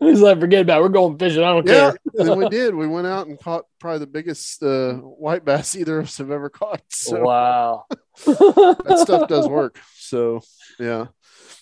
he's 0.00 0.20
like, 0.20 0.40
forget 0.40 0.62
about. 0.62 0.78
it. 0.78 0.82
We're 0.82 0.88
going 0.88 1.18
fishing. 1.18 1.42
I 1.42 1.52
don't 1.52 1.66
Yeah. 1.66 1.72
care. 1.92 1.96
And 2.18 2.28
then 2.28 2.38
we 2.38 2.48
did. 2.48 2.74
We 2.74 2.86
went 2.86 3.06
out 3.06 3.26
and 3.26 3.38
caught 3.38 3.64
probably 3.78 4.00
the 4.00 4.06
biggest 4.06 4.62
uh, 4.62 4.94
white 4.94 5.44
bass 5.44 5.76
either 5.76 5.98
of 6.00 6.06
us 6.06 6.18
have 6.18 6.30
ever 6.30 6.48
caught. 6.50 6.82
So 6.88 7.22
Wow. 7.22 7.84
that 8.26 9.02
stuff 9.06 9.28
does 9.28 9.48
work. 9.48 9.78
So 9.96 10.40
yeah. 10.78 11.06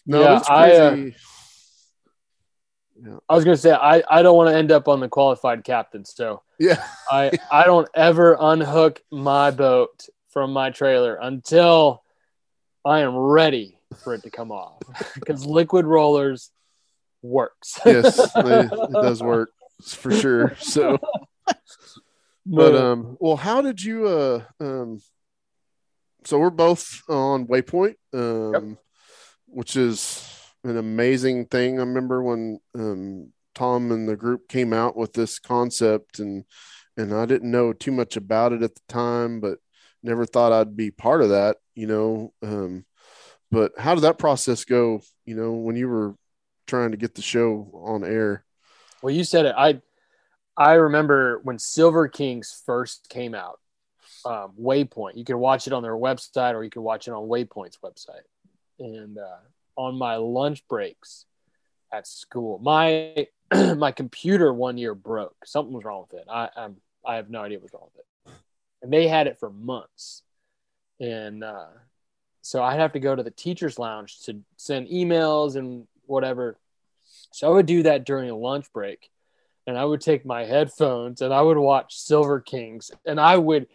No, 0.07 0.22
Yeah, 0.22 0.39
it's 0.39 0.49
I, 0.49 0.70
uh, 0.72 0.97
crazy. 3.03 3.19
I 3.29 3.35
was 3.35 3.45
gonna 3.45 3.57
say 3.57 3.73
I, 3.73 4.03
I 4.09 4.23
don't 4.23 4.37
want 4.37 4.51
to 4.51 4.57
end 4.57 4.73
up 4.73 4.89
on 4.89 5.01
the 5.01 5.09
qualified 5.09 5.65
captain, 5.65 6.05
so 6.05 6.43
yeah. 6.59 6.83
I 7.11 7.33
I 7.51 7.65
don't 7.65 7.89
ever 7.95 8.37
unhook 8.39 9.03
my 9.11 9.51
boat 9.51 10.09
from 10.31 10.53
my 10.53 10.71
trailer 10.71 11.17
until 11.21 12.03
I 12.85 13.01
am 13.01 13.17
ready 13.17 13.79
for 14.03 14.15
it 14.15 14.23
to 14.23 14.31
come 14.31 14.51
off 14.51 14.83
because 15.15 15.45
liquid 15.45 15.85
rollers 15.87 16.51
works. 17.23 17.79
Yes, 17.85 18.33
they, 18.35 18.61
it 18.61 18.71
does 18.93 19.23
work 19.23 19.51
for 19.87 20.13
sure. 20.13 20.57
So, 20.59 20.99
but 22.47 22.75
um, 22.75 23.17
well, 23.21 23.37
how 23.37 23.63
did 23.63 23.83
you 23.83 24.07
uh 24.07 24.45
um? 24.61 25.01
So 26.25 26.39
we're 26.39 26.51
both 26.51 27.03
on 27.09 27.47
Waypoint, 27.47 27.95
um, 28.13 28.77
which 29.47 29.77
is 29.77 30.38
an 30.69 30.77
amazing 30.77 31.47
thing. 31.47 31.79
I 31.79 31.83
remember 31.83 32.23
when 32.23 32.61
um 32.75 33.33
Tom 33.55 33.91
and 33.91 34.09
the 34.09 34.16
group 34.16 34.49
came 34.49 34.73
out 34.73 34.97
with 34.97 35.12
this 35.12 35.39
concept, 35.39 36.21
and 36.21 36.45
and 36.97 37.12
I 37.12 37.27
didn't 37.27 37.51
know 37.51 37.73
too 37.73 37.93
much 37.93 38.16
about 38.16 38.53
it 38.53 38.62
at 38.62 38.75
the 38.75 38.81
time, 38.89 39.41
but 39.41 39.59
never 40.03 40.25
thought 40.25 40.53
I'd 40.53 40.77
be 40.77 40.91
part 40.91 41.23
of 41.23 41.31
that. 41.31 41.57
You 41.75 41.87
know, 41.87 42.33
um, 42.43 42.85
but 43.51 43.73
how 43.79 43.95
did 43.95 44.03
that 44.03 44.19
process 44.19 44.64
go? 44.64 45.01
You 45.25 45.37
know, 45.37 45.53
when 45.53 45.77
you 45.77 45.89
were 45.89 46.14
trying 46.66 46.93
to 46.93 46.97
get 46.97 47.14
the 47.14 47.23
show 47.23 47.71
on 47.75 48.05
air. 48.05 48.45
Well, 49.03 49.14
you 49.14 49.25
said 49.25 49.47
it. 49.47 49.55
I 49.57 49.81
I 50.57 50.75
remember 50.75 51.41
when 51.43 51.59
Silver 51.59 52.09
Kings 52.09 52.62
first 52.66 53.09
came 53.09 53.35
out. 53.35 53.61
Um, 54.25 54.53
Waypoint. 54.61 55.16
You 55.16 55.25
could 55.25 55.37
watch 55.37 55.66
it 55.66 55.73
on 55.73 55.83
their 55.83 55.97
website, 55.97 56.55
or 56.55 56.64
you 56.64 56.71
could 56.71 56.83
watch 56.83 57.09
it 57.09 57.12
on 57.12 57.29
Waypoint's 57.29 57.79
website. 57.83 58.27
And 58.81 59.16
uh, 59.19 59.39
on 59.79 59.97
my 59.97 60.16
lunch 60.16 60.66
breaks 60.68 61.24
at 61.91 62.07
school, 62.07 62.59
my 62.59 63.29
my 63.76 63.93
computer 63.93 64.53
one 64.53 64.76
year 64.76 64.95
broke. 64.95 65.37
Something 65.47 65.72
was 65.72 65.85
wrong 65.85 66.05
with 66.11 66.20
it. 66.20 66.26
I 66.31 66.51
I'm, 66.55 66.76
I 67.07 67.14
have 67.14 67.31
no 67.31 67.41
idea 67.41 67.61
what's 67.61 67.72
wrong 67.72 67.89
with 67.95 68.05
it. 68.05 68.35
And 68.83 68.93
they 68.93 69.09
had 69.09 69.26
it 69.26 69.39
for 69.39 69.51
months, 69.51 70.22
and 71.01 71.43
uh, 71.43 71.66
so 72.43 72.62
I'd 72.62 72.81
have 72.81 72.93
to 72.93 73.01
go 73.01 73.14
to 73.14 73.22
the 73.22 73.31
teachers' 73.31 73.79
lounge 73.79 74.22
to 74.24 74.41
send 74.57 74.89
emails 74.89 75.57
and 75.57 75.87
whatever. 76.07 76.59
So 77.31 77.49
I 77.49 77.55
would 77.55 77.66
do 77.66 77.85
that 77.85 78.05
during 78.05 78.31
a 78.31 78.37
lunch 78.37 78.72
break. 78.72 79.11
And 79.66 79.76
I 79.76 79.85
would 79.85 80.01
take 80.01 80.24
my 80.24 80.45
headphones 80.45 81.20
and 81.20 81.35
I 81.35 81.43
would 81.43 81.59
watch 81.59 81.99
Silver 81.99 82.41
Kings. 82.41 82.91
And 83.05 83.20
I 83.20 83.37
would, 83.37 83.66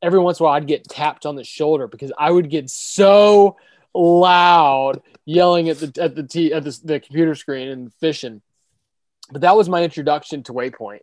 every 0.00 0.18
once 0.18 0.40
in 0.40 0.44
a 0.44 0.46
while, 0.46 0.56
I'd 0.56 0.66
get 0.66 0.88
tapped 0.88 1.26
on 1.26 1.36
the 1.36 1.44
shoulder 1.44 1.86
because 1.86 2.10
I 2.18 2.30
would 2.30 2.48
get 2.48 2.70
so 2.70 3.56
loud 3.94 5.02
yelling 5.24 5.68
at 5.68 5.78
the 5.78 6.02
at 6.02 6.14
the 6.14 6.22
t 6.22 6.52
at 6.52 6.64
the, 6.64 6.80
the 6.84 7.00
computer 7.00 7.34
screen 7.34 7.68
and 7.68 7.92
fishing. 7.94 8.42
But 9.30 9.42
that 9.42 9.56
was 9.56 9.68
my 9.68 9.82
introduction 9.82 10.42
to 10.44 10.52
Waypoint. 10.52 11.00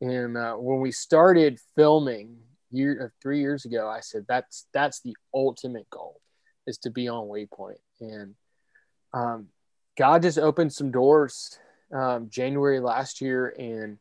And 0.00 0.36
uh, 0.36 0.54
when 0.54 0.80
we 0.80 0.92
started 0.92 1.60
filming 1.76 2.38
year 2.70 3.04
uh, 3.04 3.08
three 3.22 3.40
years 3.40 3.64
ago, 3.64 3.88
I 3.88 4.00
said 4.00 4.24
that's 4.28 4.66
that's 4.72 5.00
the 5.00 5.16
ultimate 5.34 5.88
goal 5.90 6.20
is 6.66 6.78
to 6.78 6.90
be 6.90 7.08
on 7.08 7.28
Waypoint. 7.28 7.78
And 8.00 8.34
um, 9.12 9.48
God 9.96 10.22
just 10.22 10.38
opened 10.38 10.72
some 10.72 10.90
doors 10.90 11.58
um, 11.92 12.30
January 12.30 12.80
last 12.80 13.20
year, 13.20 13.54
and 13.58 13.98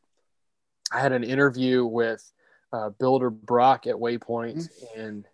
I 0.91 0.99
had 1.01 1.11
an 1.11 1.23
interview 1.23 1.85
with 1.85 2.23
uh, 2.71 2.89
Builder 2.89 3.29
Brock 3.29 3.87
at 3.87 3.95
Waypoint, 3.95 4.69
and 4.95 5.25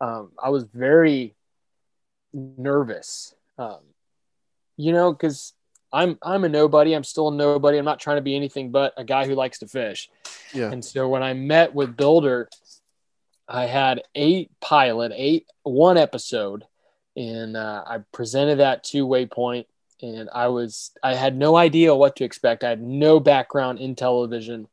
um, 0.00 0.30
I 0.42 0.50
was 0.50 0.64
very 0.64 1.34
nervous, 2.32 3.34
um, 3.58 3.80
you 4.76 4.92
know, 4.92 5.12
because 5.12 5.52
I'm 5.92 6.18
I'm 6.22 6.44
a 6.44 6.48
nobody. 6.48 6.94
I'm 6.94 7.04
still 7.04 7.28
a 7.28 7.34
nobody. 7.34 7.78
I'm 7.78 7.84
not 7.84 8.00
trying 8.00 8.16
to 8.16 8.22
be 8.22 8.36
anything 8.36 8.70
but 8.70 8.92
a 8.96 9.04
guy 9.04 9.26
who 9.26 9.34
likes 9.34 9.58
to 9.60 9.68
fish. 9.68 10.10
Yeah. 10.52 10.70
And 10.70 10.84
so 10.84 11.08
when 11.08 11.22
I 11.22 11.34
met 11.34 11.74
with 11.74 11.96
Builder, 11.96 12.48
I 13.48 13.66
had 13.66 14.02
eight 14.14 14.50
pilot, 14.60 15.12
eight 15.14 15.46
one 15.62 15.96
episode, 15.96 16.64
and 17.16 17.56
uh, 17.56 17.84
I 17.86 17.98
presented 18.12 18.56
that 18.56 18.84
to 18.84 19.06
Waypoint, 19.06 19.64
and 20.02 20.28
I 20.32 20.48
was 20.48 20.90
I 21.02 21.14
had 21.14 21.36
no 21.36 21.56
idea 21.56 21.94
what 21.94 22.16
to 22.16 22.24
expect. 22.24 22.64
I 22.64 22.68
had 22.68 22.82
no 22.82 23.18
background 23.18 23.78
in 23.78 23.94
television, 23.94 24.68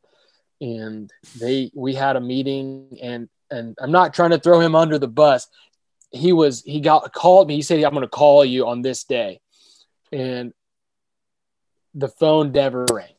and 0.59 1.11
they 1.39 1.71
we 1.73 1.95
had 1.95 2.17
a 2.17 2.21
meeting, 2.21 2.99
and 3.01 3.29
and 3.49 3.77
I'm 3.79 3.91
not 3.91 4.13
trying 4.13 4.31
to 4.31 4.39
throw 4.39 4.59
him 4.59 4.75
under 4.75 4.99
the 4.99 5.07
bus. 5.07 5.47
He 6.15 6.33
was 6.33 6.63
he 6.63 6.79
got 6.79 7.13
called 7.13 7.47
me. 7.47 7.55
He 7.55 7.61
said 7.61 7.83
I'm 7.83 7.93
going 7.93 8.01
to 8.01 8.07
call 8.07 8.43
you 8.45 8.67
on 8.67 8.81
this 8.81 9.03
day, 9.03 9.39
and 10.11 10.53
the 11.93 12.07
phone 12.07 12.51
never 12.51 12.85
rang 12.91 13.13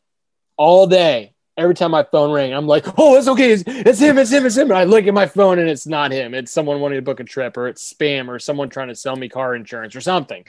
all 0.57 0.87
day 0.87 1.35
every 1.57 1.75
time 1.75 1.91
my 1.91 2.03
phone 2.03 2.33
rang, 2.33 2.53
I'm 2.53 2.67
like, 2.67 2.87
oh, 2.99 3.17
it's 3.17 3.29
okay. 3.29 3.53
It's, 3.53 3.65
it's 3.67 3.99
him. 3.99 4.19
It's 4.19 4.31
him. 4.31 4.47
It's 4.47 4.57
him. 4.57 4.71
And 4.71 4.79
I 4.79 4.85
look 4.85 5.07
at 5.07 5.15
my 5.15 5.27
phone 5.27 5.59
and 5.59 5.69
it's 5.69 5.87
not 5.87 6.13
him. 6.13 6.35
It's 6.35 6.53
someone 6.53 6.81
wanting 6.81 6.99
to 6.99 7.03
book 7.03 7.21
a 7.21 7.25
trip 7.25 7.57
or 7.57 7.69
it's 7.69 7.93
spam 7.93 8.29
or 8.29 8.39
someone 8.39 8.69
trying 8.69 8.89
to 8.89 8.95
sell 8.95 9.17
me 9.17 9.29
car 9.29 9.55
insurance 9.55 9.97
or 9.97 10.01
something. 10.01 10.45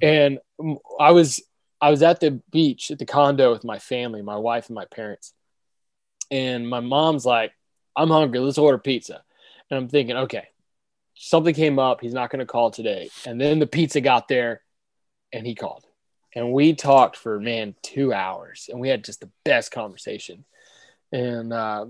And 0.00 0.38
I 0.98 1.12
was, 1.12 1.42
I 1.80 1.90
was 1.90 2.02
at 2.02 2.20
the 2.20 2.40
beach 2.50 2.90
at 2.90 2.98
the 2.98 3.06
condo 3.06 3.52
with 3.52 3.64
my 3.64 3.78
family, 3.78 4.22
my 4.22 4.36
wife 4.36 4.68
and 4.68 4.74
my 4.74 4.86
parents. 4.86 5.34
And 6.30 6.68
my 6.68 6.80
mom's 6.80 7.26
like, 7.26 7.52
I'm 7.96 8.08
hungry. 8.08 8.38
Let's 8.38 8.58
order 8.58 8.78
pizza. 8.78 9.22
And 9.70 9.78
I'm 9.78 9.88
thinking, 9.88 10.16
okay, 10.16 10.48
something 11.22 11.54
came 11.54 11.78
up. 11.78 12.00
He's 12.00 12.14
not 12.14 12.30
going 12.30 12.40
to 12.40 12.46
call 12.46 12.70
today. 12.70 13.10
And 13.26 13.38
then 13.38 13.58
the 13.58 13.66
pizza 13.66 14.00
got 14.00 14.26
there 14.26 14.62
and 15.32 15.46
he 15.46 15.54
called. 15.54 15.84
And 16.34 16.52
we 16.52 16.74
talked 16.74 17.16
for 17.16 17.38
man 17.38 17.74
two 17.82 18.12
hours 18.12 18.70
and 18.70 18.80
we 18.80 18.88
had 18.88 19.04
just 19.04 19.20
the 19.20 19.30
best 19.44 19.70
conversation. 19.70 20.46
And 21.12 21.52
uh, 21.52 21.86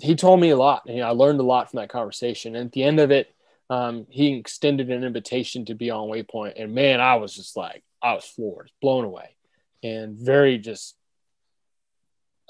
he 0.00 0.16
told 0.16 0.40
me 0.40 0.50
a 0.50 0.56
lot. 0.56 0.84
And 0.86 0.96
you 0.96 1.02
know, 1.02 1.08
i 1.08 1.10
learned 1.10 1.40
a 1.40 1.44
lot 1.44 1.70
from 1.70 1.78
that 1.78 1.90
conversation. 1.90 2.56
And 2.56 2.66
at 2.66 2.72
the 2.72 2.82
end 2.82 2.98
of 2.98 3.10
it 3.10 3.34
um, 3.68 4.06
he 4.08 4.34
extended 4.34 4.90
an 4.90 5.04
invitation 5.04 5.66
to 5.66 5.74
be 5.74 5.90
on 5.90 6.08
waypoint. 6.08 6.54
And 6.56 6.74
man 6.74 7.00
i 7.00 7.16
was 7.16 7.34
just 7.34 7.56
like 7.56 7.82
i 8.02 8.14
was 8.14 8.24
floored 8.24 8.70
blown 8.80 9.04
away. 9.04 9.36
And 9.82 10.16
very 10.16 10.56
just 10.56 10.96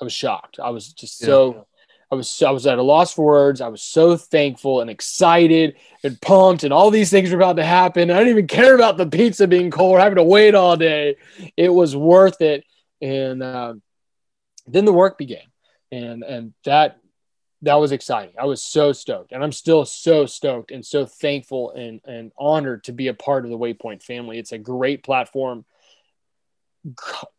i 0.01 0.05
was 0.05 0.13
shocked. 0.13 0.61
I 0.61 0.71
was 0.71 0.93
just 0.93 1.19
so 1.19 1.67
I 2.13 2.15
was 2.15 2.43
I 2.43 2.51
was 2.51 2.67
at 2.67 2.79
a 2.79 2.83
loss 2.83 3.15
for 3.15 3.25
words. 3.25 3.63
I 3.63 3.69
was 3.69 3.81
so 3.83 4.19
thankful 4.19 4.83
and 4.83 4.91
excited 4.91 5.77
and 6.05 6.21
pumped, 6.21 6.63
and 6.63 6.71
all 6.71 6.91
these 6.91 7.09
things 7.09 7.31
were 7.31 7.39
about 7.39 7.57
to 7.57 7.65
happen. 7.65 8.11
I 8.11 8.19
didn't 8.19 8.33
even 8.33 8.47
care 8.49 8.75
about 8.75 8.99
the 8.99 9.07
pizza 9.07 9.47
being 9.47 9.71
cold, 9.71 9.97
or 9.97 9.99
having 9.99 10.17
to 10.17 10.23
wait 10.23 10.55
all 10.55 10.77
day. 10.77 11.17
It 11.57 11.71
was 11.71 11.97
worth 11.97 12.43
it. 12.43 12.65
And 13.01 13.43
uh, 13.43 13.75
then 14.67 14.85
the 14.85 14.93
work 14.93 15.17
began, 15.17 15.47
and 15.91 16.23
and 16.23 16.53
that 16.67 16.99
that 17.63 17.77
was 17.77 17.93
exciting. 17.93 18.35
I 18.39 18.45
was 18.45 18.63
so 18.63 18.93
stoked, 18.93 19.33
and 19.33 19.43
I'm 19.43 19.53
still 19.53 19.87
so 19.87 20.27
stoked 20.27 20.71
and 20.71 20.85
so 20.85 21.07
thankful 21.07 21.71
and 21.71 22.03
and 22.05 22.31
honored 22.37 22.85
to 22.85 22.93
be 22.93 23.09
a 23.09 23.15
part 23.15 23.47
of 23.47 23.51
the 23.51 23.59
Waypoint 23.59 24.03
family. 24.03 24.39
It's 24.39 24.53
a 24.53 24.59
great 24.59 25.03
platform, 25.03 25.65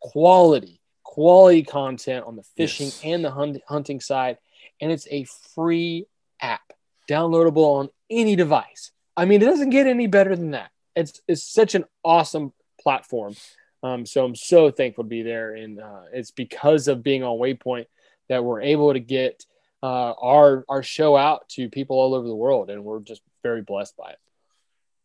quality 0.00 0.80
quality 1.04 1.62
content 1.62 2.26
on 2.26 2.34
the 2.34 2.42
fishing 2.56 2.86
yes. 2.86 3.00
and 3.04 3.24
the 3.24 3.30
hunt, 3.30 3.62
hunting 3.68 4.00
side 4.00 4.36
and 4.80 4.92
it's 4.92 5.06
a 5.10 5.24
free 5.54 6.06
app 6.40 6.72
downloadable 7.08 7.78
on 7.78 7.88
any 8.10 8.36
device. 8.36 8.92
I 9.16 9.24
mean, 9.24 9.42
it 9.42 9.46
doesn't 9.46 9.70
get 9.70 9.86
any 9.86 10.06
better 10.06 10.34
than 10.34 10.52
that. 10.52 10.70
It's, 10.96 11.20
it's 11.28 11.42
such 11.42 11.74
an 11.74 11.84
awesome 12.04 12.52
platform. 12.80 13.34
Um, 13.82 14.06
so 14.06 14.24
I'm 14.24 14.34
so 14.34 14.70
thankful 14.70 15.04
to 15.04 15.08
be 15.08 15.22
there. 15.22 15.54
And 15.54 15.80
uh, 15.80 16.02
it's 16.12 16.30
because 16.30 16.88
of 16.88 17.02
being 17.02 17.22
on 17.22 17.38
Waypoint 17.38 17.86
that 18.28 18.44
we're 18.44 18.62
able 18.62 18.92
to 18.92 19.00
get 19.00 19.44
uh, 19.82 20.12
our, 20.12 20.64
our 20.68 20.82
show 20.82 21.16
out 21.16 21.48
to 21.50 21.68
people 21.68 21.96
all 21.98 22.14
over 22.14 22.26
the 22.26 22.34
world. 22.34 22.70
And 22.70 22.84
we're 22.84 23.00
just 23.00 23.22
very 23.42 23.62
blessed 23.62 23.96
by 23.96 24.10
it. 24.10 24.18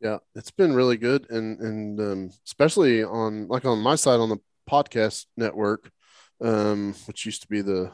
Yeah, 0.02 0.20
it's 0.34 0.52
been 0.52 0.74
really 0.74 0.96
good. 0.96 1.30
And, 1.30 1.60
and 1.60 2.00
um, 2.00 2.30
especially 2.46 3.04
on 3.04 3.50
like 3.50 3.66
on 3.66 3.80
my 3.80 3.96
side 3.96 4.22
on 4.22 4.30
the 4.30 4.40
podcast 4.70 5.26
network, 5.36 5.92
um, 6.42 6.96
which 7.06 7.26
used 7.26 7.42
to 7.42 7.50
be 7.50 7.62
the 7.62 7.92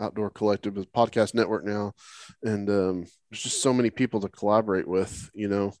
Outdoor 0.00 0.30
Collective, 0.30 0.76
is 0.76 0.86
podcast 0.86 1.34
network 1.34 1.64
now, 1.64 1.92
and 2.42 2.68
um, 2.68 3.04
there's 3.30 3.42
just 3.42 3.62
so 3.62 3.72
many 3.72 3.90
people 3.90 4.20
to 4.20 4.28
collaborate 4.28 4.88
with, 4.88 5.30
you 5.34 5.48
know, 5.48 5.72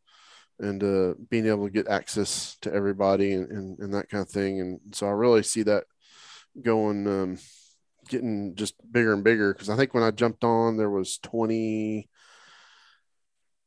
and 0.58 0.82
uh, 0.82 1.14
being 1.30 1.46
able 1.46 1.66
to 1.66 1.72
get 1.72 1.88
access 1.88 2.56
to 2.62 2.72
everybody 2.72 3.32
and, 3.32 3.50
and, 3.50 3.78
and 3.80 3.94
that 3.94 4.08
kind 4.08 4.22
of 4.22 4.28
thing. 4.28 4.60
And 4.60 4.80
so 4.92 5.06
I 5.06 5.10
really 5.10 5.42
see 5.42 5.62
that 5.64 5.84
going, 6.60 7.06
um, 7.06 7.38
getting 8.08 8.54
just 8.54 8.74
bigger 8.90 9.12
and 9.12 9.24
bigger. 9.24 9.52
Because 9.52 9.68
I 9.70 9.76
think 9.76 9.94
when 9.94 10.04
I 10.04 10.10
jumped 10.10 10.44
on, 10.44 10.76
there 10.76 10.90
was 10.90 11.18
20, 11.18 12.08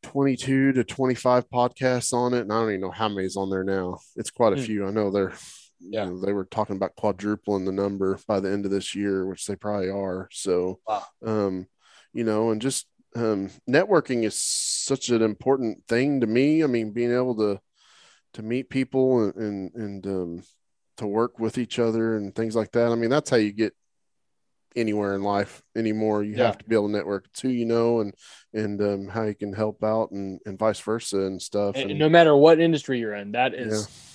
22 0.04 0.74
to 0.74 0.84
25 0.84 1.50
podcasts 1.50 2.14
on 2.14 2.34
it, 2.34 2.41
and 2.41 2.54
I 2.54 2.62
don't 2.62 2.70
even 2.70 2.82
know 2.82 2.91
how 2.91 3.10
many's 3.10 3.36
on 3.36 3.50
there 3.50 3.64
now. 3.64 3.98
It's 4.16 4.32
quite 4.32 4.54
a 4.54 4.58
mm. 4.58 4.66
few. 4.66 4.88
I 4.88 4.91
know 4.91 5.12
they're 5.12 5.34
yeah, 5.80 6.06
you 6.06 6.12
know, 6.12 6.20
they 6.20 6.34
were 6.34 6.46
talking 6.46 6.76
about 6.76 6.96
quadrupling 6.96 7.66
the 7.66 7.72
number 7.72 8.20
by 8.28 8.40
the 8.40 8.52
end 8.52 8.66
of 8.66 8.72
this 8.72 8.96
year, 8.96 9.26
which 9.26 9.46
they 9.46 9.56
probably 9.56 9.90
are. 9.90 10.28
So, 10.32 10.80
wow. 10.88 11.04
um, 11.26 11.68
you 12.14 12.24
know, 12.24 12.52
and 12.52 12.62
just 12.62 12.88
um, 13.16 13.50
networking 13.70 14.24
is 14.24 14.40
such 14.40 15.10
an 15.10 15.22
important 15.22 15.86
thing 15.88 16.22
to 16.22 16.28
me. 16.28 16.64
I 16.64 16.68
mean, 16.68 16.92
being 16.92 17.14
able 17.14 17.36
to 17.36 17.60
to 18.34 18.44
meet 18.44 18.70
people 18.70 19.24
and 19.24 19.36
and, 19.36 19.76
and 19.76 20.08
um, 20.08 20.44
to 20.98 21.08
work 21.08 21.40
with 21.40 21.58
each 21.58 21.80
other 21.80 22.18
and 22.18 22.34
things 22.34 22.56
like 22.56 22.72
that. 22.72 22.92
I 22.92 22.96
mean, 22.96 23.10
that's 23.10 23.30
how 23.30 23.38
you 23.38 23.52
get 23.52 23.74
anywhere 24.76 25.16
in 25.16 25.24
life 25.24 25.62
anymore. 25.76 26.24
You 26.24 26.36
yeah. 26.36 26.48
have 26.48 26.58
to 26.60 26.66
be 26.66 26.76
able 26.76 26.88
to 26.88 26.94
network. 26.94 27.32
too, 27.34 27.50
you 27.50 27.66
know 27.66 28.00
and 28.00 28.14
and 28.54 28.82
um, 28.82 29.08
how 29.08 29.24
you 29.24 29.36
can 29.36 29.54
help 29.54 29.84
out 29.84 30.12
and 30.12 30.40
and 30.46 30.58
vice 30.58 30.80
versa 30.80 31.20
and 31.20 31.42
stuff. 31.42 31.76
And, 31.76 31.92
and 31.92 32.00
no 32.00 32.10
matter 32.10 32.36
what 32.36 32.60
industry 32.60 33.00
you're 33.00 33.16
in, 33.16 33.34
that 33.34 33.54
is. 33.54 33.88
Yeah 33.88 34.14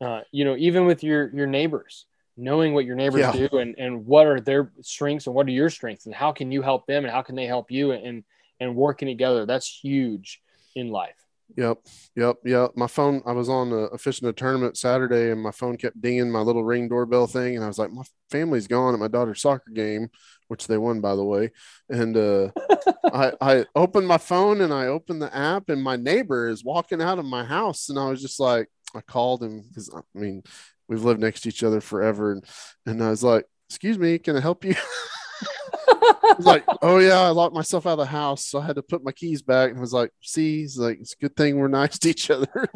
uh, 0.00 0.20
you 0.32 0.44
know, 0.44 0.56
even 0.56 0.86
with 0.86 1.02
your 1.02 1.34
your 1.34 1.46
neighbors, 1.46 2.06
knowing 2.36 2.74
what 2.74 2.84
your 2.84 2.96
neighbors 2.96 3.20
yeah. 3.20 3.32
do 3.32 3.58
and 3.58 3.74
and 3.78 4.06
what 4.06 4.26
are 4.26 4.40
their 4.40 4.72
strengths 4.82 5.26
and 5.26 5.34
what 5.34 5.46
are 5.46 5.52
your 5.52 5.70
strengths 5.70 6.06
and 6.06 6.14
how 6.14 6.32
can 6.32 6.50
you 6.50 6.62
help 6.62 6.86
them 6.86 7.04
and 7.04 7.12
how 7.12 7.22
can 7.22 7.34
they 7.34 7.46
help 7.46 7.70
you 7.70 7.92
and 7.92 8.24
and 8.60 8.74
working 8.74 9.08
together. 9.08 9.46
That's 9.46 9.68
huge 9.68 10.40
in 10.74 10.90
life. 10.90 11.16
Yep, 11.56 11.78
yep, 12.16 12.36
yep. 12.44 12.70
My 12.74 12.86
phone. 12.86 13.22
I 13.26 13.32
was 13.32 13.48
on 13.48 13.70
a, 13.70 13.86
a 13.86 13.98
fishing 13.98 14.26
a 14.28 14.32
tournament 14.32 14.76
Saturday, 14.76 15.30
and 15.30 15.42
my 15.42 15.50
phone 15.52 15.76
kept 15.76 16.00
dinging 16.00 16.30
my 16.30 16.40
little 16.40 16.64
ring 16.64 16.88
doorbell 16.88 17.26
thing, 17.26 17.54
and 17.54 17.64
I 17.64 17.68
was 17.68 17.78
like, 17.78 17.92
"My 17.92 18.02
family's 18.30 18.66
gone 18.66 18.94
at 18.94 19.00
my 19.00 19.08
daughter's 19.08 19.42
soccer 19.42 19.70
game, 19.70 20.08
which 20.48 20.66
they 20.66 20.78
won, 20.78 21.00
by 21.00 21.14
the 21.14 21.24
way." 21.24 21.50
And 21.88 22.16
uh, 22.16 22.50
I, 23.04 23.32
I 23.40 23.66
opened 23.76 24.08
my 24.08 24.18
phone 24.18 24.62
and 24.62 24.72
I 24.72 24.86
opened 24.86 25.22
the 25.22 25.34
app, 25.36 25.68
and 25.68 25.82
my 25.82 25.96
neighbor 25.96 26.48
is 26.48 26.64
walking 26.64 27.02
out 27.02 27.18
of 27.18 27.26
my 27.26 27.44
house, 27.44 27.88
and 27.88 27.98
I 27.98 28.08
was 28.08 28.22
just 28.22 28.40
like, 28.40 28.68
I 28.94 29.00
called 29.00 29.42
him 29.42 29.62
because 29.68 29.90
I 29.94 30.00
mean 30.18 30.42
we've 30.88 31.04
lived 31.04 31.20
next 31.20 31.42
to 31.42 31.48
each 31.48 31.62
other 31.62 31.80
forever, 31.80 32.32
and 32.32 32.44
and 32.86 33.02
I 33.02 33.10
was 33.10 33.22
like, 33.22 33.44
"Excuse 33.68 33.98
me, 33.98 34.18
can 34.18 34.36
I 34.36 34.40
help 34.40 34.64
you?" 34.64 34.74
He's 36.36 36.46
like, 36.46 36.64
"Oh 36.82 36.98
yeah, 36.98 37.20
I 37.20 37.28
locked 37.28 37.54
myself 37.54 37.86
out 37.86 37.92
of 37.92 37.98
the 37.98 38.06
house, 38.06 38.46
so 38.46 38.58
I 38.58 38.66
had 38.66 38.76
to 38.76 38.82
put 38.82 39.04
my 39.04 39.12
keys 39.12 39.42
back." 39.42 39.70
And 39.70 39.78
I 39.78 39.80
was 39.80 39.92
like, 39.92 40.10
"See, 40.22 40.58
he's 40.60 40.78
like, 40.78 40.98
it's 41.00 41.14
a 41.14 41.16
good 41.16 41.36
thing 41.36 41.56
we're 41.56 41.68
nice 41.68 41.98
to 42.00 42.10
each 42.10 42.30
other. 42.30 42.48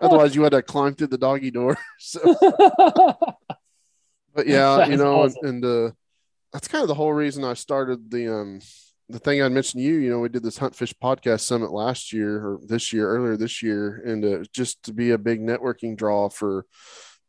Otherwise, 0.00 0.34
you 0.34 0.42
had 0.42 0.52
to 0.52 0.62
climb 0.62 0.94
through 0.94 1.08
the 1.08 1.18
doggy 1.18 1.50
door." 1.50 1.76
So, 2.00 2.20
but 4.34 4.46
yeah, 4.46 4.86
you 4.86 4.96
know, 4.96 5.22
awesome. 5.22 5.36
and, 5.42 5.64
and 5.64 5.88
uh, 5.88 5.90
that's 6.52 6.68
kind 6.68 6.82
of 6.82 6.88
the 6.88 6.94
whole 6.94 7.12
reason 7.12 7.44
I 7.44 7.54
started 7.54 8.10
the 8.10 8.28
um 8.28 8.60
the 9.08 9.18
thing 9.18 9.42
I 9.42 9.48
mentioned 9.48 9.80
to 9.80 9.88
you, 9.88 9.98
you 9.98 10.10
know, 10.10 10.18
we 10.18 10.28
did 10.28 10.42
this 10.42 10.58
Hunt 10.58 10.76
Fish 10.76 10.94
Podcast 11.02 11.40
Summit 11.40 11.72
last 11.72 12.12
year 12.12 12.36
or 12.36 12.60
this 12.66 12.92
year, 12.92 13.08
earlier 13.08 13.36
this 13.36 13.62
year, 13.62 14.02
and 14.04 14.24
uh, 14.24 14.44
just 14.52 14.82
to 14.84 14.92
be 14.92 15.12
a 15.12 15.18
big 15.18 15.40
networking 15.40 15.96
draw 15.96 16.28
for 16.28 16.66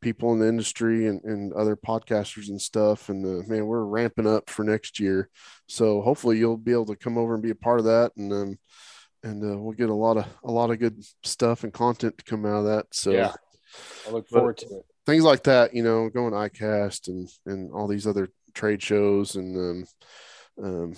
people 0.01 0.33
in 0.33 0.39
the 0.39 0.47
industry 0.47 1.07
and, 1.07 1.21
and 1.23 1.53
other 1.53 1.77
podcasters 1.77 2.49
and 2.49 2.61
stuff. 2.61 3.07
And 3.07 3.25
uh, 3.25 3.47
man, 3.47 3.65
we're 3.65 3.85
ramping 3.85 4.27
up 4.27 4.49
for 4.49 4.63
next 4.63 4.99
year, 4.99 5.29
so 5.67 6.01
hopefully 6.01 6.37
you'll 6.37 6.57
be 6.57 6.73
able 6.73 6.87
to 6.87 6.97
come 6.97 7.17
over 7.17 7.33
and 7.33 7.43
be 7.43 7.51
a 7.51 7.55
part 7.55 7.79
of 7.79 7.85
that, 7.85 8.11
and 8.17 8.33
um, 8.33 8.59
and 9.23 9.43
uh, 9.43 9.57
we'll 9.57 9.73
get 9.73 9.89
a 9.89 9.93
lot 9.93 10.17
of 10.17 10.25
a 10.43 10.51
lot 10.51 10.71
of 10.71 10.79
good 10.79 11.01
stuff 11.23 11.63
and 11.63 11.73
content 11.73 12.17
to 12.17 12.25
come 12.25 12.45
out 12.45 12.59
of 12.59 12.65
that. 12.65 12.87
So 12.91 13.11
yeah, 13.11 13.33
I 14.05 14.11
look 14.11 14.27
forward 14.27 14.57
to 14.57 14.65
it. 14.65 14.85
Things 15.05 15.23
like 15.23 15.43
that, 15.43 15.73
you 15.73 15.81
know, 15.81 16.09
going 16.09 16.31
to 16.31 16.37
ICAST 16.37 17.07
and 17.07 17.29
and 17.45 17.71
all 17.71 17.87
these 17.87 18.05
other 18.05 18.29
trade 18.53 18.83
shows 18.83 19.35
and 19.37 19.55
um, 19.57 19.85
um, 20.61 20.95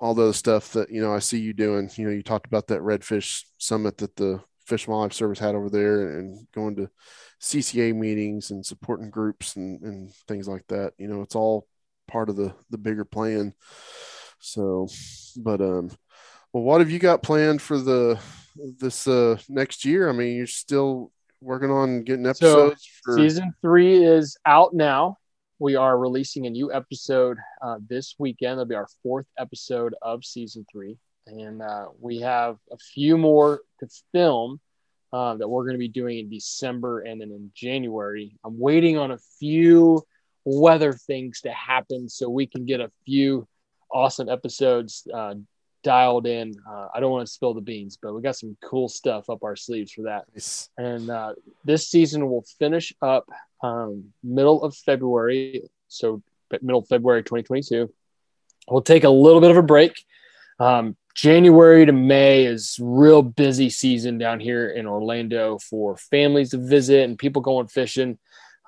all 0.00 0.14
the 0.14 0.32
stuff 0.32 0.72
that 0.72 0.90
you 0.90 1.00
know 1.00 1.14
I 1.14 1.18
see 1.18 1.38
you 1.38 1.52
doing. 1.52 1.90
You 1.94 2.06
know, 2.06 2.12
you 2.12 2.22
talked 2.22 2.46
about 2.46 2.66
that 2.68 2.80
redfish 2.80 3.44
summit 3.58 3.98
that 3.98 4.16
the 4.16 4.40
Fish 4.66 4.86
and 4.86 4.92
Wildlife 4.92 5.12
Service 5.12 5.38
had 5.38 5.54
over 5.54 5.68
there, 5.70 6.18
and 6.18 6.46
going 6.52 6.76
to 6.76 6.90
CCA 7.40 7.94
meetings 7.94 8.50
and 8.50 8.64
supporting 8.64 9.10
groups 9.10 9.56
and, 9.56 9.80
and 9.82 10.12
things 10.26 10.48
like 10.48 10.66
that. 10.68 10.94
You 10.98 11.08
know, 11.08 11.22
it's 11.22 11.36
all 11.36 11.66
part 12.08 12.30
of 12.30 12.36
the 12.36 12.54
the 12.70 12.78
bigger 12.78 13.04
plan. 13.04 13.54
So, 14.40 14.88
but 15.36 15.60
um, 15.60 15.90
well, 16.52 16.64
what 16.64 16.80
have 16.80 16.90
you 16.90 16.98
got 16.98 17.22
planned 17.22 17.60
for 17.60 17.78
the 17.78 18.18
this 18.56 19.06
uh 19.06 19.38
next 19.48 19.84
year? 19.84 20.08
I 20.08 20.12
mean, 20.12 20.36
you're 20.36 20.46
still 20.46 21.12
working 21.42 21.70
on 21.70 22.04
getting 22.04 22.26
episodes. 22.26 22.88
So 23.04 23.12
for... 23.12 23.16
season 23.18 23.52
three 23.62 24.02
is 24.02 24.38
out 24.46 24.72
now 24.72 25.18
we 25.60 25.76
are 25.76 25.98
releasing 25.98 26.46
a 26.46 26.50
new 26.50 26.72
episode 26.72 27.36
uh, 27.60 27.76
this 27.86 28.14
weekend. 28.18 28.52
It'll 28.52 28.64
be 28.64 28.74
our 28.74 28.88
fourth 29.02 29.26
episode 29.38 29.94
of 30.00 30.24
season 30.24 30.64
three. 30.72 30.96
And 31.26 31.60
uh, 31.60 31.88
we 32.00 32.20
have 32.20 32.56
a 32.72 32.78
few 32.78 33.18
more 33.18 33.60
to 33.80 33.88
film 34.10 34.58
uh, 35.12 35.34
that 35.36 35.46
we're 35.46 35.64
going 35.64 35.74
to 35.74 35.78
be 35.78 35.86
doing 35.86 36.18
in 36.18 36.30
December 36.30 37.00
and 37.00 37.20
then 37.20 37.30
in 37.30 37.52
January. 37.54 38.34
I'm 38.42 38.58
waiting 38.58 38.96
on 38.96 39.10
a 39.10 39.18
few 39.38 40.02
weather 40.46 40.94
things 40.94 41.42
to 41.42 41.52
happen 41.52 42.08
so 42.08 42.30
we 42.30 42.46
can 42.46 42.64
get 42.64 42.80
a 42.80 42.90
few 43.04 43.46
awesome 43.92 44.30
episodes 44.30 45.06
uh, 45.12 45.34
dialed 45.82 46.26
in. 46.26 46.54
Uh, 46.68 46.88
I 46.94 47.00
don't 47.00 47.10
want 47.10 47.26
to 47.26 47.32
spill 47.32 47.54
the 47.54 47.60
beans, 47.60 47.98
but 48.00 48.14
we 48.14 48.22
got 48.22 48.36
some 48.36 48.56
cool 48.62 48.88
stuff 48.88 49.30
up 49.30 49.42
our 49.42 49.56
sleeves 49.56 49.92
for 49.92 50.02
that. 50.02 50.24
Nice. 50.34 50.68
And 50.76 51.10
uh, 51.10 51.34
this 51.64 51.88
season 51.88 52.28
will 52.28 52.44
finish 52.58 52.92
up 53.02 53.28
um, 53.62 54.12
middle 54.22 54.62
of 54.62 54.76
February. 54.76 55.62
So 55.88 56.22
middle 56.62 56.80
of 56.80 56.88
February 56.88 57.22
2022. 57.22 57.92
We'll 58.68 58.82
take 58.82 59.04
a 59.04 59.10
little 59.10 59.40
bit 59.40 59.50
of 59.50 59.56
a 59.56 59.62
break. 59.62 60.04
Um, 60.58 60.96
January 61.14 61.86
to 61.86 61.92
May 61.92 62.44
is 62.44 62.78
real 62.80 63.22
busy 63.22 63.68
season 63.68 64.18
down 64.18 64.40
here 64.40 64.68
in 64.70 64.86
Orlando 64.86 65.58
for 65.58 65.96
families 65.96 66.50
to 66.50 66.58
visit 66.58 67.02
and 67.02 67.18
people 67.18 67.42
going 67.42 67.66
fishing. 67.66 68.18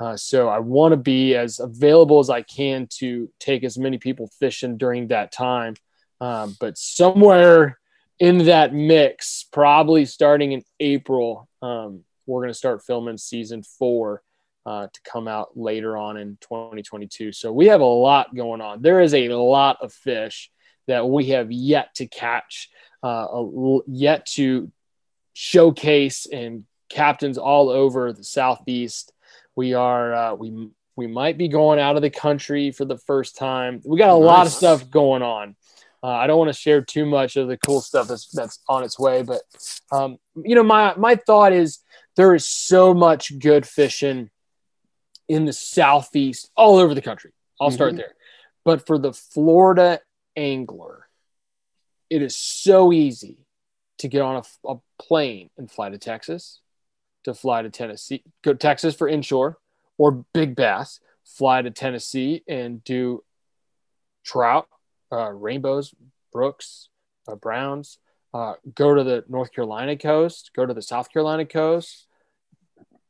Uh, 0.01 0.17
so 0.17 0.49
I 0.49 0.59
want 0.59 0.93
to 0.93 0.97
be 0.97 1.37
as 1.37 1.61
available 1.61 2.19
as 2.19 2.31
I 2.31 2.43
can 2.43 2.89
to 2.99 3.31
take 3.39 3.63
as 3.63 3.79
many 3.79 3.99
people 3.99 4.29
fishing 4.41 4.77
during 4.77 5.09
that 5.09 5.31
time. 5.31 5.75
Um, 6.23 6.57
but 6.61 6.79
somewhere 6.79 7.81
in 8.20 8.45
that 8.45 8.73
mix, 8.73 9.45
probably 9.53 10.05
starting 10.05 10.53
in 10.53 10.62
April, 10.79 11.49
um, 11.61 12.05
we're 12.27 12.43
going 12.43 12.51
to 12.51 12.55
start 12.55 12.85
filming 12.85 13.16
season 13.16 13.64
four 13.64 14.23
uh, 14.64 14.87
to 14.87 15.01
come 15.03 15.27
out 15.27 15.57
later 15.57 15.97
on 15.97 16.16
in 16.16 16.39
2022. 16.41 17.33
So 17.33 17.53
we 17.53 17.66
have 17.66 17.81
a 17.81 17.85
lot 17.85 18.33
going 18.37 18.61
on. 18.61 18.83
There 18.83 19.01
is 19.01 19.14
a 19.14 19.31
lot 19.31 19.79
of 19.83 19.93
fish 19.93 20.49
that 20.87 21.09
we 21.09 21.31
have 21.31 21.51
yet 21.51 21.93
to 21.97 22.07
catch, 22.07 22.70
uh, 23.03 23.27
yet 23.89 24.27
to 24.35 24.70
showcase 25.33 26.27
and 26.27 26.66
captains 26.89 27.37
all 27.37 27.68
over 27.68 28.12
the 28.12 28.23
southeast. 28.23 29.12
We 29.57 29.75
are 29.75 30.14
uh, 30.14 30.35
we 30.35 30.68
we 30.95 31.09
might 31.09 31.37
be 31.37 31.49
going 31.49 31.81
out 31.81 31.97
of 31.97 32.03
the 32.03 32.11
country 32.11 32.70
for 32.70 32.85
the 32.85 32.99
first 32.99 33.37
time. 33.37 33.81
We 33.85 33.99
got 33.99 34.14
a 34.14 34.20
nice. 34.20 34.27
lot 34.27 34.47
of 34.47 34.53
stuff 34.53 34.89
going 34.89 35.23
on. 35.23 35.57
Uh, 36.03 36.09
I 36.09 36.26
don't 36.26 36.38
want 36.38 36.48
to 36.48 36.59
share 36.59 36.82
too 36.82 37.07
much 37.07 37.36
of 37.36 37.46
the 37.46 37.57
cool 37.57 37.80
stuff 37.80 38.09
that's 38.09 38.28
that's 38.28 38.59
on 38.68 38.82
its 38.82 38.98
way, 38.98 39.22
but 39.22 39.42
um, 39.92 40.18
you 40.36 40.55
know, 40.55 40.64
my 40.64 40.94
my 40.96 41.14
thought 41.14 41.53
is 41.53 41.78
there 42.16 42.34
is 42.34 42.48
so 42.48 42.92
much 42.92 43.38
good 43.38 43.66
fishing 43.66 44.30
in 45.28 45.44
the 45.44 45.53
southeast, 45.53 46.50
all 46.57 46.78
over 46.78 46.94
the 46.94 47.03
country. 47.03 47.32
I'll 47.61 47.68
mm-hmm. 47.68 47.74
start 47.74 47.96
there, 47.96 48.14
but 48.64 48.86
for 48.86 48.98
the 48.98 49.12
Florida 49.12 50.00
angler, 50.36 51.07
it 52.11 52.20
is 52.20 52.36
so 52.36 52.92
easy 52.92 53.38
to 53.98 54.09
get 54.09 54.22
on 54.22 54.42
a, 54.42 54.68
a 54.68 54.76
plane 54.98 55.50
and 55.57 55.70
fly 55.70 55.88
to 55.88 55.98
Texas, 55.98 56.61
to 57.22 57.32
fly 57.32 57.62
to 57.62 57.70
Tennessee, 57.70 58.24
go 58.42 58.53
to 58.53 58.59
Texas 58.59 58.96
for 58.96 59.07
inshore 59.09 59.59
or 59.98 60.24
big 60.34 60.57
bass, 60.57 60.98
fly 61.24 61.62
to 61.62 61.70
Tennessee 61.70 62.42
and 62.48 62.82
do 62.82 63.22
trout 64.24 64.66
uh, 65.13 65.31
rainbows, 65.31 65.95
brooks, 66.33 66.89
uh, 67.29 67.37
browns. 67.37 67.99
Uh, 68.35 68.55
go 68.75 68.95
to 68.95 69.05
the 69.05 69.25
North 69.29 69.53
Carolina 69.53 69.97
coast, 69.97 70.53
go 70.57 70.65
to 70.65 70.73
the 70.73 70.81
South 70.81 71.13
Carolina 71.13 71.45
coast, 71.45 72.07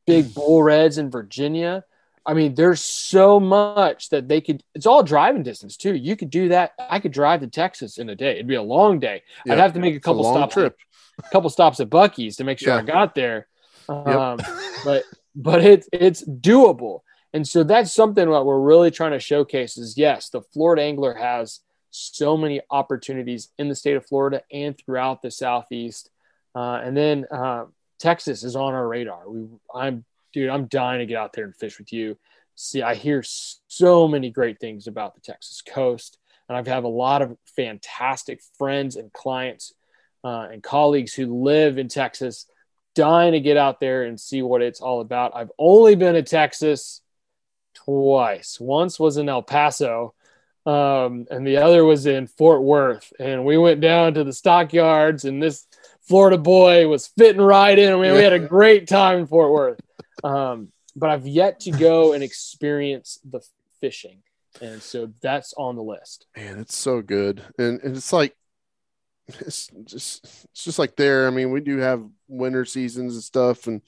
big 0.05 0.33
bull 0.33 0.61
reds 0.61 0.97
in 0.97 1.09
Virginia. 1.09 1.85
I 2.25 2.33
mean, 2.33 2.55
there's 2.55 2.81
so 2.81 3.39
much 3.39 4.09
that 4.09 4.27
they 4.27 4.41
could. 4.41 4.63
It's 4.75 4.85
all 4.85 5.03
driving 5.03 5.43
distance 5.43 5.77
too. 5.77 5.93
You 5.93 6.15
could 6.15 6.29
do 6.29 6.49
that. 6.49 6.71
I 6.77 6.99
could 6.99 7.11
drive 7.11 7.41
to 7.41 7.47
Texas 7.47 7.97
in 7.97 8.09
a 8.09 8.15
day. 8.15 8.33
It'd 8.33 8.47
be 8.47 8.55
a 8.55 8.61
long 8.61 8.99
day. 8.99 9.23
I'd 9.49 9.57
have 9.57 9.73
to 9.73 9.79
make 9.79 9.95
a 9.95 9.99
couple 9.99 10.29
a 10.29 10.33
stops. 10.33 10.53
Trip. 10.53 10.77
A 11.19 11.29
couple 11.31 11.49
stops 11.49 11.79
at 11.79 11.89
Buc-ee's 11.89 12.37
to 12.37 12.43
make 12.43 12.59
sure 12.59 12.73
yeah. 12.73 12.79
I 12.79 12.83
got 12.83 13.15
there. 13.15 13.47
Um, 13.89 14.39
yep. 14.39 14.47
but 14.85 15.03
but 15.35 15.63
it's 15.63 15.89
it's 15.91 16.23
doable, 16.25 17.01
and 17.33 17.47
so 17.47 17.63
that's 17.63 17.93
something 17.93 18.29
that 18.29 18.45
we're 18.45 18.59
really 18.59 18.91
trying 18.91 19.11
to 19.11 19.19
showcase. 19.19 19.77
Is 19.77 19.97
yes, 19.97 20.29
the 20.29 20.41
Florida 20.53 20.81
angler 20.81 21.13
has 21.13 21.59
so 21.93 22.35
many 22.35 22.59
opportunities 22.71 23.49
in 23.59 23.69
the 23.69 23.75
state 23.75 23.95
of 23.95 24.05
Florida 24.05 24.41
and 24.51 24.77
throughout 24.77 25.21
the 25.21 25.29
Southeast. 25.29 26.09
Uh, 26.55 26.81
and 26.83 26.97
then 26.97 27.25
uh, 27.31 27.65
Texas 27.99 28.43
is 28.43 28.55
on 28.55 28.73
our 28.73 28.87
radar. 28.87 29.29
We, 29.29 29.45
I'm, 29.73 30.03
dude, 30.33 30.49
I'm 30.49 30.65
dying 30.65 30.99
to 30.99 31.05
get 31.05 31.17
out 31.17 31.33
there 31.33 31.45
and 31.45 31.55
fish 31.55 31.77
with 31.77 31.93
you. 31.93 32.17
See, 32.55 32.81
I 32.81 32.95
hear 32.95 33.23
so 33.23 34.07
many 34.07 34.29
great 34.29 34.59
things 34.59 34.87
about 34.87 35.15
the 35.15 35.21
Texas 35.21 35.61
coast, 35.61 36.17
and 36.47 36.57
I've 36.57 36.67
had 36.67 36.83
a 36.83 36.87
lot 36.87 37.21
of 37.21 37.37
fantastic 37.55 38.41
friends 38.57 38.95
and 38.95 39.13
clients 39.13 39.73
uh, 40.23 40.47
and 40.51 40.63
colleagues 40.63 41.13
who 41.13 41.43
live 41.43 41.77
in 41.77 41.87
Texas, 41.87 42.47
dying 42.95 43.33
to 43.33 43.39
get 43.39 43.57
out 43.57 43.79
there 43.79 44.03
and 44.03 44.19
see 44.19 44.41
what 44.41 44.61
it's 44.61 44.81
all 44.81 45.01
about. 45.01 45.35
I've 45.35 45.51
only 45.57 45.95
been 45.95 46.13
to 46.13 46.23
Texas 46.23 47.01
twice. 47.73 48.59
Once 48.59 48.99
was 48.99 49.17
in 49.17 49.29
El 49.29 49.41
Paso, 49.41 50.13
um, 50.65 51.25
and 51.29 51.45
the 51.45 51.57
other 51.57 51.83
was 51.83 52.05
in 52.05 52.27
Fort 52.27 52.61
Worth. 52.61 53.11
And 53.19 53.45
we 53.45 53.57
went 53.57 53.81
down 53.81 54.13
to 54.15 54.23
the 54.23 54.33
stockyards, 54.33 55.25
and 55.25 55.41
this 55.41 55.67
Florida 56.07 56.37
boy 56.37 56.87
was 56.87 57.07
fitting 57.07 57.41
right 57.41 57.77
in. 57.77 57.93
I 57.93 57.95
mean, 57.95 58.13
we 58.13 58.23
had 58.23 58.33
a 58.33 58.39
great 58.39 58.87
time 58.87 59.19
in 59.19 59.27
Fort 59.27 59.51
Worth. 59.51 59.79
Um, 60.23 60.71
but 60.95 61.09
I've 61.09 61.27
yet 61.27 61.61
to 61.61 61.71
go 61.71 62.13
and 62.13 62.23
experience 62.23 63.19
the 63.29 63.41
fishing, 63.81 64.19
and 64.61 64.81
so 64.81 65.11
that's 65.21 65.53
on 65.57 65.75
the 65.75 65.83
list. 65.83 66.27
Man, 66.37 66.59
it's 66.59 66.77
so 66.77 67.01
good, 67.01 67.41
and, 67.57 67.81
and 67.81 67.97
it's 67.97 68.13
like 68.13 68.35
it's 69.27 69.69
just 69.85 70.23
it's 70.23 70.63
just 70.63 70.79
like 70.79 70.95
there. 70.95 71.27
I 71.27 71.31
mean, 71.31 71.51
we 71.51 71.61
do 71.61 71.77
have 71.77 72.07
winter 72.27 72.65
seasons 72.65 73.15
and 73.15 73.23
stuff, 73.23 73.67
and 73.67 73.81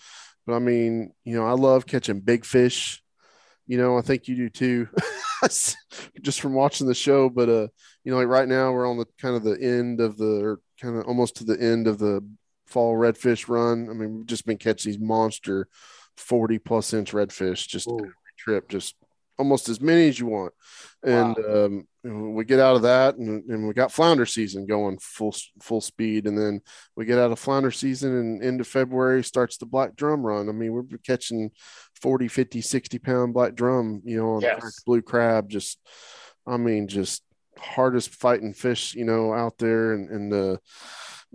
but 0.45 0.55
I 0.55 0.59
mean, 0.59 1.13
you 1.23 1.36
know, 1.36 1.45
I 1.45 1.51
love 1.51 1.86
catching 1.86 2.19
big 2.19 2.45
fish. 2.45 3.01
You 3.68 3.78
know, 3.78 3.97
I 3.97 4.01
think 4.01 4.28
you 4.28 4.36
do 4.36 4.49
too. 4.49 4.88
just 6.22 6.41
from 6.41 6.53
watching 6.53 6.88
the 6.88 6.93
show. 6.93 7.30
But 7.30 7.49
uh, 7.49 7.68
you 8.03 8.11
know, 8.11 8.18
like 8.18 8.28
right 8.28 8.47
now 8.47 8.72
we're 8.72 8.89
on 8.89 8.97
the 8.97 9.05
kind 9.20 9.36
of 9.36 9.43
the 9.43 9.59
end 9.61 9.99
of 9.99 10.18
the 10.18 10.43
or 10.43 10.59
kind 10.82 10.97
of 10.97 11.05
almost 11.05 11.38
to 11.38 11.43
the 11.43 11.59
end 11.59 11.88
of 11.88 11.97
the 11.97 12.22
fall 12.66 12.95
redfish 12.95 13.47
run. 13.47 13.89
I 13.89 13.93
mean, 13.93 14.18
we've 14.18 14.26
just 14.26 14.45
been 14.45 14.57
catching 14.57 14.91
these 14.91 15.01
monster 15.01 15.68
40 16.18 16.59
plus 16.59 16.93
inch 16.93 17.11
redfish 17.11 17.68
just 17.68 17.88
every 17.89 18.11
trip, 18.38 18.70
just 18.70 18.95
almost 19.38 19.69
as 19.69 19.81
many 19.81 20.07
as 20.07 20.19
you 20.19 20.27
want. 20.27 20.53
And 21.03 21.36
wow. 21.38 21.65
um, 21.65 22.33
we 22.36 22.45
get 22.45 22.59
out 22.59 22.75
of 22.75 22.81
that, 22.83 23.15
and, 23.17 23.43
and, 23.49 23.67
we 23.67 23.73
got 23.73 23.91
flounder 23.91 24.25
season 24.25 24.65
going 24.65 24.97
full 24.99 25.36
full 25.61 25.81
speed. 25.81 26.25
And 26.25 26.38
then 26.38 26.61
we 26.95 27.05
get 27.05 27.19
out 27.19 27.31
of 27.31 27.39
flounder 27.39 27.71
season, 27.71 28.15
and 28.17 28.43
into 28.43 28.63
February 28.63 29.23
starts 29.23 29.57
the 29.57 29.65
black 29.65 29.95
drum 29.95 30.25
run. 30.25 30.49
I 30.49 30.51
mean, 30.51 30.73
we're 30.73 30.83
catching 31.05 31.51
40, 32.01 32.27
50, 32.27 32.61
60 32.61 32.99
pound 32.99 33.33
black 33.33 33.55
drum, 33.55 34.01
you 34.03 34.17
know, 34.17 34.31
on 34.31 34.41
yes. 34.41 34.81
blue 34.83 35.01
crab. 35.01 35.49
Just, 35.49 35.79
I 36.47 36.57
mean, 36.57 36.88
just 36.88 37.23
hardest 37.57 38.09
fighting 38.09 38.53
fish, 38.53 38.95
you 38.95 39.05
know, 39.05 39.33
out 39.33 39.57
there. 39.59 39.93
And, 39.93 40.09
and, 40.09 40.33
uh, 40.33 40.57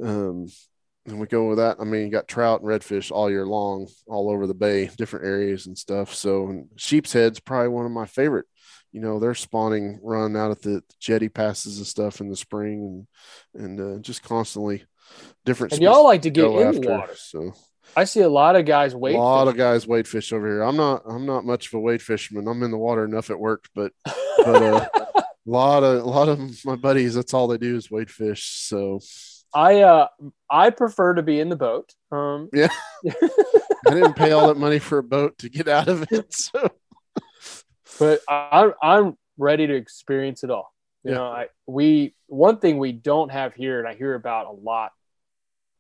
um, 0.03 0.47
and 1.07 1.19
we 1.19 1.27
go 1.27 1.49
with 1.49 1.59
that. 1.59 1.79
I 1.81 1.85
mean, 1.85 2.05
you 2.05 2.11
got 2.11 2.29
trout 2.29 2.61
and 2.61 2.69
redfish 2.69 3.11
all 3.11 3.31
year 3.31 3.47
long, 3.47 3.89
all 4.07 4.31
over 4.31 4.47
the 4.47 4.55
bay, 4.55 4.91
different 4.97 5.27
areas 5.27 5.67
and 5.67 5.77
stuff. 5.77 6.15
So, 6.15 6.65
sheep's 6.77 7.13
head's 7.13 7.41
probably 7.41 7.69
one 7.69 7.87
of 7.87 7.93
my 7.93 8.07
favorite. 8.07 8.47
You 8.93 9.01
know, 9.01 9.19
they're 9.19 9.35
spawning 9.35 10.01
run 10.03 10.37
out 10.37 10.51
at 10.51 10.63
the 10.63 10.83
jetty 10.99 11.29
passes 11.29 11.79
and 11.79 11.87
stuff 11.87 12.21
in 12.21 12.29
the 12.29 12.37
spring, 12.37 13.07
and 13.55 13.63
and 13.63 13.81
uh, 13.81 14.01
just 14.01 14.23
constantly 14.23 14.85
different. 15.45 15.73
And 15.75 15.83
y'all 15.83 16.05
like 16.05 16.23
to 16.23 16.31
get 16.31 16.45
in 16.47 16.67
after, 16.67 16.81
the 16.81 16.89
water, 16.89 17.15
so 17.17 17.53
I 17.97 18.05
see 18.05 18.21
a 18.21 18.29
lot 18.29 18.57
of 18.57 18.67
guys 18.67 18.95
wait. 18.95 19.15
A 19.15 19.19
lot 19.19 19.47
fish. 19.47 19.53
of 19.53 19.59
guys 19.59 19.87
wade 19.87 20.09
fish 20.09 20.33
over 20.33 20.47
here. 20.47 20.63
I'm 20.63 20.77
not. 20.77 21.03
I'm 21.09 21.27
not 21.27 21.45
much 21.45 21.69
of 21.69 21.75
a 21.75 21.81
wade 21.81 22.03
fisherman. 22.03 22.49
I'm 22.49 22.63
in 22.63 22.71
the 22.71 22.79
water 22.79 23.05
enough 23.05 23.31
at 23.31 23.39
work, 23.39 23.69
but 23.75 23.93
but 24.05 24.63
uh, 24.63 24.89
a 24.95 25.23
lot 25.47 25.83
of 25.83 26.03
a 26.03 26.09
lot 26.09 26.29
of 26.29 26.65
my 26.65 26.77
buddies. 26.77 27.15
That's 27.15 27.35
all 27.35 27.49
they 27.49 27.59
do 27.59 27.77
is 27.77 27.91
wade 27.91 28.11
fish. 28.11 28.45
So 28.45 29.01
I 29.53 29.81
uh 29.81 30.09
I 30.49 30.71
prefer 30.71 31.15
to 31.15 31.23
be 31.23 31.41
in 31.41 31.49
the 31.49 31.57
boat. 31.57 31.95
Um, 32.13 32.49
yeah, 32.53 32.69
I 33.07 33.91
didn't 33.91 34.15
pay 34.15 34.33
all 34.33 34.49
that 34.49 34.57
money 34.57 34.79
for 34.79 34.99
a 34.99 35.03
boat 35.03 35.39
to 35.39 35.49
get 35.49 35.69
out 35.69 35.89
of 35.89 36.07
it. 36.11 36.33
So, 36.33 36.71
but 37.99 38.21
I 38.29 38.71
I'm 38.83 39.17
ready 39.39 39.67
to 39.67 39.75
experience 39.75 40.45
it 40.45 40.51
all. 40.51 40.73
You 41.05 41.13
yeah. 41.13 41.17
know, 41.19 41.25
I 41.25 41.47
we 41.67 42.15
one 42.27 42.59
thing 42.59 42.79
we 42.79 42.93
don't 42.93 43.31
have 43.31 43.55
here, 43.55 43.79
and 43.79 43.89
I 43.89 43.95
hear 43.95 44.15
about 44.15 44.47
a 44.47 44.53
lot, 44.53 44.93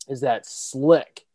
is 0.09 0.23
that 0.23 0.47
slick 0.47 1.27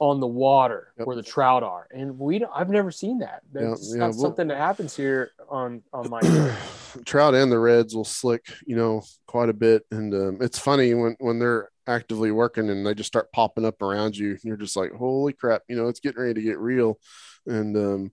on 0.00 0.20
the 0.20 0.26
water 0.26 0.92
yep. 0.96 1.06
where 1.06 1.16
the 1.16 1.22
trout 1.22 1.62
are, 1.62 1.86
and 1.92 2.18
we 2.18 2.38
don't, 2.38 2.52
I've 2.54 2.70
never 2.70 2.90
seen 2.90 3.18
that. 3.18 3.42
That's 3.52 3.92
yeah, 3.92 3.98
not 3.98 4.14
yeah. 4.14 4.20
something 4.20 4.48
that 4.48 4.56
happens 4.56 4.96
here 4.96 5.32
on 5.50 5.82
on 5.92 6.10
my 6.10 6.20
trout 7.04 7.34
and 7.34 7.50
the 7.50 7.58
reds 7.58 7.94
will 7.94 8.04
slick, 8.04 8.46
you 8.66 8.76
know, 8.76 9.02
quite 9.26 9.48
a 9.48 9.54
bit, 9.54 9.84
and 9.90 10.14
um, 10.14 10.38
it's 10.40 10.58
funny 10.58 10.94
when 10.94 11.16
when 11.18 11.38
they're 11.38 11.70
actively 11.86 12.30
working 12.30 12.68
and 12.68 12.86
they 12.86 12.94
just 12.94 13.06
start 13.06 13.32
popping 13.32 13.64
up 13.64 13.80
around 13.82 14.16
you, 14.16 14.32
and 14.32 14.44
you're 14.44 14.56
just 14.56 14.76
like, 14.76 14.92
holy 14.92 15.32
crap, 15.32 15.62
you 15.68 15.76
know, 15.76 15.88
it's 15.88 16.00
getting 16.00 16.20
ready 16.20 16.34
to 16.34 16.42
get 16.42 16.58
real, 16.58 16.98
and 17.46 17.76
um, 17.76 18.12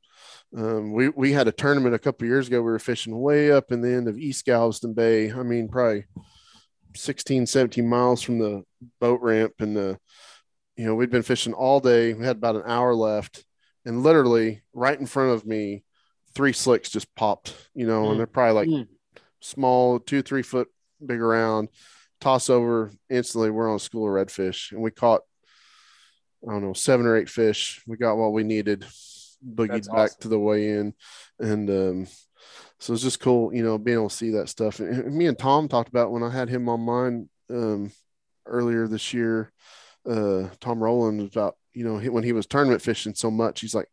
um, 0.58 0.94
we 0.94 1.10
we 1.10 1.32
had 1.32 1.48
a 1.48 1.52
tournament 1.52 1.96
a 1.96 2.00
couple 2.00 2.28
years 2.28 2.48
ago. 2.48 2.58
We 2.58 2.72
were 2.72 2.80
fishing 2.80 3.20
way 3.20 3.52
up 3.52 3.72
in 3.72 3.82
the 3.82 3.92
end 3.92 4.08
of 4.08 4.18
East 4.18 4.46
Galveston 4.46 4.94
Bay. 4.94 5.32
I 5.32 5.44
mean, 5.44 5.68
probably 5.68 6.06
16, 6.96 7.46
17 7.46 7.88
miles 7.88 8.22
from 8.22 8.40
the 8.40 8.64
boat 9.00 9.22
ramp, 9.22 9.54
and 9.60 9.76
the 9.76 10.00
you 10.76 10.86
know, 10.86 10.96
we'd 10.96 11.10
been 11.10 11.24
fishing 11.24 11.54
all 11.54 11.80
day. 11.80 12.14
We 12.14 12.26
had 12.26 12.38
about 12.38 12.58
an 12.58 12.64
hour 12.66 12.94
left, 12.94 13.46
and 13.86 14.04
literally 14.04 14.62
right 14.74 15.00
in 15.00 15.06
front 15.06 15.32
of 15.32 15.46
me, 15.46 15.85
three 16.36 16.54
slicks 16.54 16.90
just 16.90 17.14
popped. 17.16 17.54
You 17.74 17.88
know, 17.88 18.04
Mm. 18.04 18.12
and 18.12 18.20
they're 18.20 18.28
probably 18.28 18.54
like 18.54 18.70
Mm. 18.70 18.88
small, 19.42 20.00
two, 20.00 20.22
three 20.22 20.44
foot 20.44 20.68
big 21.04 21.22
around. 21.22 21.70
Toss 22.22 22.50
over 22.50 22.92
instantly. 23.10 23.50
We're 23.50 23.70
on 23.70 23.76
a 23.78 23.80
school 23.80 24.06
of 24.08 24.14
redfish, 24.28 24.72
and 24.72 24.82
we 24.82 24.92
caught 24.92 25.22
I 26.48 26.52
don't 26.52 26.62
know 26.62 26.74
seven 26.74 27.06
or 27.08 27.16
eight 27.18 27.30
fish. 27.30 27.82
We 27.88 27.98
got 27.98 28.18
what 28.18 28.32
we 28.34 28.44
needed. 28.44 28.86
Boogied 29.46 29.68
That's 29.70 29.88
back 29.88 29.98
awesome. 30.12 30.22
to 30.22 30.28
the 30.30 30.40
weigh 30.40 30.70
in, 30.72 30.94
and 31.40 31.70
um, 31.70 32.08
so 32.80 32.94
it's 32.94 33.02
just 33.04 33.20
cool, 33.20 33.54
you 33.54 33.64
know, 33.64 33.78
being 33.78 33.98
able 33.98 34.10
to 34.10 34.16
see 34.16 34.32
that 34.32 34.50
stuff. 34.50 34.80
And 34.80 34.90
and 35.06 35.16
me 35.16 35.28
and 35.28 35.38
Tom 35.38 35.68
talked 35.68 35.90
about 35.90 36.12
when 36.12 36.24
I 36.24 36.30
had 36.30 36.50
him 36.50 36.70
on 36.70 36.82
mine 36.82 37.30
um, 37.50 37.92
earlier 38.46 38.88
this 38.88 39.14
year. 39.14 39.52
Uh, 40.08 40.50
Tom 40.60 40.82
Rowland 40.84 41.22
about 41.32 41.58
you 41.74 41.84
know 41.84 41.98
he, 41.98 42.10
when 42.10 42.24
he 42.24 42.32
was 42.32 42.46
tournament 42.46 42.82
fishing 42.82 43.14
so 43.16 43.30
much, 43.30 43.62
he's 43.62 43.76
like 43.76 43.90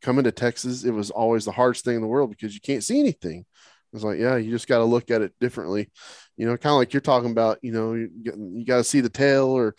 coming 0.00 0.24
to 0.24 0.32
Texas. 0.32 0.84
It 0.84 0.92
was 0.92 1.10
always 1.10 1.44
the 1.44 1.52
hardest 1.52 1.84
thing 1.84 1.96
in 1.96 2.02
the 2.02 2.08
world 2.08 2.30
because 2.30 2.54
you 2.54 2.60
can't 2.60 2.84
see 2.84 3.00
anything. 3.00 3.44
It's 3.92 4.04
like, 4.04 4.18
yeah, 4.20 4.36
you 4.36 4.50
just 4.50 4.68
got 4.68 4.78
to 4.78 4.84
look 4.84 5.10
at 5.10 5.22
it 5.22 5.32
differently, 5.40 5.90
you 6.36 6.46
know, 6.46 6.56
kind 6.56 6.72
of 6.72 6.78
like 6.78 6.92
you're 6.92 7.00
talking 7.00 7.32
about. 7.32 7.58
You 7.62 7.72
know, 7.72 7.94
you, 7.94 8.10
you 8.22 8.64
got 8.64 8.76
to 8.76 8.84
see 8.84 9.00
the 9.00 9.08
tail 9.08 9.46
or 9.46 9.74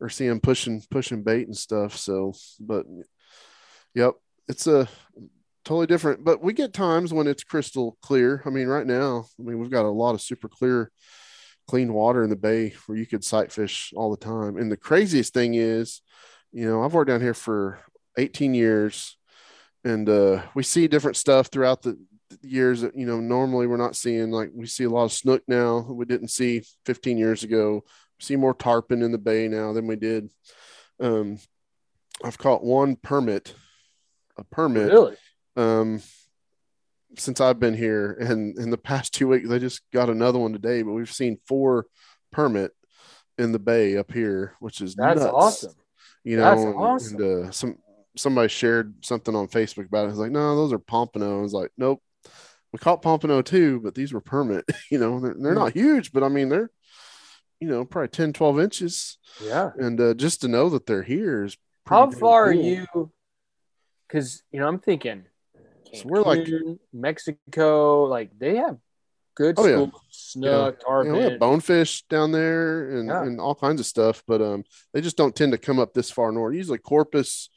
or 0.00 0.08
see 0.08 0.26
him 0.26 0.40
pushing 0.40 0.82
pushing 0.90 1.22
bait 1.22 1.46
and 1.46 1.56
stuff. 1.56 1.96
So, 1.96 2.34
but 2.60 2.84
yep, 3.94 4.14
it's 4.48 4.66
a 4.66 4.88
totally 5.64 5.86
different. 5.86 6.24
But 6.24 6.42
we 6.42 6.52
get 6.52 6.72
times 6.72 7.12
when 7.12 7.26
it's 7.26 7.44
crystal 7.44 7.96
clear. 8.02 8.42
I 8.44 8.50
mean, 8.50 8.66
right 8.66 8.86
now, 8.86 9.26
I 9.38 9.42
mean, 9.42 9.58
we've 9.58 9.70
got 9.70 9.86
a 9.86 9.88
lot 9.88 10.14
of 10.14 10.20
super 10.20 10.48
clear, 10.48 10.90
clean 11.66 11.92
water 11.92 12.22
in 12.22 12.30
the 12.30 12.36
bay 12.36 12.74
where 12.86 12.98
you 12.98 13.06
could 13.06 13.24
sight 13.24 13.52
fish 13.52 13.92
all 13.96 14.10
the 14.10 14.16
time. 14.16 14.56
And 14.56 14.70
the 14.70 14.76
craziest 14.76 15.32
thing 15.32 15.54
is, 15.54 16.02
you 16.52 16.68
know, 16.68 16.82
I've 16.82 16.94
worked 16.94 17.08
down 17.08 17.20
here 17.20 17.34
for 17.34 17.78
18 18.18 18.54
years, 18.54 19.16
and 19.84 20.08
uh, 20.08 20.42
we 20.54 20.62
see 20.62 20.88
different 20.88 21.16
stuff 21.16 21.48
throughout 21.48 21.82
the 21.82 21.98
years 22.42 22.80
that 22.80 22.96
you 22.96 23.06
know 23.06 23.20
normally 23.20 23.66
we're 23.66 23.76
not 23.76 23.96
seeing. 23.96 24.30
Like 24.30 24.50
we 24.54 24.66
see 24.66 24.84
a 24.84 24.90
lot 24.90 25.04
of 25.04 25.12
snook 25.12 25.42
now 25.46 25.80
we 25.80 26.04
didn't 26.04 26.28
see 26.28 26.62
15 26.86 27.18
years 27.18 27.42
ago. 27.44 27.82
We 28.18 28.24
see 28.24 28.36
more 28.36 28.54
tarpon 28.54 29.02
in 29.02 29.12
the 29.12 29.18
bay 29.18 29.48
now 29.48 29.72
than 29.72 29.86
we 29.86 29.96
did. 29.96 30.30
Um, 31.00 31.38
I've 32.24 32.38
caught 32.38 32.62
one 32.64 32.96
permit, 32.96 33.54
a 34.38 34.44
permit 34.44 34.90
Really? 34.92 35.16
um 35.56 36.00
since 37.16 37.40
I've 37.40 37.60
been 37.60 37.74
here 37.74 38.12
and 38.12 38.58
in 38.58 38.70
the 38.70 38.78
past 38.78 39.14
two 39.14 39.28
weeks 39.28 39.48
they 39.48 39.58
just 39.60 39.82
got 39.92 40.10
another 40.10 40.38
one 40.38 40.52
today 40.52 40.82
but 40.82 40.92
we've 40.92 41.12
seen 41.12 41.38
four 41.46 41.86
permit 42.32 42.72
in 43.38 43.52
the 43.52 43.58
bay 43.60 43.96
up 43.96 44.10
here 44.12 44.54
which 44.58 44.80
is 44.80 44.94
That's 44.96 45.20
nuts, 45.20 45.32
awesome. 45.32 45.72
you 46.24 46.36
know 46.36 46.42
That's 46.42 46.76
awesome. 46.76 47.22
and 47.22 47.46
uh, 47.46 47.50
some 47.52 47.78
somebody 48.16 48.48
shared 48.48 48.94
something 49.04 49.34
on 49.34 49.48
Facebook 49.48 49.86
about 49.86 50.06
it 50.06 50.10
it's 50.10 50.18
like 50.18 50.30
no 50.30 50.54
those 50.56 50.72
are 50.72 50.78
pompano 50.78 51.38
I 51.38 51.42
was 51.42 51.52
like 51.52 51.70
nope 51.76 52.02
we 52.72 52.78
caught 52.78 53.02
pompano 53.02 53.42
too 53.42 53.80
but 53.80 53.94
these 53.94 54.12
were 54.12 54.20
permit 54.20 54.64
you 54.90 54.98
know 54.98 55.20
they're, 55.20 55.34
they're 55.38 55.52
Hmm. 55.54 55.58
not 55.58 55.72
huge 55.72 56.12
but 56.12 56.22
I 56.22 56.28
mean 56.28 56.48
they're 56.48 56.70
you 57.60 57.68
know 57.68 57.84
probably 57.84 58.08
10 58.08 58.32
12 58.32 58.60
inches 58.60 59.18
Yeah. 59.44 59.70
and 59.78 60.00
uh, 60.00 60.14
just 60.14 60.40
to 60.42 60.48
know 60.48 60.68
that 60.70 60.86
they're 60.86 61.02
here 61.02 61.44
is 61.44 61.56
How 61.86 62.10
far 62.10 62.46
are 62.46 62.52
you? 62.52 62.86
Because 64.08 64.42
you 64.52 64.60
know, 64.60 64.68
I'm 64.68 64.78
thinking. 64.78 65.24
So 65.92 66.02
we're 66.06 66.22
like- 66.22 66.48
Mexico. 66.92 68.04
Like 68.04 68.38
they 68.38 68.56
have 68.56 68.78
good 69.34 69.54
Oh, 69.58 69.66
yeah. 69.66 69.86
snook, 70.10 70.76
Yeah, 70.78 70.84
tarpon. 70.86 71.38
bonefish 71.38 72.02
down 72.08 72.32
there 72.32 72.96
and, 72.98 73.08
Yeah. 73.08 73.22
and 73.22 73.40
all 73.40 73.54
kinds 73.54 73.80
of 73.80 73.86
stuff, 73.86 74.22
but 74.26 74.40
um, 74.42 74.64
they 74.92 75.00
just 75.00 75.16
don't 75.16 75.34
tend 75.34 75.52
to 75.52 75.58
come 75.58 75.78
up 75.78 75.92
this 75.94 76.10
far 76.10 76.30
north. 76.32 76.54
Usually 76.54 76.78
Corpus, 76.78 77.48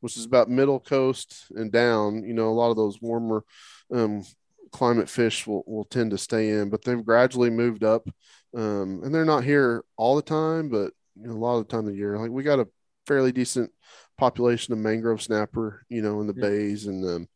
which 0.00 0.16
is 0.16 0.24
about 0.24 0.48
middle 0.48 0.80
coast 0.80 1.46
and 1.54 1.70
down, 1.70 2.24
you 2.24 2.34
know, 2.34 2.48
a 2.48 2.50
lot 2.50 2.70
of 2.70 2.76
those 2.76 3.00
warmer 3.00 3.44
um, 3.92 4.24
climate 4.72 5.08
fish 5.08 5.46
will, 5.46 5.64
will 5.66 5.84
tend 5.84 6.10
to 6.10 6.18
stay 6.18 6.50
in, 6.50 6.70
but 6.70 6.84
they've 6.84 7.04
gradually 7.04 7.50
moved 7.50 7.84
up. 7.84 8.08
Um, 8.56 9.00
and 9.04 9.14
they're 9.14 9.24
not 9.24 9.44
here 9.44 9.84
all 9.96 10.16
the 10.16 10.22
time, 10.22 10.68
but 10.68 10.92
you 11.14 11.28
know, 11.28 11.34
a 11.34 11.38
lot 11.38 11.58
of 11.58 11.66
the 11.66 11.70
time 11.70 11.86
of 11.86 11.92
the 11.92 11.98
year, 11.98 12.18
like 12.18 12.30
we 12.30 12.42
got 12.42 12.58
a 12.58 12.68
fairly 13.06 13.32
decent 13.32 13.70
population 14.18 14.72
of 14.72 14.78
mangrove 14.78 15.22
snapper, 15.22 15.84
you 15.88 16.02
know, 16.02 16.20
in 16.20 16.26
the 16.26 16.34
Yeah. 16.34 16.48
bays 16.48 16.86
and 16.86 17.04
um, 17.04 17.28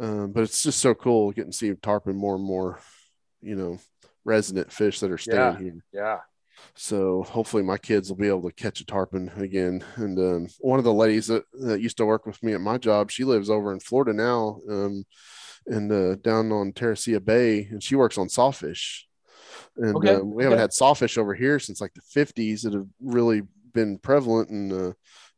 um, 0.00 0.32
but 0.32 0.42
it's 0.42 0.62
just 0.62 0.78
so 0.78 0.94
cool 0.94 1.32
getting 1.32 1.50
to 1.50 1.56
see 1.56 1.72
tarpon 1.74 2.16
more 2.16 2.36
and 2.36 2.44
more, 2.44 2.80
you 3.40 3.56
know, 3.56 3.78
resident 4.24 4.72
fish 4.72 5.00
that 5.00 5.10
are 5.10 5.18
staying 5.18 5.36
Yeah. 5.36 5.58
here. 5.58 5.84
Yeah. 5.92 6.18
So 6.74 7.24
hopefully 7.24 7.62
my 7.62 7.78
kids 7.78 8.08
will 8.08 8.16
be 8.16 8.28
able 8.28 8.42
to 8.42 8.52
catch 8.52 8.80
a 8.80 8.86
tarpon 8.86 9.30
again. 9.36 9.84
And 9.96 10.18
um, 10.18 10.48
one 10.60 10.78
of 10.78 10.84
the 10.84 10.92
ladies 10.92 11.26
that, 11.26 11.44
that 11.60 11.80
used 11.80 11.96
to 11.96 12.06
work 12.06 12.24
with 12.24 12.42
me 12.42 12.52
at 12.52 12.60
my 12.60 12.78
job, 12.78 13.10
she 13.10 13.24
lives 13.24 13.50
over 13.50 13.72
in 13.72 13.80
Florida 13.80 14.12
now, 14.12 14.60
um, 14.70 15.04
and 15.66 15.90
uh, 15.92 16.14
down 16.16 16.52
on 16.52 16.72
Terra 16.72 16.94
Ceia 16.94 17.24
Bay, 17.24 17.66
and 17.70 17.82
she 17.82 17.96
works 17.96 18.16
on 18.16 18.28
sawfish. 18.28 19.06
And 19.76 19.96
Okay, 19.96 20.14
uh, 20.14 20.20
we 20.20 20.44
haven't 20.44 20.56
okay. 20.56 20.62
had 20.62 20.72
sawfish 20.72 21.18
over 21.18 21.34
here 21.34 21.58
since 21.58 21.80
like 21.80 21.94
the 21.94 22.20
50s 22.20 22.62
that 22.62 22.74
have 22.74 22.86
really 23.00 23.42
been 23.74 23.98
prevalent. 23.98 24.50
And 24.50 24.72
uh, 24.72 24.92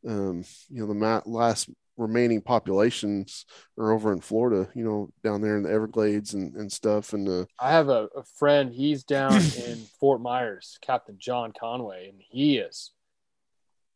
um, 0.07 0.43
you 0.69 0.85
know, 0.85 0.87
the 0.87 1.21
last 1.25 1.69
remaining 2.01 2.41
populations 2.41 3.45
are 3.77 3.91
over 3.91 4.11
in 4.11 4.19
Florida. 4.19 4.69
You 4.75 4.83
know, 4.83 5.09
down 5.23 5.41
there 5.41 5.57
in 5.57 5.63
the 5.63 5.71
Everglades 5.71 6.33
and, 6.33 6.55
and 6.55 6.71
stuff. 6.71 7.13
And 7.13 7.27
uh, 7.27 7.45
I 7.59 7.71
have 7.71 7.89
a, 7.89 8.09
a 8.15 8.23
friend. 8.23 8.73
He's 8.73 9.03
down 9.03 9.33
in 9.67 9.77
Fort 9.99 10.21
Myers, 10.21 10.77
Captain 10.81 11.15
John 11.17 11.53
Conway, 11.57 12.09
and 12.09 12.21
he 12.21 12.57
is. 12.57 12.91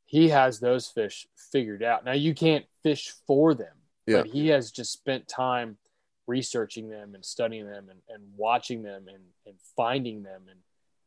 He 0.05 0.29
has 0.29 0.59
those 0.59 0.87
fish 0.87 1.27
figured 1.51 1.83
out. 1.83 2.05
Now 2.05 2.13
you 2.13 2.33
can't 2.35 2.65
fish 2.83 3.13
for 3.25 3.53
them, 3.53 3.73
Yeah. 4.05 4.21
but 4.21 4.27
he 4.27 4.47
has 4.49 4.71
just 4.71 4.93
spent 4.93 5.27
time 5.27 5.77
researching 6.27 6.89
them 6.89 7.15
and 7.15 7.25
studying 7.25 7.65
them 7.65 7.87
and, 7.89 7.99
and 8.09 8.23
watching 8.35 8.81
them 8.83 9.05
and, 9.07 9.23
and 9.45 9.55
finding 9.75 10.23
them 10.23 10.41
and 10.49 10.59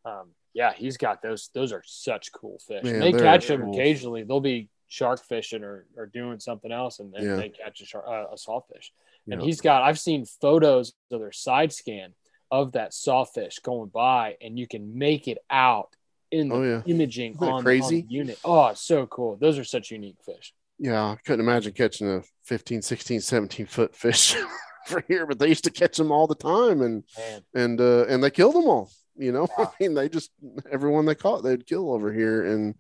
um, 0.05 0.29
yeah, 0.55 0.73
he's 0.73 0.97
got 0.97 1.23
those. 1.23 1.51
Those 1.55 1.73
are 1.73 1.83
such 1.85 2.33
cool 2.33 2.59
fish. 2.67 2.83
Man, 2.85 3.01
they 3.01 3.13
catch 3.13 3.47
them 3.47 3.63
cool. 3.63 3.73
occasionally. 3.75 4.25
They'll 4.25 4.41
be 4.41 4.69
shark 4.89 5.23
fishing 5.25 5.63
or, 5.63 5.87
or 5.97 6.07
doing 6.07 6.41
something 6.41 6.73
else, 6.73 6.99
and, 6.99 7.15
and 7.15 7.25
Yeah. 7.27 7.37
they 7.37 7.49
catch 7.51 7.81
a, 7.81 7.85
shark, 7.87 8.05
uh, 8.09 8.27
a 8.33 8.39
sawfish. 8.39 8.93
And 9.31 9.41
Yeah. 9.41 9.47
he's 9.47 9.61
got. 9.61 9.83
I've 9.83 9.99
seen 10.01 10.25
photos 10.25 10.95
of 11.11 11.21
their 11.21 11.33
side 11.33 11.73
scan 11.73 12.15
of 12.51 12.73
that 12.73 12.95
sawfish 12.95 13.59
going 13.61 13.91
by, 13.91 14.37
and 14.41 14.59
you 14.59 14.67
can 14.67 14.97
make 14.99 15.29
it 15.29 15.39
out 15.51 15.95
in 16.31 16.49
the 16.49 16.55
Oh, 16.55 16.63
yeah. 16.63 16.83
imaging 16.87 17.37
on, 17.39 17.63
crazy? 17.63 17.83
on 17.85 17.91
the 18.09 18.15
unit. 18.15 18.39
Oh, 18.45 18.67
it's 18.69 18.81
so 18.83 19.07
cool. 19.07 19.37
Those 19.37 19.59
are 19.59 19.65
such 19.65 19.91
unique 19.91 20.17
fish. 20.25 20.53
yeah, 20.79 21.03
I 21.05 21.17
couldn't 21.25 21.41
imagine 21.41 21.73
catching 21.73 22.09
a 22.09 22.23
15, 22.45 22.83
16, 22.83 23.21
17 23.21 23.67
foot 23.67 23.95
fish 23.97 24.35
for 24.87 25.05
here, 25.09 25.27
but 25.27 25.39
they 25.39 25.49
used 25.49 25.65
to 25.65 25.71
catch 25.71 25.97
them 25.99 26.11
all 26.13 26.27
the 26.27 26.35
time 26.35 26.81
and, 26.83 27.03
Man, 27.19 27.43
and, 27.55 27.81
uh, 27.81 28.05
and 28.09 28.23
they 28.23 28.31
killed 28.31 28.55
them 28.55 28.67
all, 28.69 28.91
you 29.17 29.33
know, 29.33 29.49
I 29.59 29.69
mean, 29.81 29.95
they 29.95 30.09
just, 30.09 30.31
everyone 30.71 31.05
they 31.05 31.15
caught, 31.15 31.43
they'd 31.43 31.67
kill 31.67 31.91
over 31.93 32.13
here 32.13 32.45
and 32.45 32.75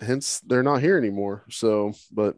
hence 0.00 0.40
they're 0.40 0.62
not 0.62 0.80
here 0.80 0.98
anymore. 0.98 1.44
So, 1.50 1.92
but 2.12 2.36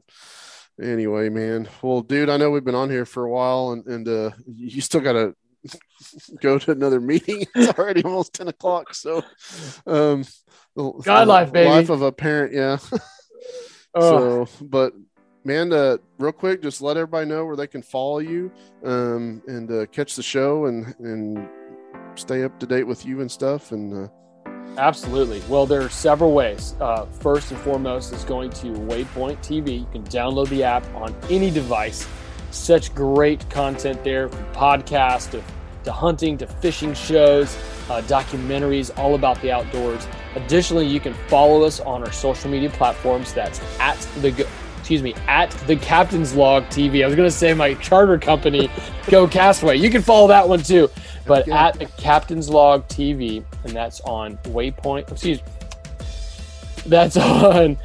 anyway, 0.80 1.28
man, 1.28 1.68
well, 1.82 2.00
dude, 2.00 2.30
I 2.30 2.36
know 2.36 2.50
we've 2.50 2.64
been 2.64 2.74
on 2.74 2.90
here 2.90 3.04
for 3.04 3.24
a 3.24 3.30
while 3.30 3.72
and, 3.72 3.86
and, 3.86 4.08
uh, 4.08 4.30
you 4.46 4.80
still 4.80 5.00
got 5.00 5.12
to 5.12 5.34
go 6.40 6.58
to 6.58 6.70
another 6.72 7.00
meeting. 7.00 7.46
It's 7.54 7.78
already 7.78 8.02
almost 8.02 8.34
10 8.34 8.48
o'clock. 8.48 8.94
So, 8.94 9.22
um, 9.86 10.24
God 10.76 11.28
life, 11.28 11.52
baby. 11.52 11.68
Life 11.68 11.90
of 11.90 12.02
a 12.02 12.12
parent. 12.12 12.52
Yeah. 12.54 12.78
oh, 13.94 14.44
So, 14.44 14.64
but 14.64 14.92
man, 15.44 15.72
uh, 15.72 15.98
real 16.18 16.32
quick, 16.32 16.62
just 16.62 16.82
let 16.82 16.96
everybody 16.96 17.26
know 17.26 17.44
where 17.44 17.56
they 17.56 17.66
can 17.66 17.82
follow 17.82 18.18
you 18.18 18.50
um, 18.84 19.42
and 19.46 19.70
uh, 19.70 19.86
catch 19.86 20.16
the 20.16 20.22
show 20.22 20.66
and 20.66 20.94
and 20.98 21.48
stay 22.14 22.44
up 22.44 22.58
to 22.60 22.66
date 22.66 22.84
with 22.86 23.04
you 23.06 23.20
and 23.20 23.30
stuff. 23.30 23.72
And 23.72 24.04
uh, 24.04 24.08
Absolutely. 24.78 25.42
Well, 25.48 25.66
there 25.66 25.82
are 25.82 25.90
several 25.90 26.32
ways. 26.32 26.74
Uh, 26.80 27.04
first 27.20 27.50
and 27.50 27.60
foremost 27.60 28.12
is 28.12 28.24
going 28.24 28.50
to 28.50 28.68
Waypoint 28.68 29.38
TV. 29.38 29.80
You 29.80 29.86
can 29.92 30.02
download 30.04 30.48
the 30.48 30.64
app 30.64 30.86
on 30.94 31.14
any 31.28 31.50
device. 31.50 32.06
Such 32.50 32.94
great 32.94 33.48
content 33.50 34.02
there 34.02 34.28
from 34.28 34.44
podcasts 34.52 35.30
to, 35.32 35.42
to 35.84 35.92
hunting 35.92 36.38
to 36.38 36.46
fishing 36.46 36.94
shows, 36.94 37.56
uh, 37.90 38.00
documentaries 38.02 38.96
all 38.98 39.14
about 39.14 39.40
the 39.42 39.50
outdoors. 39.50 40.06
Additionally, 40.36 40.86
you 40.86 41.00
can 41.00 41.14
follow 41.28 41.64
us 41.64 41.80
on 41.80 42.02
our 42.02 42.12
social 42.12 42.50
media 42.50 42.70
platforms. 42.70 43.32
That's 43.34 43.60
at 43.78 43.98
the 44.22 44.46
excuse 44.78 45.02
me 45.02 45.14
at 45.28 45.50
the 45.66 45.76
Captain's 45.76 46.34
Log 46.34 46.64
TV. 46.64 47.04
I 47.04 47.06
was 47.06 47.14
going 47.14 47.28
to 47.28 47.36
say 47.36 47.52
my 47.54 47.74
charter 47.74 48.18
company, 48.18 48.70
Go 49.08 49.28
Castaway. 49.28 49.76
You 49.76 49.90
can 49.90 50.02
follow 50.02 50.28
that 50.28 50.48
one 50.48 50.62
too 50.62 50.90
but 51.26 51.46
Yeah. 51.46 51.68
at 51.68 51.78
the 51.78 51.86
Captain's 51.86 52.48
Log 52.48 52.86
TV, 52.88 53.44
and 53.64 53.72
that's 53.72 54.00
on 54.02 54.36
Waypoint. 54.44 55.10
Excuse 55.10 55.38
me. 55.38 55.44
That's 56.86 57.16
on 57.16 57.78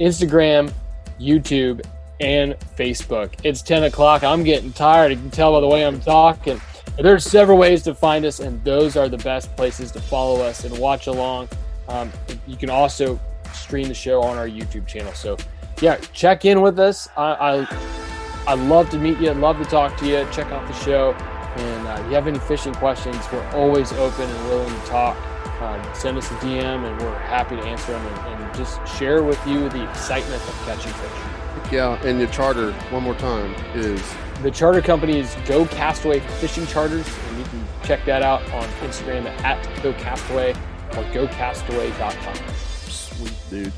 Instagram, 0.00 0.72
YouTube, 1.20 1.84
and 2.20 2.54
Facebook. 2.76 3.32
It's 3.44 3.62
10 3.62 3.84
o'clock. 3.84 4.22
I'm 4.24 4.42
getting 4.42 4.72
tired. 4.72 5.10
You 5.12 5.16
can 5.18 5.30
tell 5.30 5.52
by 5.52 5.60
the 5.60 5.66
way 5.66 5.84
I'm 5.86 6.00
talking. 6.00 6.60
There's 6.98 7.24
several 7.24 7.56
ways 7.56 7.82
to 7.84 7.94
find 7.94 8.24
us, 8.26 8.40
and 8.40 8.62
those 8.64 8.96
are 8.96 9.08
the 9.08 9.18
best 9.18 9.54
places 9.56 9.90
to 9.92 10.00
follow 10.00 10.42
us 10.42 10.64
and 10.64 10.76
watch 10.78 11.06
along. 11.06 11.48
Um, 11.88 12.12
you 12.46 12.56
can 12.56 12.68
also 12.68 13.18
stream 13.54 13.88
the 13.88 13.94
show 13.94 14.22
on 14.22 14.36
our 14.36 14.46
YouTube 14.48 14.86
channel. 14.86 15.12
So, 15.14 15.36
yeah, 15.80 15.96
check 16.12 16.44
in 16.44 16.60
with 16.60 16.78
us. 16.78 17.08
I, 17.16 17.66
I, 17.66 18.46
I 18.48 18.54
love 18.54 18.90
to 18.90 18.98
meet 18.98 19.18
you. 19.18 19.30
I'd 19.30 19.38
love 19.38 19.58
to 19.58 19.64
talk 19.64 19.96
to 19.98 20.06
you. 20.06 20.26
Check 20.30 20.46
out 20.52 20.66
the 20.68 20.74
show. 20.84 21.16
And 21.56 21.86
uh, 21.86 21.96
if 22.00 22.06
you 22.06 22.14
have 22.14 22.26
any 22.26 22.38
fishing 22.38 22.74
questions, 22.74 23.18
we're 23.32 23.46
always 23.50 23.92
open 23.92 24.28
and 24.28 24.48
willing 24.48 24.72
to 24.72 24.86
talk. 24.86 25.16
Um, 25.60 25.82
send 25.94 26.16
us 26.16 26.30
a 26.30 26.34
DM, 26.34 26.88
and 26.88 27.00
we're 27.02 27.18
happy 27.18 27.56
to 27.56 27.62
answer 27.62 27.92
them 27.92 28.06
and, 28.06 28.42
and 28.42 28.54
just 28.54 28.80
share 28.96 29.22
with 29.22 29.44
you 29.46 29.68
the 29.68 29.88
excitement 29.90 30.42
of 30.42 30.54
catching 30.64 30.92
fish. 30.92 31.72
Yeah, 31.72 32.00
and 32.02 32.18
your 32.18 32.28
charter, 32.28 32.72
one 32.90 33.02
more 33.02 33.14
time, 33.14 33.54
is 33.74 34.02
The 34.42 34.50
charter 34.50 34.80
company 34.80 35.18
is 35.18 35.36
Go 35.46 35.66
Castaway 35.66 36.20
Fishing 36.20 36.66
Charters, 36.66 37.06
and 37.28 37.38
you 37.38 37.44
can 37.44 37.64
check 37.84 38.04
that 38.06 38.22
out 38.22 38.42
on 38.52 38.64
Instagram 38.80 39.26
at 39.42 39.82
Go 39.82 39.92
Castaway 39.92 40.52
or 40.52 41.04
gocastaway.com. 41.12 42.54
Sweet 42.88 43.34
dude. 43.50 43.72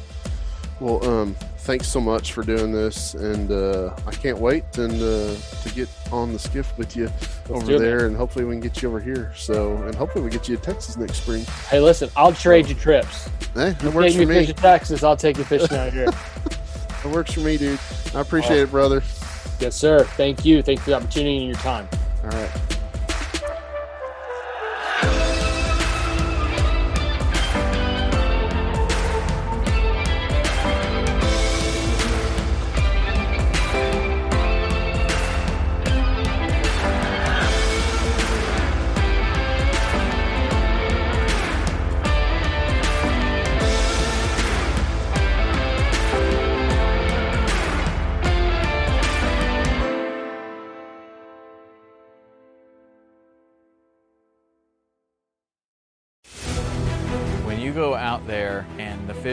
Well, 0.81 1.05
um, 1.09 1.37
thanks 1.63 1.87
so 1.87 2.01
much 2.01 2.33
for 2.33 2.43
doing 2.43 2.73
this, 2.73 3.15
and 3.15 3.51
uh, 3.51 3.95
I 4.07 4.11
can't 4.11 4.39
wait 4.39 4.65
and 4.79 4.93
uh, 4.95 5.35
to 5.63 5.73
get 5.75 5.89
on 6.11 6.33
the 6.33 6.39
skiff 6.39 6.77
with 6.77 6.97
you 6.97 7.09
do 7.47 7.55
over 7.55 7.73
it, 7.75 7.79
there, 7.79 8.07
and 8.07 8.17
hopefully 8.17 8.45
we 8.45 8.55
can 8.55 8.61
get 8.61 8.83
you 8.83 8.89
over 8.89 9.01
here. 9.01 9.33
So, 9.37 9.77
and 9.77 9.95
hopefully 9.95 10.25
we 10.25 10.31
get 10.31 10.49
you 10.49 10.57
to 10.57 10.63
Texas 10.63 10.97
next 10.97 11.23
spring. 11.23 11.45
Hey, 11.69 11.81
listen, 11.81 12.11
I'll 12.17 12.33
trade 12.33 12.69
you 12.69 12.75
trips. 12.75 13.29
Hey, 13.55 13.71
that 13.71 13.83
You 13.83 13.91
works 13.91 14.13
take 14.13 14.15
for 14.15 14.19
me 14.21 14.27
me. 14.27 14.35
fishing 14.41 14.55
Texas, 14.57 15.03
I'll 15.03 15.17
take 15.17 15.39
you 15.39 15.45
fishing 15.45 15.77
out 15.77 15.93
here. 15.93 16.09
it 17.05 17.11
works 17.11 17.33
for 17.33 17.41
me, 17.41 17.57
dude. 17.57 17.79
I 18.15 18.21
appreciate 18.21 18.61
it, 18.61 18.71
brother. 18.71 19.03
yes, 19.61 19.77
sir. 19.77 20.05
Thank 20.17 20.45
you. 20.45 20.63
Thanks 20.63 20.83
for 20.83 20.91
the 20.91 20.97
opportunity 20.97 21.39
and 21.39 21.47
your 21.47 21.57
time. 21.57 21.89
All 22.25 22.31
right. 22.31 22.72